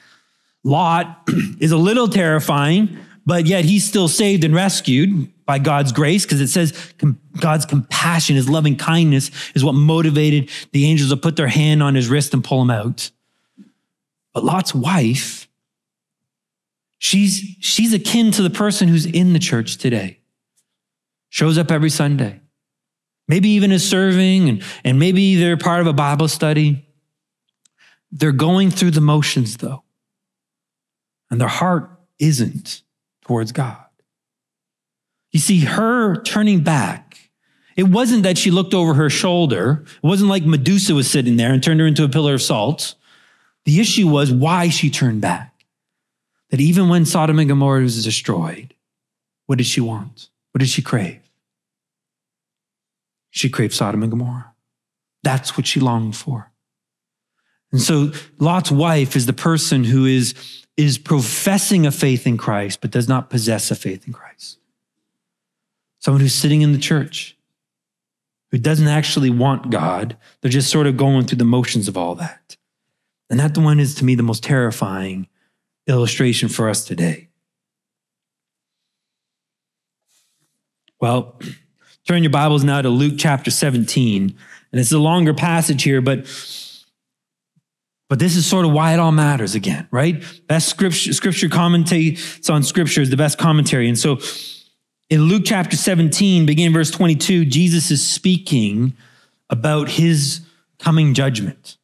Lot 0.62 1.29
is 1.61 1.73
a 1.73 1.77
little 1.77 2.09
terrifying, 2.09 2.99
but 3.27 3.47
yet 3.47 3.64
he's 3.64 3.87
still 3.87 4.09
saved 4.09 4.45
and 4.45 4.55
rescued 4.55 5.31
by 5.47 5.59
God's 5.59 5.93
grace, 5.93 6.25
because 6.25 6.41
it 6.41 6.49
says 6.49 6.72
God's 7.39 7.66
compassion, 7.66 8.37
his 8.37 8.49
loving 8.49 8.77
kindness 8.77 9.31
is 9.55 9.64
what 9.64 9.75
motivated 9.75 10.51
the 10.72 10.87
angels 10.87 11.11
to 11.11 11.16
put 11.16 11.37
their 11.37 11.49
hand 11.49 11.83
on 11.83 11.95
his 11.95 12.09
wrist 12.09 12.33
and 12.33 12.43
pull 12.43 12.62
him 12.62 12.70
out. 12.70 13.11
But 14.33 14.45
Lot's 14.45 14.75
wife, 14.75 15.49
she's, 16.99 17.57
she's 17.61 17.93
akin 17.93 18.31
to 18.33 18.43
the 18.43 18.51
person 18.51 18.89
who's 18.89 19.07
in 19.07 19.33
the 19.33 19.39
church 19.39 19.77
today, 19.77 20.20
shows 21.29 21.59
up 21.59 21.70
every 21.70 21.91
Sunday, 21.91 22.41
maybe 23.29 23.51
even 23.51 23.70
is 23.70 23.87
serving, 23.87 24.49
and, 24.49 24.62
and 24.83 24.99
maybe 24.99 25.37
they're 25.37 25.57
part 25.57 25.81
of 25.81 25.87
a 25.87 25.93
Bible 25.93 26.29
study. 26.29 26.87
They're 28.11 28.33
going 28.33 28.70
through 28.70 28.93
the 28.93 29.01
motions, 29.01 29.57
though, 29.57 29.83
and 31.31 31.41
their 31.41 31.49
heart 31.49 31.91
isn't 32.18 32.83
towards 33.25 33.53
God. 33.53 33.79
You 35.33 35.41
see, 35.41 35.61
her 35.61 36.22
turning 36.22 36.62
back, 36.62 37.31
it 37.77 37.89
wasn't 37.89 38.22
that 38.22 38.39
she 38.39 38.51
looked 38.51 38.72
over 38.72 38.95
her 38.95 39.11
shoulder. 39.11 39.85
It 40.03 40.07
wasn't 40.07 40.31
like 40.31 40.45
Medusa 40.45 40.95
was 40.95 41.11
sitting 41.11 41.37
there 41.37 41.53
and 41.53 41.62
turned 41.62 41.81
her 41.81 41.87
into 41.87 42.05
a 42.05 42.09
pillar 42.09 42.35
of 42.35 42.43
salt. 42.43 42.95
The 43.64 43.81
issue 43.81 44.07
was 44.07 44.31
why 44.31 44.68
she 44.68 44.91
turned 44.91 45.20
back. 45.20 45.53
That 46.51 46.61
even 46.61 46.89
when 46.89 47.05
Sodom 47.05 47.41
and 47.41 47.49
Gomorrah 47.49 47.83
was 47.83 48.05
destroyed, 48.05 48.75
what 49.47 49.59
did 49.59 49.66
she 49.66 49.81
want? 49.81 50.29
What 50.53 50.61
did 50.61 50.68
she 50.68 50.83
crave? 50.83 51.20
She 53.31 53.49
craved 53.49 53.75
Sodom 53.75 54.03
and 54.03 54.12
Gomorrah. 54.12 54.53
That's 55.25 55.57
what 55.57 55.66
she 55.66 55.81
longed 55.81 56.14
for. 56.14 56.53
And 57.75 57.83
so 57.83 58.12
Lot's 58.39 58.70
wife 58.70 59.16
is 59.16 59.27
the 59.27 59.35
person 59.35 59.85
who 59.85 60.07
is, 60.07 60.35
is 60.77 60.97
professing 60.97 61.85
a 61.85 61.91
faith 61.91 62.27
in 62.27 62.39
Christ, 62.39 62.81
but 62.81 62.93
does 62.93 63.09
not 63.09 63.29
possess 63.29 63.70
a 63.70 63.75
faith 63.75 64.07
in 64.07 64.14
Christ 64.14 64.59
someone 66.05 66.20
who's 66.20 66.35
sitting 66.35 66.61
in 66.61 66.72
the 66.72 66.79
church, 66.79 67.35
who 68.51 68.59
doesn't 68.59 68.89
actually 68.89 69.31
want 69.31 69.70
God. 69.70 70.18
They're 70.43 70.51
just 70.51 70.70
sort 70.70 70.87
of 70.87 70.99
going 70.99 71.25
through 71.25 71.39
the 71.39 71.47
motions 71.47 71.89
of 71.89 71.97
all 71.97 72.14
that. 72.16 72.59
And 73.31 73.41
that 73.41 73.57
one 73.57 73.81
is 73.81 73.95
to 73.95 74.05
me 74.05 74.14
the 74.14 74.22
most 74.22 74.43
terrifying 74.43 75.29
illustration 75.87 76.51
for 76.51 76.68
us 76.68 76.85
today. 76.85 77.29
Well, 81.01 81.41
turn 82.07 82.22
your 82.22 82.29
Bibles 82.29 82.64
now 82.64 82.83
to 82.83 82.91
Luke 82.91 83.14
chapter 83.16 83.51
17. 83.51 84.37
And 84.72 84.81
it's 84.81 84.93
a 84.93 84.99
longer 84.99 85.33
passage 85.33 85.85
here, 85.85 86.03
but 86.03 86.27
but 88.09 88.19
this 88.19 88.37
is 88.37 88.47
sort 88.47 88.67
of 88.67 88.73
why 88.73 88.93
it 88.93 88.99
all 88.99 89.13
matters 89.13 89.55
again, 89.55 89.89
right? 89.91 90.23
Best 90.47 90.69
scripture, 90.69 91.13
scripture 91.13 91.49
commentates 91.49 92.51
on 92.51 92.63
scripture 92.63 93.01
is 93.01 93.11
the 93.11 93.17
best 93.17 93.39
commentary. 93.39 93.89
And 93.89 93.99
so 93.99 94.19
in 95.11 95.23
Luke 95.23 95.43
chapter 95.45 95.77
17, 95.77 96.47
beginning 96.47 96.73
verse 96.73 96.91
22, 96.91 97.45
Jesus 97.47 97.91
is 97.91 98.07
speaking 98.07 98.95
about 99.51 99.89
his 99.89 100.41
coming 100.79 101.15
judgment. 101.15 101.77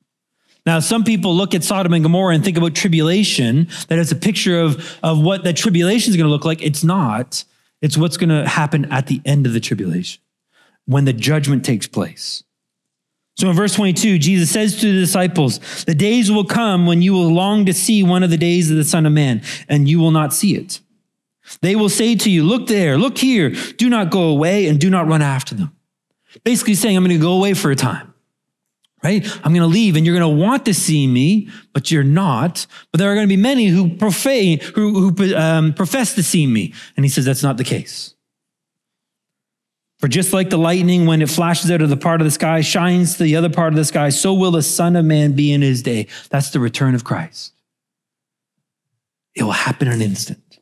Now, 0.67 0.81
some 0.81 1.05
people 1.05 1.35
look 1.35 1.55
at 1.55 1.65
Sodom 1.65 1.95
and 1.95 2.03
Gomorrah 2.03 2.35
and 2.35 2.45
think 2.45 2.59
about 2.59 2.75
tribulation, 2.75 3.69
that 3.89 3.99
it's 3.99 4.13
a 4.13 4.17
picture 4.17 4.61
of, 4.61 4.99
of 5.03 5.21
what 5.21 5.45
that 5.45 5.57
tribulation 5.57 6.11
is 6.11 6.17
going 6.17 6.27
to 6.27 6.31
look 6.31 6.45
like. 6.45 6.63
It's 6.63 6.85
not. 6.85 7.45
It's 7.81 7.97
what's 7.97 8.19
going 8.19 8.29
to 8.29 8.47
happen 8.47 8.85
at 8.93 9.07
the 9.07 9.23
end 9.25 9.47
of 9.47 9.55
the 9.55 9.61
tribulation 9.61 10.21
when 10.85 11.07
the 11.07 11.13
judgment 11.13 11.65
takes 11.65 11.87
place. 11.87 12.45
So 13.37 13.49
in 13.49 13.57
verse 13.57 13.75
22, 13.75 14.19
Jesus 14.19 14.51
says 14.51 14.81
to 14.81 14.93
the 14.93 15.01
disciples, 15.01 15.85
The 15.85 15.95
days 15.95 16.31
will 16.31 16.45
come 16.45 16.87
when 16.87 17.01
you 17.01 17.13
will 17.13 17.33
long 17.33 17.65
to 17.67 17.73
see 17.73 18.03
one 18.03 18.23
of 18.23 18.31
the 18.31 18.37
days 18.37 18.71
of 18.71 18.77
the 18.77 18.85
Son 18.85 19.07
of 19.07 19.13
Man, 19.13 19.43
and 19.69 19.89
you 19.89 19.99
will 19.99 20.11
not 20.11 20.35
see 20.35 20.57
it. 20.57 20.81
They 21.63 21.75
will 21.75 21.89
say 21.89 22.15
to 22.17 22.31
you, 22.31 22.45
Look 22.45 22.67
there, 22.67 22.99
look 22.99 23.19
here, 23.19 23.51
do 23.51 23.89
not 23.89 24.11
go 24.11 24.29
away, 24.29 24.67
and 24.67 24.79
do 24.79 24.91
not 24.91 25.07
run 25.07 25.23
after 25.23 25.55
them. 25.55 25.75
Basically 26.45 26.75
saying, 26.75 26.97
I'm 26.97 27.05
going 27.05 27.17
to 27.17 27.23
go 27.23 27.33
away 27.33 27.55
for 27.55 27.71
a 27.71 27.77
time, 27.77 28.15
right? 29.03 29.25
I'm 29.45 29.53
going 29.53 29.63
to 29.63 29.67
leave, 29.67 29.97
and 29.97 30.07
you're 30.07 30.17
going 30.17 30.39
to 30.39 30.45
want 30.45 30.67
to 30.67 30.75
see 30.75 31.07
me, 31.07 31.49
but 31.73 31.91
you're 31.91 32.05
not. 32.05 32.67
But 32.93 32.99
there 32.99 33.11
are 33.11 33.15
going 33.15 33.27
to 33.27 33.35
be 33.35 33.41
many 33.41 33.67
who 33.67 33.97
profane, 33.97 34.61
who, 34.61 35.11
who 35.11 35.35
um, 35.35 35.73
profess 35.73 36.15
to 36.15 36.23
see 36.23 36.47
me. 36.47 36.75
And 36.97 37.05
he 37.05 37.09
says, 37.09 37.25
That's 37.25 37.43
not 37.43 37.57
the 37.57 37.65
case. 37.65 38.15
For 40.01 40.09
just 40.09 40.33
like 40.33 40.49
the 40.49 40.57
lightning, 40.57 41.05
when 41.05 41.21
it 41.21 41.29
flashes 41.29 41.71
out 41.71 41.83
of 41.83 41.91
the 41.91 41.97
part 41.97 42.23
of 42.23 42.25
the 42.25 42.31
sky, 42.31 42.63
shines 42.63 43.19
to 43.19 43.23
the 43.23 43.37
other 43.37 43.51
part 43.51 43.75
of 43.75 43.77
the 43.77 43.85
sky, 43.85 44.09
so 44.09 44.33
will 44.33 44.51
the 44.51 44.63
Son 44.63 44.97
of 44.97 45.05
Man 45.05 45.33
be 45.33 45.53
in 45.53 45.61
his 45.61 45.83
day. 45.83 46.07
That's 46.31 46.51
the 46.51 46.59
return 46.59 46.95
of 46.95 47.05
Christ. 47.05 47.53
It 49.35 49.43
will 49.43 49.53
happen 49.53 49.89
in 49.89 49.95
an 49.95 50.03
instant. 50.03 50.59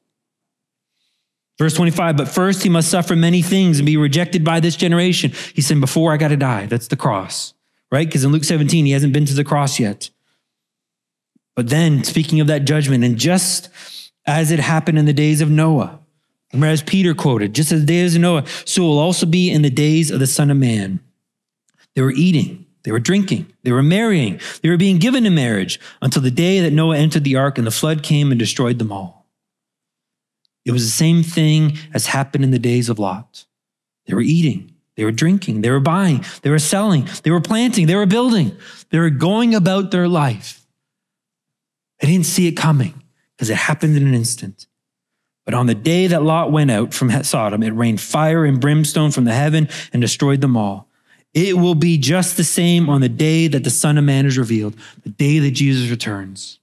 Verse 1.56 1.74
25, 1.74 2.16
but 2.16 2.28
first 2.28 2.64
he 2.64 2.68
must 2.68 2.90
suffer 2.90 3.14
many 3.14 3.40
things 3.40 3.78
and 3.78 3.86
be 3.86 3.96
rejected 3.96 4.44
by 4.44 4.58
this 4.58 4.74
generation. 4.74 5.32
He 5.54 5.62
said, 5.62 5.80
Before 5.80 6.12
I 6.12 6.16
got 6.16 6.28
to 6.28 6.36
die. 6.36 6.66
That's 6.66 6.88
the 6.88 6.96
cross, 6.96 7.54
right? 7.92 8.06
Because 8.06 8.24
in 8.24 8.32
Luke 8.32 8.44
17, 8.44 8.86
he 8.86 8.92
hasn't 8.92 9.12
been 9.12 9.24
to 9.26 9.34
the 9.34 9.44
cross 9.44 9.78
yet. 9.78 10.10
But 11.54 11.68
then, 11.68 12.02
speaking 12.02 12.40
of 12.40 12.48
that 12.48 12.64
judgment, 12.64 13.04
and 13.04 13.16
just 13.16 13.68
as 14.26 14.50
it 14.50 14.60
happened 14.60 14.98
in 14.98 15.06
the 15.06 15.12
days 15.12 15.40
of 15.40 15.50
Noah, 15.50 16.00
Remember, 16.52 16.72
as 16.72 16.82
Peter 16.82 17.14
quoted, 17.14 17.54
just 17.54 17.72
as 17.72 17.80
the 17.80 17.86
days 17.86 18.14
of 18.14 18.22
Noah, 18.22 18.44
so 18.64 18.82
will 18.82 18.98
also 18.98 19.26
be 19.26 19.50
in 19.50 19.62
the 19.62 19.70
days 19.70 20.10
of 20.10 20.18
the 20.18 20.26
Son 20.26 20.50
of 20.50 20.56
Man. 20.56 21.00
They 21.94 22.02
were 22.02 22.12
eating, 22.12 22.66
they 22.84 22.92
were 22.92 23.00
drinking, 23.00 23.52
they 23.64 23.72
were 23.72 23.82
marrying, 23.82 24.40
they 24.62 24.70
were 24.70 24.76
being 24.76 24.98
given 24.98 25.26
in 25.26 25.34
marriage 25.34 25.78
until 26.00 26.22
the 26.22 26.30
day 26.30 26.60
that 26.60 26.72
Noah 26.72 26.96
entered 26.96 27.24
the 27.24 27.36
ark 27.36 27.58
and 27.58 27.66
the 27.66 27.72
flood 27.72 28.02
came 28.02 28.30
and 28.30 28.38
destroyed 28.38 28.78
them 28.78 28.92
all. 28.92 29.26
It 30.64 30.72
was 30.72 30.84
the 30.84 30.90
same 30.90 31.22
thing 31.22 31.76
as 31.92 32.06
happened 32.06 32.44
in 32.44 32.50
the 32.50 32.58
days 32.58 32.88
of 32.88 32.98
Lot. 32.98 33.44
They 34.06 34.14
were 34.14 34.22
eating, 34.22 34.74
they 34.96 35.04
were 35.04 35.12
drinking, 35.12 35.60
they 35.60 35.70
were 35.70 35.80
buying, 35.80 36.24
they 36.42 36.50
were 36.50 36.58
selling, 36.58 37.08
they 37.24 37.30
were 37.30 37.40
planting, 37.40 37.86
they 37.86 37.94
were 37.94 38.06
building, 38.06 38.56
they 38.90 38.98
were 38.98 39.10
going 39.10 39.54
about 39.54 39.90
their 39.90 40.08
life. 40.08 40.66
They 42.00 42.08
didn't 42.08 42.26
see 42.26 42.46
it 42.46 42.52
coming 42.52 43.02
because 43.36 43.50
it 43.50 43.56
happened 43.56 43.96
in 43.96 44.06
an 44.06 44.14
instant. 44.14 44.66
But 45.48 45.54
on 45.54 45.64
the 45.64 45.74
day 45.74 46.08
that 46.08 46.22
Lot 46.22 46.52
went 46.52 46.70
out 46.70 46.92
from 46.92 47.10
Sodom, 47.24 47.62
it 47.62 47.70
rained 47.70 48.02
fire 48.02 48.44
and 48.44 48.60
brimstone 48.60 49.12
from 49.12 49.24
the 49.24 49.32
heaven 49.32 49.70
and 49.94 50.02
destroyed 50.02 50.42
them 50.42 50.58
all. 50.58 50.90
It 51.32 51.56
will 51.56 51.74
be 51.74 51.96
just 51.96 52.36
the 52.36 52.44
same 52.44 52.90
on 52.90 53.00
the 53.00 53.08
day 53.08 53.48
that 53.48 53.64
the 53.64 53.70
Son 53.70 53.96
of 53.96 54.04
Man 54.04 54.26
is 54.26 54.36
revealed, 54.36 54.76
the 55.04 55.08
day 55.08 55.38
that 55.38 55.52
Jesus 55.52 55.90
returns. 55.90 56.60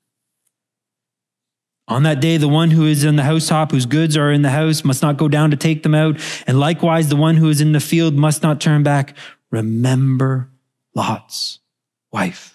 On 1.87 2.03
that 2.03 2.21
day, 2.21 2.37
the 2.37 2.47
one 2.47 2.69
who 2.69 2.85
is 2.85 3.03
in 3.03 3.15
the 3.15 3.23
housetop, 3.23 3.71
whose 3.71 3.87
goods 3.87 4.15
are 4.17 4.31
in 4.31 4.43
the 4.43 4.51
house, 4.51 4.83
must 4.83 5.01
not 5.01 5.17
go 5.17 5.27
down 5.27 5.49
to 5.49 5.57
take 5.57 5.81
them 5.81 5.95
out. 5.95 6.19
And 6.45 6.59
likewise, 6.59 7.09
the 7.09 7.15
one 7.15 7.37
who 7.37 7.49
is 7.49 7.61
in 7.61 7.71
the 7.71 7.79
field 7.79 8.13
must 8.13 8.43
not 8.43 8.61
turn 8.61 8.83
back. 8.83 9.17
Remember 9.49 10.51
Lot's 10.93 11.57
wife. 12.11 12.54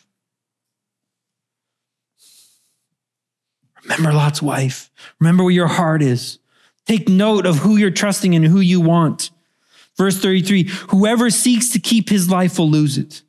Remember 3.91 4.17
Lot's 4.17 4.41
wife. 4.41 4.91
Remember 5.19 5.43
where 5.43 5.53
your 5.53 5.67
heart 5.67 6.03
is. 6.03 6.39
Take 6.87 7.09
note 7.09 7.45
of 7.45 7.57
who 7.59 7.77
you're 7.77 7.91
trusting 7.91 8.35
and 8.35 8.45
who 8.45 8.61
you 8.61 8.81
want. 8.81 9.31
Verse 9.97 10.19
33 10.19 10.65
Whoever 10.91 11.29
seeks 11.31 11.71
to 11.71 11.81
keep 11.81 12.09
his 12.09 12.31
life 12.31 12.59
will 12.59 12.71
lose 12.71 12.99
it. 12.99 13.23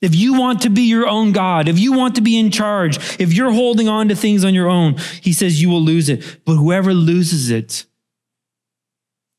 If 0.00 0.14
you 0.14 0.38
want 0.38 0.62
to 0.62 0.70
be 0.70 0.82
your 0.82 1.08
own 1.08 1.32
God, 1.32 1.68
if 1.68 1.78
you 1.78 1.92
want 1.92 2.14
to 2.14 2.20
be 2.20 2.38
in 2.38 2.50
charge, 2.50 2.96
if 3.20 3.34
you're 3.34 3.52
holding 3.52 3.88
on 3.88 4.08
to 4.08 4.16
things 4.16 4.44
on 4.44 4.54
your 4.54 4.68
own, 4.68 4.96
he 5.20 5.32
says 5.32 5.60
you 5.60 5.68
will 5.68 5.82
lose 5.82 6.08
it. 6.08 6.38
But 6.44 6.54
whoever 6.54 6.94
loses 6.94 7.50
it, 7.50 7.84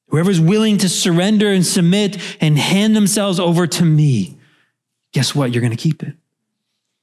whoever's 0.10 0.42
willing 0.42 0.78
to 0.80 0.90
surrender 0.90 1.48
and 1.48 1.66
submit 1.66 2.18
and 2.42 2.60
hand 2.60 2.96
themselves 2.96 3.40
over 3.40 3.66
to 3.66 3.86
me, 3.86 4.38
guess 5.14 5.34
what? 5.34 5.54
You're 5.54 5.62
going 5.62 5.76
to 5.76 5.78
keep 5.78 6.04
it 6.04 6.16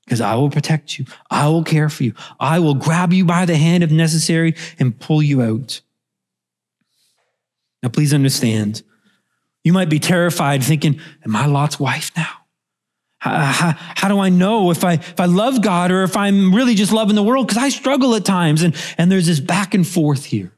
because 0.08 0.22
I 0.22 0.36
will 0.36 0.48
protect 0.48 0.98
you. 0.98 1.04
I 1.30 1.48
will 1.48 1.62
care 1.62 1.90
for 1.90 2.02
you. 2.02 2.14
I 2.40 2.60
will 2.60 2.74
grab 2.74 3.12
you 3.12 3.26
by 3.26 3.44
the 3.44 3.56
hand 3.56 3.84
if 3.84 3.90
necessary 3.90 4.54
and 4.78 4.98
pull 4.98 5.22
you 5.22 5.42
out. 5.42 5.82
Now, 7.82 7.90
please 7.90 8.14
understand, 8.14 8.82
you 9.64 9.74
might 9.74 9.90
be 9.90 9.98
terrified 9.98 10.64
thinking, 10.64 10.98
Am 11.26 11.36
I 11.36 11.44
Lot's 11.44 11.78
wife 11.78 12.10
now? 12.16 12.30
How, 13.18 13.36
how, 13.36 13.72
how, 13.76 14.08
do 14.08 14.18
I 14.18 14.30
know 14.30 14.70
if 14.70 14.82
I, 14.82 14.94
if 14.94 15.20
I 15.20 15.26
love 15.26 15.60
God 15.60 15.90
or 15.90 16.04
if 16.04 16.16
I'm 16.16 16.54
really 16.54 16.74
just 16.74 16.92
loving 16.92 17.16
the 17.16 17.22
world? 17.22 17.46
Because 17.46 17.62
I 17.62 17.68
struggle 17.68 18.14
at 18.14 18.24
times 18.24 18.62
and, 18.62 18.74
and 18.96 19.12
there's 19.12 19.26
this 19.26 19.40
back 19.40 19.74
and 19.74 19.86
forth 19.86 20.24
here. 20.24 20.52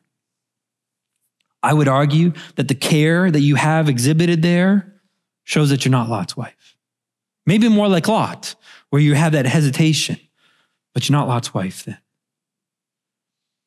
I 1.62 1.74
would 1.74 1.88
argue 1.88 2.34
that 2.54 2.68
the 2.68 2.74
care 2.74 3.30
that 3.30 3.40
you 3.40 3.56
have 3.56 3.88
exhibited 3.88 4.42
there 4.42 5.00
shows 5.42 5.70
that 5.70 5.84
you're 5.84 5.90
not 5.90 6.08
Lot's 6.08 6.36
wife. 6.36 6.76
Maybe 7.46 7.68
more 7.68 7.88
like 7.88 8.06
Lot, 8.06 8.54
where 8.90 9.00
you 9.00 9.14
have 9.14 9.32
that 9.32 9.46
hesitation, 9.46 10.18
but 10.92 11.08
you're 11.08 11.16
not 11.16 11.28
Lot's 11.28 11.54
wife 11.54 11.84
then. 11.84 11.98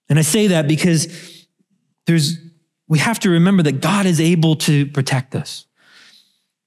And 0.09 0.19
I 0.19 0.21
say 0.21 0.47
that 0.47 0.67
because 0.67 1.47
there's, 2.05 2.38
we 2.88 2.99
have 2.99 3.19
to 3.21 3.30
remember 3.30 3.63
that 3.63 3.82
God 3.82 4.05
is 4.05 4.19
able 4.19 4.57
to 4.57 4.86
protect 4.86 5.34
us. 5.34 5.65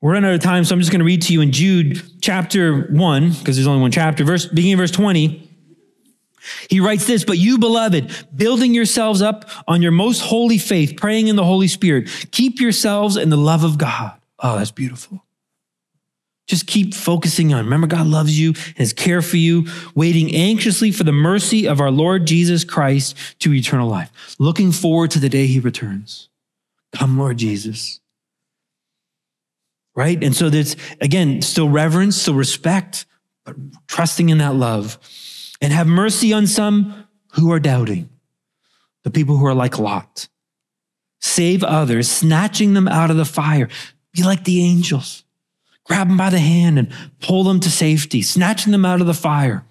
We're 0.00 0.12
running 0.12 0.30
out 0.30 0.34
of 0.34 0.42
time, 0.42 0.64
so 0.64 0.74
I'm 0.74 0.80
just 0.80 0.90
going 0.90 1.00
to 1.00 1.06
read 1.06 1.22
to 1.22 1.32
you 1.32 1.40
in 1.40 1.52
Jude 1.52 2.02
chapter 2.20 2.88
1, 2.92 3.30
because 3.30 3.56
there's 3.56 3.66
only 3.66 3.80
one 3.82 3.92
chapter, 3.92 4.24
verse, 4.24 4.46
beginning 4.46 4.74
of 4.74 4.78
verse 4.78 4.90
20. 4.90 5.50
He 6.70 6.80
writes 6.80 7.06
this, 7.06 7.24
but 7.24 7.38
you, 7.38 7.58
beloved, 7.58 8.14
building 8.34 8.72
yourselves 8.72 9.20
up 9.20 9.50
on 9.66 9.82
your 9.82 9.92
most 9.92 10.20
holy 10.20 10.58
faith, 10.58 10.96
praying 10.96 11.28
in 11.28 11.36
the 11.36 11.44
Holy 11.44 11.66
Spirit, 11.66 12.08
keep 12.30 12.60
yourselves 12.60 13.16
in 13.16 13.30
the 13.30 13.36
love 13.36 13.64
of 13.64 13.78
God. 13.78 14.12
Oh, 14.38 14.56
that's 14.56 14.70
beautiful. 14.70 15.24
Just 16.46 16.66
keep 16.68 16.94
focusing 16.94 17.52
on. 17.52 17.64
Remember, 17.64 17.88
God 17.88 18.06
loves 18.06 18.38
you, 18.38 18.50
and 18.50 18.78
His 18.78 18.92
care 18.92 19.20
for 19.20 19.36
you, 19.36 19.66
waiting 19.94 20.34
anxiously 20.34 20.92
for 20.92 21.02
the 21.02 21.12
mercy 21.12 21.66
of 21.66 21.80
our 21.80 21.90
Lord 21.90 22.26
Jesus 22.26 22.64
Christ 22.64 23.16
to 23.40 23.52
eternal 23.52 23.88
life, 23.88 24.10
looking 24.38 24.70
forward 24.70 25.10
to 25.12 25.18
the 25.18 25.28
day 25.28 25.46
He 25.46 25.58
returns. 25.58 26.28
Come, 26.92 27.18
Lord 27.18 27.38
Jesus. 27.38 28.00
Right? 29.96 30.22
And 30.22 30.36
so 30.36 30.48
there's, 30.48 30.76
again, 31.00 31.42
still 31.42 31.68
reverence, 31.68 32.20
still 32.20 32.34
respect, 32.34 33.06
but 33.44 33.56
trusting 33.88 34.28
in 34.28 34.38
that 34.38 34.54
love. 34.54 34.98
And 35.60 35.72
have 35.72 35.86
mercy 35.86 36.32
on 36.32 36.46
some 36.46 37.08
who 37.32 37.50
are 37.50 37.60
doubting, 37.60 38.10
the 39.04 39.10
people 39.10 39.36
who 39.36 39.46
are 39.46 39.54
like 39.54 39.78
Lot. 39.78 40.28
Save 41.20 41.64
others, 41.64 42.10
snatching 42.10 42.74
them 42.74 42.86
out 42.86 43.10
of 43.10 43.16
the 43.16 43.24
fire. 43.24 43.68
Be 44.12 44.22
like 44.22 44.44
the 44.44 44.62
angels 44.62 45.24
grab 45.86 46.08
them 46.08 46.16
by 46.16 46.30
the 46.30 46.38
hand 46.38 46.78
and 46.78 46.92
pull 47.20 47.44
them 47.44 47.60
to 47.60 47.70
safety, 47.70 48.22
snatching 48.22 48.72
them 48.72 48.84
out 48.84 49.00
of 49.00 49.06
the 49.06 49.14
fire. 49.14 49.64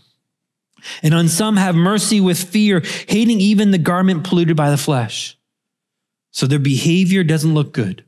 And 1.02 1.14
on 1.14 1.28
some 1.28 1.58
have 1.58 1.76
mercy 1.76 2.22
with 2.22 2.42
fear, 2.42 2.82
hating 3.08 3.40
even 3.40 3.72
the 3.72 3.78
garment 3.78 4.24
polluted 4.24 4.56
by 4.56 4.70
the 4.70 4.78
flesh. 4.78 5.38
So 6.32 6.48
their 6.48 6.60
behavior 6.60 7.24
doesn't 7.24 7.54
look 7.54 7.74
good. 7.74 8.04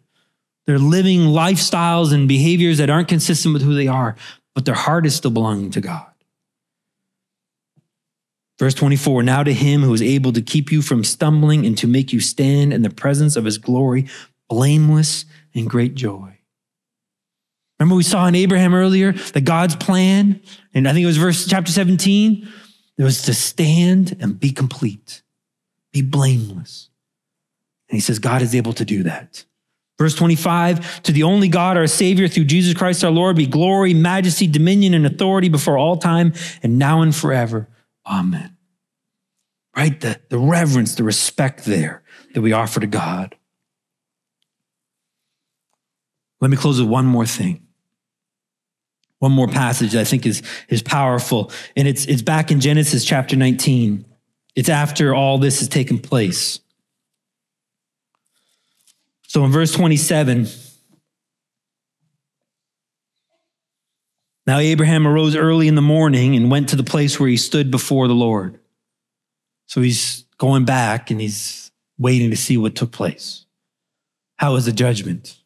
They're 0.65 0.77
living 0.77 1.21
lifestyles 1.21 2.13
and 2.13 2.27
behaviors 2.27 2.77
that 2.77 2.89
aren't 2.89 3.07
consistent 3.07 3.53
with 3.53 3.63
who 3.63 3.73
they 3.73 3.87
are, 3.87 4.15
but 4.53 4.65
their 4.65 4.75
heart 4.75 5.05
is 5.05 5.15
still 5.15 5.31
belonging 5.31 5.71
to 5.71 5.81
God. 5.81 6.05
Verse 8.59 8.73
24 8.73 9.23
Now 9.23 9.43
to 9.43 9.53
him 9.53 9.81
who 9.81 9.93
is 9.93 10.01
able 10.01 10.33
to 10.33 10.41
keep 10.41 10.71
you 10.71 10.81
from 10.81 11.03
stumbling 11.03 11.65
and 11.65 11.77
to 11.77 11.87
make 11.87 12.11
you 12.11 12.19
stand 12.19 12.73
in 12.73 12.81
the 12.81 12.89
presence 12.89 13.35
of 13.35 13.45
his 13.45 13.57
glory, 13.57 14.07
blameless 14.49 15.25
in 15.53 15.65
great 15.65 15.95
joy. 15.95 16.36
Remember, 17.80 17.95
we 17.95 18.03
saw 18.03 18.25
in 18.28 18.36
Abraham 18.36 18.73
earlier 18.73 19.11
that 19.13 19.41
God's 19.41 19.75
plan, 19.75 20.41
and 20.73 20.88
I 20.88 20.93
think 20.93 21.03
it 21.03 21.07
was 21.07 21.17
verse 21.17 21.45
chapter 21.47 21.71
17, 21.71 22.47
it 22.97 23.03
was 23.03 23.21
to 23.23 23.34
stand 23.34 24.17
and 24.19 24.39
be 24.39 24.51
complete, 24.51 25.21
be 25.91 26.01
blameless. 26.01 26.89
And 27.89 27.95
he 27.95 28.01
says, 28.01 28.19
God 28.19 28.41
is 28.41 28.55
able 28.55 28.73
to 28.73 28.86
do 28.86 29.03
that. 29.03 29.45
Verse 29.99 30.15
25, 30.15 31.03
to 31.03 31.11
the 31.11 31.23
only 31.23 31.47
God, 31.47 31.78
our 31.78 31.88
Savior, 31.88 32.28
through 32.28 32.45
Jesus 32.45 32.73
Christ 32.75 33.03
our 33.03 33.11
Lord, 33.11 33.36
be 33.36 33.47
glory, 33.47 33.93
majesty, 33.93 34.45
dominion, 34.47 34.93
and 34.93 35.05
authority 35.05 35.49
before 35.49 35.78
all 35.78 35.97
time, 35.97 36.34
and 36.61 36.78
now 36.78 37.01
and 37.01 37.15
forever. 37.15 37.67
Amen. 38.05 38.55
Right? 39.75 39.99
The, 39.99 40.19
the 40.30 40.38
reverence, 40.38 40.95
the 40.95 41.03
respect 41.03 41.65
there 41.65 42.03
that 42.34 42.41
we 42.41 42.53
offer 42.53 42.80
to 42.80 42.88
God. 42.88 43.36
Let 46.41 46.51
me 46.51 46.57
close 46.57 46.80
with 46.80 46.89
one 46.89 47.05
more 47.05 47.25
thing. 47.25 47.66
One 49.20 49.32
more 49.32 49.47
passage 49.47 49.95
I 49.95 50.03
think 50.03 50.26
is, 50.26 50.43
is 50.70 50.82
powerful. 50.82 51.51
And 51.76 51.88
it's, 51.88 52.05
it's 52.05 52.22
back 52.22 52.51
in 52.51 52.59
Genesis 52.59 53.03
chapter 53.03 53.36
19. 53.36 54.05
It's 54.55 54.70
after 54.70 55.13
all 55.13 55.38
this 55.38 55.59
has 55.59 55.68
taken 55.68 55.99
place. 55.99 56.59
So 59.28 59.43
in 59.43 59.51
verse 59.51 59.74
27, 59.74 60.47
now 64.45 64.57
Abraham 64.57 65.07
arose 65.07 65.36
early 65.36 65.68
in 65.68 65.76
the 65.76 65.82
morning 65.82 66.36
and 66.36 66.49
went 66.49 66.70
to 66.70 66.76
the 66.76 66.84
place 66.84 67.20
where 67.20 67.30
he 67.30 67.38
stood 67.38 67.70
before 67.70 68.07
the 68.07 68.15
Lord. 68.15 68.59
So 69.65 69.82
he's 69.82 70.26
going 70.38 70.65
back 70.65 71.11
and 71.11 71.20
he's 71.20 71.72
waiting 71.97 72.30
to 72.30 72.38
see 72.38 72.57
what 72.57 72.76
took 72.76 72.91
place. 72.91 73.45
How 74.38 74.53
was 74.53 74.65
the 74.65 74.72
judgment? 74.72 75.38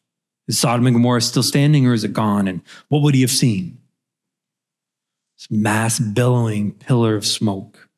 Is 0.48 0.58
Sodom 0.58 0.86
and 0.86 0.96
Gomorrah 0.96 1.20
still 1.20 1.42
standing 1.42 1.86
or 1.86 1.94
is 1.94 2.04
it 2.04 2.12
gone? 2.12 2.48
And 2.48 2.62
what 2.88 3.02
would 3.02 3.14
he 3.14 3.20
have 3.20 3.30
seen? 3.30 3.78
This 5.36 5.50
mass 5.50 5.98
billowing 5.98 6.72
pillar 6.72 7.14
of 7.14 7.26
smoke. 7.26 7.88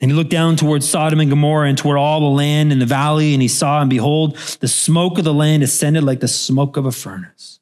And 0.00 0.10
he 0.10 0.16
looked 0.16 0.30
down 0.30 0.56
towards 0.56 0.88
Sodom 0.88 1.18
and 1.18 1.30
Gomorrah 1.30 1.68
and 1.68 1.76
toward 1.76 1.98
all 1.98 2.20
the 2.20 2.26
land 2.26 2.70
in 2.70 2.78
the 2.78 2.86
valley, 2.86 3.32
and 3.32 3.42
he 3.42 3.48
saw, 3.48 3.80
and 3.80 3.90
behold, 3.90 4.36
the 4.60 4.68
smoke 4.68 5.18
of 5.18 5.24
the 5.24 5.34
land 5.34 5.64
ascended 5.64 6.04
like 6.04 6.20
the 6.20 6.28
smoke 6.28 6.76
of 6.76 6.86
a 6.86 6.92
furnace. 6.92 7.58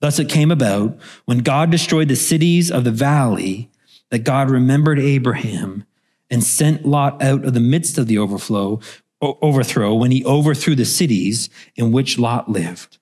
Thus 0.00 0.18
it 0.18 0.28
came 0.28 0.50
about 0.50 0.98
when 1.24 1.38
God 1.38 1.70
destroyed 1.70 2.08
the 2.08 2.16
cities 2.16 2.70
of 2.70 2.84
the 2.84 2.90
valley 2.90 3.70
that 4.10 4.18
God 4.18 4.50
remembered 4.50 4.98
Abraham 4.98 5.86
and 6.30 6.44
sent 6.44 6.84
Lot 6.84 7.22
out 7.22 7.44
of 7.44 7.54
the 7.54 7.60
midst 7.60 7.96
of 7.96 8.06
the 8.06 8.18
overflow, 8.18 8.80
overthrow 9.20 9.94
when 9.94 10.10
he 10.10 10.24
overthrew 10.24 10.74
the 10.74 10.84
cities 10.84 11.48
in 11.76 11.92
which 11.92 12.18
Lot 12.18 12.50
lived. 12.50 12.98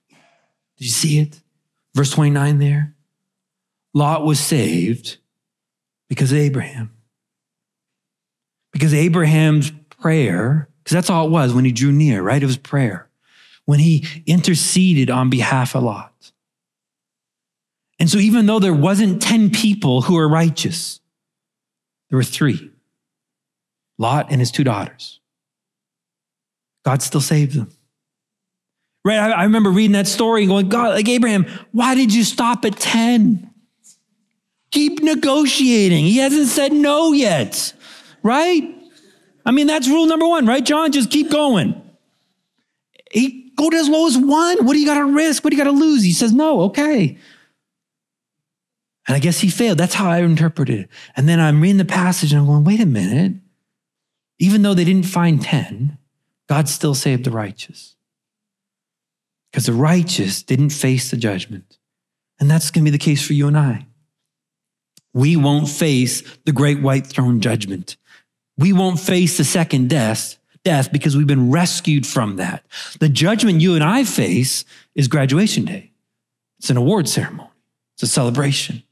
Did 0.78 0.84
you 0.84 0.90
see 0.90 1.18
it? 1.18 1.40
Verse 1.94 2.10
29 2.10 2.58
there. 2.58 2.94
Lot 3.94 4.24
was 4.24 4.40
saved 4.40 5.18
because 6.08 6.32
of 6.32 6.38
Abraham. 6.38 6.92
Because 8.72 8.94
Abraham's 8.94 9.70
prayer, 9.90 10.68
because 10.82 10.94
that's 10.94 11.10
all 11.10 11.26
it 11.26 11.30
was 11.30 11.52
when 11.52 11.64
he 11.64 11.72
drew 11.72 11.92
near, 11.92 12.22
right? 12.22 12.42
It 12.42 12.46
was 12.46 12.56
prayer. 12.56 13.08
When 13.64 13.78
he 13.78 14.06
interceded 14.26 15.10
on 15.10 15.30
behalf 15.30 15.74
of 15.74 15.82
Lot. 15.84 16.32
And 17.98 18.10
so, 18.10 18.18
even 18.18 18.46
though 18.46 18.58
there 18.58 18.74
wasn't 18.74 19.22
10 19.22 19.50
people 19.50 20.02
who 20.02 20.14
were 20.14 20.28
righteous, 20.28 21.00
there 22.10 22.16
were 22.16 22.24
three 22.24 22.70
Lot 23.96 24.26
and 24.30 24.40
his 24.40 24.50
two 24.50 24.64
daughters. 24.64 25.20
God 26.84 27.02
still 27.02 27.20
saved 27.20 27.54
them. 27.54 27.70
Right? 29.04 29.18
I, 29.18 29.30
I 29.30 29.42
remember 29.44 29.70
reading 29.70 29.92
that 29.92 30.06
story 30.06 30.42
and 30.42 30.50
going, 30.50 30.68
God, 30.68 30.94
like 30.94 31.08
Abraham, 31.08 31.46
why 31.72 31.94
did 31.94 32.14
you 32.14 32.24
stop 32.24 32.64
at 32.64 32.76
10? 32.76 33.50
Keep 34.70 35.02
negotiating. 35.02 36.04
He 36.04 36.18
hasn't 36.18 36.48
said 36.48 36.72
no 36.72 37.12
yet 37.12 37.74
right? 38.22 38.74
I 39.44 39.50
mean, 39.50 39.66
that's 39.66 39.88
rule 39.88 40.06
number 40.06 40.26
one, 40.26 40.46
right, 40.46 40.64
John? 40.64 40.92
Just 40.92 41.10
keep 41.10 41.30
going. 41.30 41.80
He 43.10 43.52
go 43.56 43.68
to 43.68 43.76
as 43.76 43.88
low 43.88 44.06
as 44.06 44.16
one. 44.16 44.64
What 44.64 44.72
do 44.72 44.78
you 44.78 44.86
got 44.86 44.98
to 44.98 45.06
risk? 45.06 45.44
What 45.44 45.50
do 45.50 45.56
you 45.56 45.62
got 45.62 45.70
to 45.70 45.76
lose? 45.76 46.02
He 46.02 46.12
says, 46.12 46.32
no, 46.32 46.62
okay. 46.62 47.18
And 49.08 49.16
I 49.16 49.18
guess 49.18 49.40
he 49.40 49.50
failed. 49.50 49.78
That's 49.78 49.94
how 49.94 50.08
I 50.08 50.18
interpreted 50.18 50.80
it. 50.80 50.88
And 51.16 51.28
then 51.28 51.40
I'm 51.40 51.60
reading 51.60 51.78
the 51.78 51.84
passage 51.84 52.32
and 52.32 52.40
I'm 52.40 52.46
going, 52.46 52.64
wait 52.64 52.80
a 52.80 52.86
minute. 52.86 53.40
Even 54.38 54.62
though 54.62 54.74
they 54.74 54.84
didn't 54.84 55.06
find 55.06 55.42
10, 55.42 55.98
God 56.52 56.68
still 56.68 56.94
saved 56.94 57.24
the 57.24 57.30
righteous. 57.30 57.96
Because 59.50 59.66
the 59.66 59.72
righteous 59.72 60.42
didn't 60.42 60.70
face 60.70 61.10
the 61.10 61.16
judgment. 61.16 61.78
And 62.38 62.50
that's 62.50 62.70
going 62.70 62.84
to 62.84 62.90
be 62.90 62.96
the 62.96 63.04
case 63.04 63.26
for 63.26 63.32
you 63.32 63.48
and 63.48 63.56
I. 63.56 63.86
We 65.14 65.36
won't 65.36 65.68
face 65.68 66.22
the 66.44 66.52
great 66.52 66.80
white 66.80 67.06
throne 67.06 67.40
judgment 67.40 67.96
we 68.58 68.72
won't 68.72 69.00
face 69.00 69.38
the 69.38 69.44
second 69.44 69.88
death, 69.88 70.38
death 70.64 70.92
because 70.92 71.16
we've 71.16 71.26
been 71.26 71.50
rescued 71.50 72.06
from 72.06 72.36
that. 72.36 72.64
The 73.00 73.08
judgment 73.08 73.60
you 73.60 73.74
and 73.74 73.82
I 73.82 74.04
face 74.04 74.64
is 74.94 75.08
graduation 75.08 75.64
day. 75.64 75.90
It's 76.58 76.70
an 76.70 76.76
award 76.76 77.08
ceremony. 77.08 77.50
It's 77.94 78.04
a 78.04 78.06
celebration. 78.06 78.82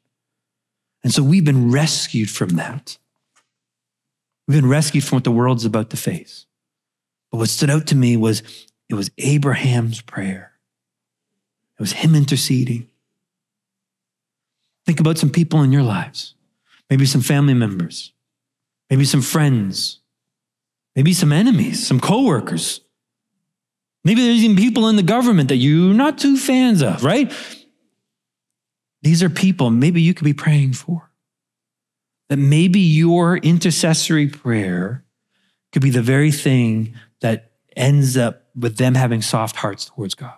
And 1.02 1.12
so 1.12 1.22
we've 1.22 1.44
been 1.44 1.70
rescued 1.70 2.30
from 2.30 2.50
that. 2.50 2.98
We've 4.48 4.60
been 4.60 4.68
rescued 4.68 5.04
from 5.04 5.16
what 5.16 5.24
the 5.24 5.30
world's 5.30 5.64
about 5.64 5.90
to 5.90 5.96
face. 5.96 6.46
But 7.30 7.38
what 7.38 7.48
stood 7.48 7.70
out 7.70 7.86
to 7.88 7.96
me 7.96 8.16
was 8.16 8.42
it 8.88 8.94
was 8.94 9.10
Abraham's 9.18 10.00
prayer. 10.00 10.52
It 11.78 11.80
was 11.80 11.92
him 11.92 12.14
interceding. 12.14 12.88
Think 14.84 15.00
about 15.00 15.18
some 15.18 15.30
people 15.30 15.62
in 15.62 15.72
your 15.72 15.82
lives, 15.82 16.34
maybe 16.88 17.06
some 17.06 17.20
family 17.20 17.54
members, 17.54 18.12
maybe 18.90 19.04
some 19.04 19.22
friends, 19.22 20.00
maybe 20.96 21.12
some 21.12 21.32
enemies, 21.32 21.86
some 21.86 22.00
coworkers. 22.00 22.80
Maybe 24.04 24.22
there's 24.22 24.42
even 24.42 24.56
people 24.56 24.88
in 24.88 24.96
the 24.96 25.02
government 25.02 25.50
that 25.50 25.56
you're 25.56 25.94
not 25.94 26.18
too 26.18 26.36
fans 26.36 26.82
of, 26.82 27.04
right? 27.04 27.32
These 29.02 29.22
are 29.22 29.30
people 29.30 29.70
maybe 29.70 30.02
you 30.02 30.14
could 30.14 30.24
be 30.24 30.34
praying 30.34 30.72
for. 30.72 31.10
That 32.28 32.38
maybe 32.38 32.80
your 32.80 33.36
intercessory 33.36 34.26
prayer 34.26 35.04
could 35.72 35.82
be 35.82 35.90
the 35.90 36.02
very 36.02 36.32
thing 36.32 36.94
that 37.20 37.52
ends 37.76 38.16
up 38.16 38.46
with 38.54 38.76
them 38.76 38.94
having 38.94 39.22
soft 39.22 39.56
hearts 39.56 39.86
towards 39.86 40.14
God. 40.14 40.34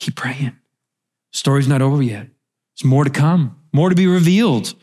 Keep 0.00 0.16
praying. 0.16 0.56
Story's 1.32 1.68
not 1.68 1.82
over 1.82 2.02
yet. 2.02 2.28
There's 2.76 2.88
more 2.88 3.04
to 3.04 3.10
come, 3.10 3.56
more 3.72 3.88
to 3.88 3.94
be 3.94 4.06
revealed. 4.06 4.74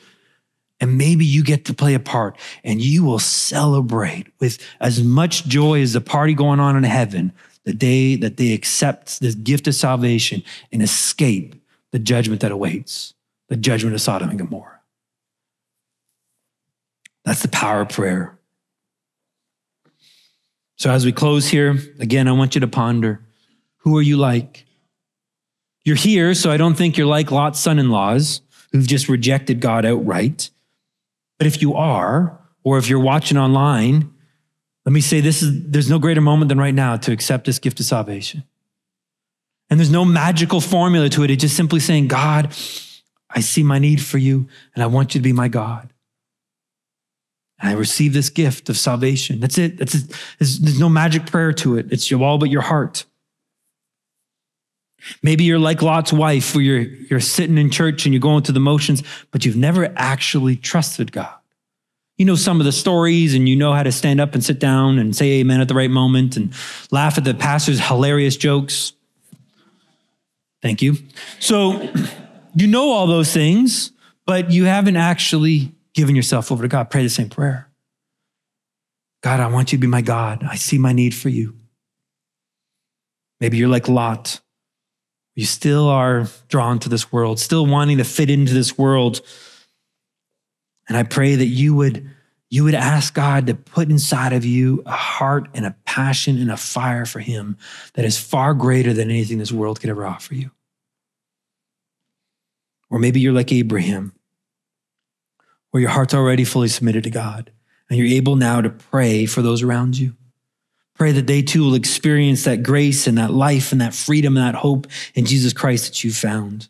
And 0.80 0.97
maybe 0.97 1.26
you 1.26 1.43
get 1.43 1.66
to 1.66 1.74
play 1.74 1.93
a 1.93 1.99
part 1.99 2.38
and 2.64 2.82
you 2.82 3.04
will 3.04 3.20
celebrate 3.20 4.28
with 4.39 4.58
as 4.80 5.04
much 5.04 5.45
joy 5.45 5.82
as 5.82 5.93
the 5.93 6.02
party 6.02 6.34
going 6.34 6.60
on 6.60 6.76
in 6.76 6.84
heaven 6.84 7.34
the 7.66 7.74
day 7.74 8.16
that 8.16 8.38
they 8.38 8.54
accept 8.54 9.20
this 9.20 9.36
gift 9.36 9.68
of 9.68 9.76
salvation 9.76 10.41
and 10.72 10.82
escape 10.82 11.56
the 11.91 11.99
judgment 11.99 12.41
that 12.41 12.52
awaits, 12.52 13.14
the 13.49 13.58
judgment 13.58 13.93
of 13.93 14.02
Sodom 14.02 14.30
and 14.30 14.39
Gomorrah. 14.39 14.80
That's 17.24 17.43
the 17.43 17.47
power 17.47 17.82
of 17.82 17.89
prayer. 17.89 18.39
So 20.82 20.89
as 20.89 21.05
we 21.05 21.11
close 21.11 21.47
here, 21.47 21.77
again, 21.99 22.27
I 22.27 22.32
want 22.32 22.55
you 22.55 22.61
to 22.61 22.67
ponder 22.67 23.21
who 23.82 23.95
are 23.99 24.01
you 24.01 24.17
like? 24.17 24.65
You're 25.84 25.95
here, 25.95 26.34
so 26.34 26.49
I 26.49 26.57
don't 26.57 26.73
think 26.73 26.97
you're 26.97 27.05
like 27.05 27.29
Lot's 27.29 27.59
son 27.59 27.77
in 27.77 27.91
laws 27.91 28.41
who've 28.71 28.88
just 28.88 29.07
rejected 29.07 29.59
God 29.59 29.86
outright. 29.86 30.49
But 31.38 31.45
if 31.45 31.61
you 31.61 31.75
are, 31.75 32.39
or 32.63 32.79
if 32.79 32.89
you're 32.89 32.99
watching 32.99 33.38
online, 33.38 34.11
let 34.84 34.91
me 34.91 35.01
say 35.01 35.21
this 35.21 35.43
is 35.43 35.69
there's 35.69 35.88
no 35.88 35.99
greater 35.99 36.19
moment 36.19 36.49
than 36.49 36.57
right 36.57 36.73
now 36.73 36.97
to 36.97 37.11
accept 37.11 37.45
this 37.45 37.59
gift 37.59 37.79
of 37.79 37.86
salvation. 37.86 38.43
And 39.69 39.79
there's 39.79 39.91
no 39.91 40.03
magical 40.03 40.61
formula 40.61 41.09
to 41.09 41.23
it. 41.23 41.29
It's 41.29 41.41
just 41.41 41.55
simply 41.55 41.79
saying, 41.79 42.07
God, 42.07 42.55
I 43.29 43.41
see 43.41 43.61
my 43.61 43.77
need 43.77 44.01
for 44.01 44.17
you, 44.17 44.47
and 44.73 44.84
I 44.84 44.88
want 44.88 45.13
you 45.13 45.19
to 45.19 45.23
be 45.23 45.32
my 45.32 45.47
God. 45.47 45.90
I 47.62 47.74
receive 47.74 48.14
this 48.14 48.30
gift 48.30 48.70
of 48.70 48.78
salvation. 48.78 49.39
That's 49.39 49.57
it. 49.57 49.78
That's 49.78 49.93
it. 49.93 50.16
There's, 50.39 50.59
there's 50.59 50.80
no 50.80 50.89
magic 50.89 51.28
prayer 51.28 51.53
to 51.53 51.78
it. 51.78 51.91
It's 51.91 52.12
all 52.12 52.38
but 52.38 52.49
your 52.49 52.62
heart. 52.62 53.05
Maybe 55.24 55.43
you're 55.43 55.59
like 55.59 55.82
Lot's 55.82 56.14
wife, 56.14 56.55
where 56.55 56.64
you're, 56.64 56.82
you're 56.82 57.20
sitting 57.20 57.57
in 57.57 57.70
church 57.70 58.05
and 58.05 58.14
you're 58.14 58.22
going 58.22 58.43
through 58.43 58.53
the 58.53 58.59
motions, 58.59 59.03
but 59.32 59.45
you've 59.45 59.55
never 59.55 59.91
actually 59.95 60.55
trusted 60.55 61.12
God. 61.12 61.34
You 62.18 62.26
know 62.26 62.36
some 62.36 62.59
of 62.59 62.66
the 62.66 62.72
stories 62.72 63.34
and 63.34 63.49
you 63.49 63.55
know 63.55 63.74
how 63.74 63.82
to 63.82 63.91
stand 63.91 64.22
up 64.22 64.36
and 64.36 64.43
sit 64.43 64.59
down 64.59 64.99
and 64.99 65.16
say 65.16 65.39
amen 65.39 65.59
at 65.59 65.68
the 65.68 65.74
right 65.74 65.89
moment 65.89 66.38
and 66.38 66.53
laugh 66.91 67.18
at 67.18 67.24
the 67.24 67.34
pastor's 67.34 67.80
hilarious 67.80 68.38
jokes. 68.38 68.93
Thank 70.62 70.84
you. 70.84 70.97
So 71.39 71.89
you 72.55 72.68
know 72.68 72.91
all 72.91 73.07
those 73.07 73.34
things, 73.34 73.91
but 74.26 74.51
you 74.51 74.66
haven't 74.66 74.97
actually 74.97 75.74
given 75.93 76.15
yourself 76.15 76.51
over 76.51 76.63
to 76.63 76.67
God. 76.67 76.89
Pray 76.89 77.03
the 77.03 77.09
same 77.09 77.29
prayer. 77.29 77.69
God, 79.21 79.39
I 79.39 79.47
want 79.47 79.71
you 79.71 79.77
to 79.77 79.81
be 79.81 79.87
my 79.87 80.01
God. 80.01 80.43
I 80.43 80.55
see 80.55 80.77
my 80.77 80.93
need 80.93 81.13
for 81.13 81.29
you. 81.29 81.55
Maybe 83.39 83.57
you're 83.57 83.69
like 83.69 83.87
Lot 83.87 84.39
you 85.35 85.45
still 85.45 85.87
are 85.87 86.27
drawn 86.49 86.79
to 86.79 86.89
this 86.89 87.11
world, 87.11 87.39
still 87.39 87.65
wanting 87.65 87.97
to 87.97 88.03
fit 88.03 88.29
into 88.29 88.53
this 88.53 88.77
world. 88.77 89.21
And 90.87 90.97
I 90.97 91.03
pray 91.03 91.35
that 91.35 91.45
you 91.45 91.75
would 91.75 92.09
you 92.49 92.65
would 92.65 92.75
ask 92.75 93.13
God 93.13 93.47
to 93.47 93.55
put 93.55 93.89
inside 93.89 94.33
of 94.33 94.43
you 94.43 94.83
a 94.85 94.91
heart 94.91 95.47
and 95.53 95.65
a 95.65 95.73
passion 95.85 96.37
and 96.37 96.51
a 96.51 96.57
fire 96.57 97.05
for 97.05 97.19
Him 97.19 97.57
that 97.93 98.03
is 98.03 98.17
far 98.19 98.53
greater 98.53 98.91
than 98.91 99.09
anything 99.09 99.37
this 99.37 99.53
world 99.53 99.79
could 99.79 99.89
ever 99.89 100.05
offer 100.05 100.35
you. 100.35 100.51
Or 102.89 102.99
maybe 102.99 103.21
you're 103.21 103.31
like 103.31 103.53
Abraham, 103.53 104.11
where 105.72 105.82
your 105.82 105.89
heart's 105.89 106.13
already 106.13 106.43
fully 106.43 106.67
submitted 106.67 107.03
to 107.03 107.09
God 107.09 107.51
and 107.89 107.97
you're 107.97 108.07
able 108.07 108.36
now 108.36 108.61
to 108.61 108.69
pray 108.69 109.26
for 109.26 109.41
those 109.41 109.63
around 109.63 109.97
you. 109.97 110.15
Pray 110.95 111.11
that 111.13 111.28
they 111.28 111.41
too 111.41 111.63
will 111.63 111.74
experience 111.74 112.43
that 112.43 112.61
grace 112.61 113.07
and 113.07 113.17
that 113.17 113.32
life 113.32 113.72
and 113.72 113.82
that 113.82 113.93
freedom 113.93 114.38
and 114.38 114.45
that 114.45 114.59
hope 114.59 114.88
in 115.15 115.26
Jesus 115.26 115.51
Christ 115.51 115.86
that 115.88 116.03
you 116.03 116.11
found. 116.11 116.67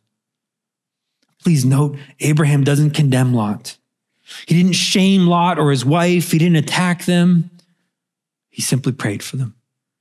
Please 1.43 1.65
note, 1.65 1.97
Abraham 2.19 2.63
doesn't 2.63 2.91
condemn 2.91 3.33
Lot. 3.33 3.77
He 4.45 4.55
didn't 4.55 4.73
shame 4.73 5.27
Lot 5.27 5.59
or 5.59 5.71
his 5.71 5.83
wife. 5.83 6.31
He 6.31 6.37
didn't 6.37 6.55
attack 6.55 7.05
them. 7.05 7.49
He 8.49 8.61
simply 8.61 8.93
prayed 8.93 9.23
for 9.23 9.37
them 9.37 9.55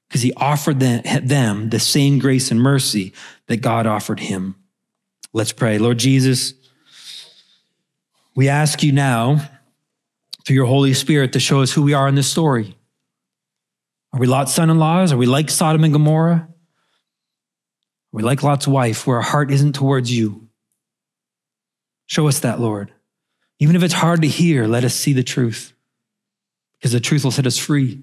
because 0.09 0.23
he 0.23 0.33
offered 0.35 0.81
them 0.81 1.71
the 1.71 1.81
same 1.81 2.19
grace 2.19 2.51
and 2.51 2.61
mercy 2.61 3.13
that 3.47 3.59
God 3.59 3.87
offered 3.87 4.21
him. 4.21 4.55
Let's 5.33 5.53
pray. 5.53 5.79
Lord 5.79 5.99
Jesus, 5.99 6.53
we 8.41 8.49
ask 8.49 8.83
you 8.83 8.91
now 8.91 9.39
through 10.47 10.55
your 10.57 10.65
Holy 10.65 10.95
Spirit 10.95 11.35
to 11.35 11.39
show 11.39 11.61
us 11.61 11.75
who 11.75 11.83
we 11.83 11.93
are 11.93 12.09
in 12.09 12.15
this 12.15 12.31
story. 12.31 12.75
Are 14.15 14.19
we 14.19 14.27
Lot's 14.27 14.55
son 14.55 14.71
in 14.71 14.79
laws? 14.79 15.13
Are 15.13 15.19
we 15.19 15.27
like 15.27 15.51
Sodom 15.51 15.85
and 15.85 15.93
Gomorrah? 15.93 16.49
Are 16.49 16.57
we 18.13 18.23
like 18.23 18.43
Lot's 18.43 18.67
wife, 18.67 19.07
where 19.07 19.19
our 19.19 19.23
heart 19.23 19.51
isn't 19.51 19.75
towards 19.75 20.11
you? 20.11 20.49
Show 22.07 22.29
us 22.29 22.41
that, 22.41 22.59
Lord. 22.59 22.91
Even 23.59 23.77
if 23.77 23.83
it's 23.83 23.93
hard 23.93 24.23
to 24.23 24.27
hear, 24.27 24.67
let 24.67 24.85
us 24.85 24.95
see 24.95 25.13
the 25.13 25.23
truth 25.23 25.75
because 26.79 26.93
the 26.93 26.99
truth 26.99 27.25
will 27.25 27.31
set 27.33 27.47
us 27.47 27.59
free. 27.59 28.01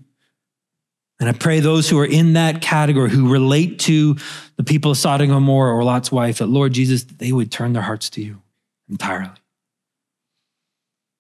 And 1.20 1.28
I 1.28 1.32
pray 1.32 1.62
those 1.62 1.90
who 1.90 1.98
are 1.98 2.06
in 2.06 2.34
that 2.34 2.62
category, 2.62 3.10
who 3.10 3.34
relate 3.34 3.80
to 3.80 4.18
the 4.56 4.64
people 4.64 4.92
of 4.92 5.00
Sodom 5.00 5.32
and 5.32 5.34
Gomorrah 5.34 5.74
or 5.74 5.84
Lot's 5.84 6.12
wife, 6.12 6.38
that 6.38 6.46
Lord 6.46 6.74
Jesus, 6.74 7.06
they 7.06 7.32
would 7.32 7.52
turn 7.52 7.74
their 7.74 7.82
hearts 7.82 8.12
to 8.12 8.22
you 8.22 8.44
entirely. 8.88 9.32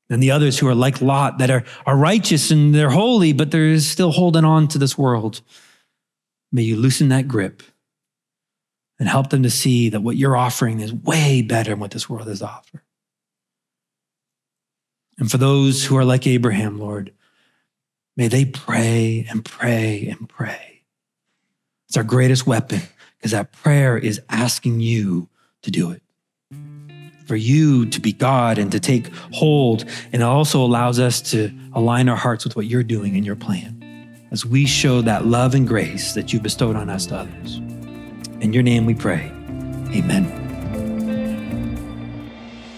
And 0.09 0.23
the 0.23 0.31
others 0.31 0.57
who 0.57 0.67
are 0.67 0.75
like 0.75 1.01
Lot, 1.01 1.39
that 1.39 1.49
are, 1.49 1.63
are 1.85 1.97
righteous 1.97 2.49
and 2.49 2.73
they're 2.73 2.89
holy, 2.89 3.33
but 3.33 3.51
they're 3.51 3.79
still 3.79 4.11
holding 4.11 4.45
on 4.45 4.67
to 4.69 4.77
this 4.77 4.97
world, 4.97 5.41
may 6.51 6.61
you 6.61 6.77
loosen 6.77 7.09
that 7.09 7.27
grip 7.27 7.61
and 8.99 9.09
help 9.09 9.29
them 9.29 9.43
to 9.43 9.49
see 9.49 9.89
that 9.89 10.01
what 10.01 10.15
you're 10.15 10.37
offering 10.37 10.79
is 10.79 10.93
way 10.93 11.41
better 11.41 11.71
than 11.71 11.79
what 11.79 11.91
this 11.91 12.09
world 12.09 12.27
has 12.27 12.41
offered. 12.41 12.81
And 15.19 15.29
for 15.29 15.37
those 15.37 15.83
who 15.83 15.97
are 15.97 16.05
like 16.05 16.25
Abraham, 16.25 16.79
Lord, 16.79 17.13
may 18.15 18.27
they 18.27 18.45
pray 18.45 19.25
and 19.29 19.43
pray 19.43 20.07
and 20.07 20.29
pray. 20.29 20.83
It's 21.87 21.97
our 21.97 22.03
greatest 22.03 22.45
weapon 22.47 22.81
because 23.17 23.31
that 23.31 23.51
prayer 23.51 23.97
is 23.97 24.21
asking 24.29 24.79
you 24.79 25.29
to 25.63 25.71
do 25.71 25.91
it. 25.91 26.01
For 27.27 27.35
you 27.35 27.85
to 27.87 27.99
be 27.99 28.13
God 28.13 28.57
and 28.57 28.71
to 28.71 28.79
take 28.79 29.13
hold, 29.33 29.83
and 30.13 30.21
it 30.21 30.25
also 30.25 30.63
allows 30.63 30.97
us 30.97 31.21
to 31.31 31.51
align 31.73 32.09
our 32.09 32.15
hearts 32.15 32.45
with 32.45 32.55
what 32.55 32.65
you're 32.65 32.83
doing 32.83 33.15
in 33.15 33.23
your 33.23 33.35
plan 33.35 33.77
as 34.31 34.45
we 34.45 34.65
show 34.65 35.01
that 35.01 35.25
love 35.25 35.53
and 35.53 35.67
grace 35.67 36.13
that 36.13 36.31
you've 36.31 36.43
bestowed 36.43 36.75
on 36.75 36.89
us 36.89 37.05
to 37.07 37.15
others. 37.15 37.57
In 38.39 38.53
your 38.53 38.63
name 38.63 38.85
we 38.85 38.93
pray. 38.93 39.31
Amen. 39.93 40.45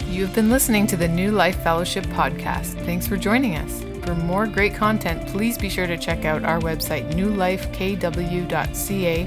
You've 0.08 0.34
been 0.34 0.50
listening 0.50 0.88
to 0.88 0.98
the 0.98 1.08
New 1.08 1.32
Life 1.32 1.62
Fellowship 1.64 2.06
podcast. 2.08 2.84
Thanks 2.86 3.08
for 3.08 3.18
joining 3.18 3.56
us. 3.56 3.84
For 4.06 4.16
more 4.16 4.48
great 4.48 4.76
content, 4.76 5.28
please 5.28 5.58
be 5.58 5.70
sure 5.70 5.88
to 5.88 5.98
check 5.98 6.26
out 6.26 6.44
our 6.44 6.60
website, 6.60 7.12
newlifekw.ca, 7.14 9.22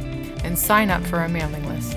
and 0.45 0.59
sign 0.59 0.91
up 0.91 1.07
for 1.07 1.19
our 1.19 1.29
mailing 1.29 1.67
list. 1.69 1.97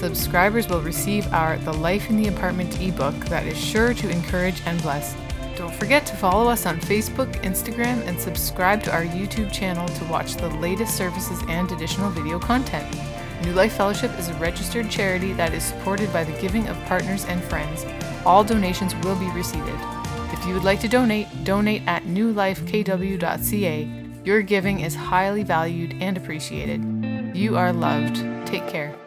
Subscribers 0.00 0.66
will 0.66 0.80
receive 0.80 1.30
our 1.30 1.58
The 1.58 1.74
Life 1.74 2.08
in 2.08 2.16
the 2.16 2.28
Apartment 2.28 2.80
ebook 2.80 3.14
that 3.26 3.46
is 3.46 3.58
sure 3.58 3.92
to 3.92 4.08
encourage 4.08 4.62
and 4.64 4.80
bless. 4.80 5.14
Don't 5.56 5.74
forget 5.74 6.06
to 6.06 6.16
follow 6.16 6.50
us 6.50 6.64
on 6.64 6.80
Facebook, 6.80 7.30
Instagram, 7.42 8.06
and 8.06 8.18
subscribe 8.18 8.82
to 8.84 8.92
our 8.92 9.04
YouTube 9.04 9.52
channel 9.52 9.86
to 9.86 10.04
watch 10.06 10.36
the 10.36 10.48
latest 10.52 10.96
services 10.96 11.42
and 11.48 11.70
additional 11.70 12.08
video 12.08 12.38
content. 12.38 12.96
New 13.42 13.52
Life 13.52 13.74
Fellowship 13.74 14.18
is 14.18 14.30
a 14.30 14.34
registered 14.36 14.88
charity 14.88 15.34
that 15.34 15.52
is 15.52 15.62
supported 15.62 16.10
by 16.14 16.24
the 16.24 16.40
giving 16.40 16.66
of 16.68 16.82
partners 16.86 17.26
and 17.26 17.44
friends. 17.44 17.84
All 18.24 18.42
donations 18.42 18.96
will 19.04 19.16
be 19.16 19.30
received. 19.32 19.68
If 20.32 20.46
you 20.46 20.54
would 20.54 20.64
like 20.64 20.80
to 20.80 20.88
donate, 20.88 21.26
donate 21.44 21.82
at 21.86 22.04
newlifekw.ca. 22.04 23.88
Your 24.24 24.40
giving 24.40 24.80
is 24.80 24.94
highly 24.94 25.42
valued 25.42 25.94
and 26.00 26.16
appreciated. 26.16 27.36
You 27.36 27.58
are 27.58 27.74
loved. 27.74 28.16
Take 28.46 28.66
care. 28.66 28.99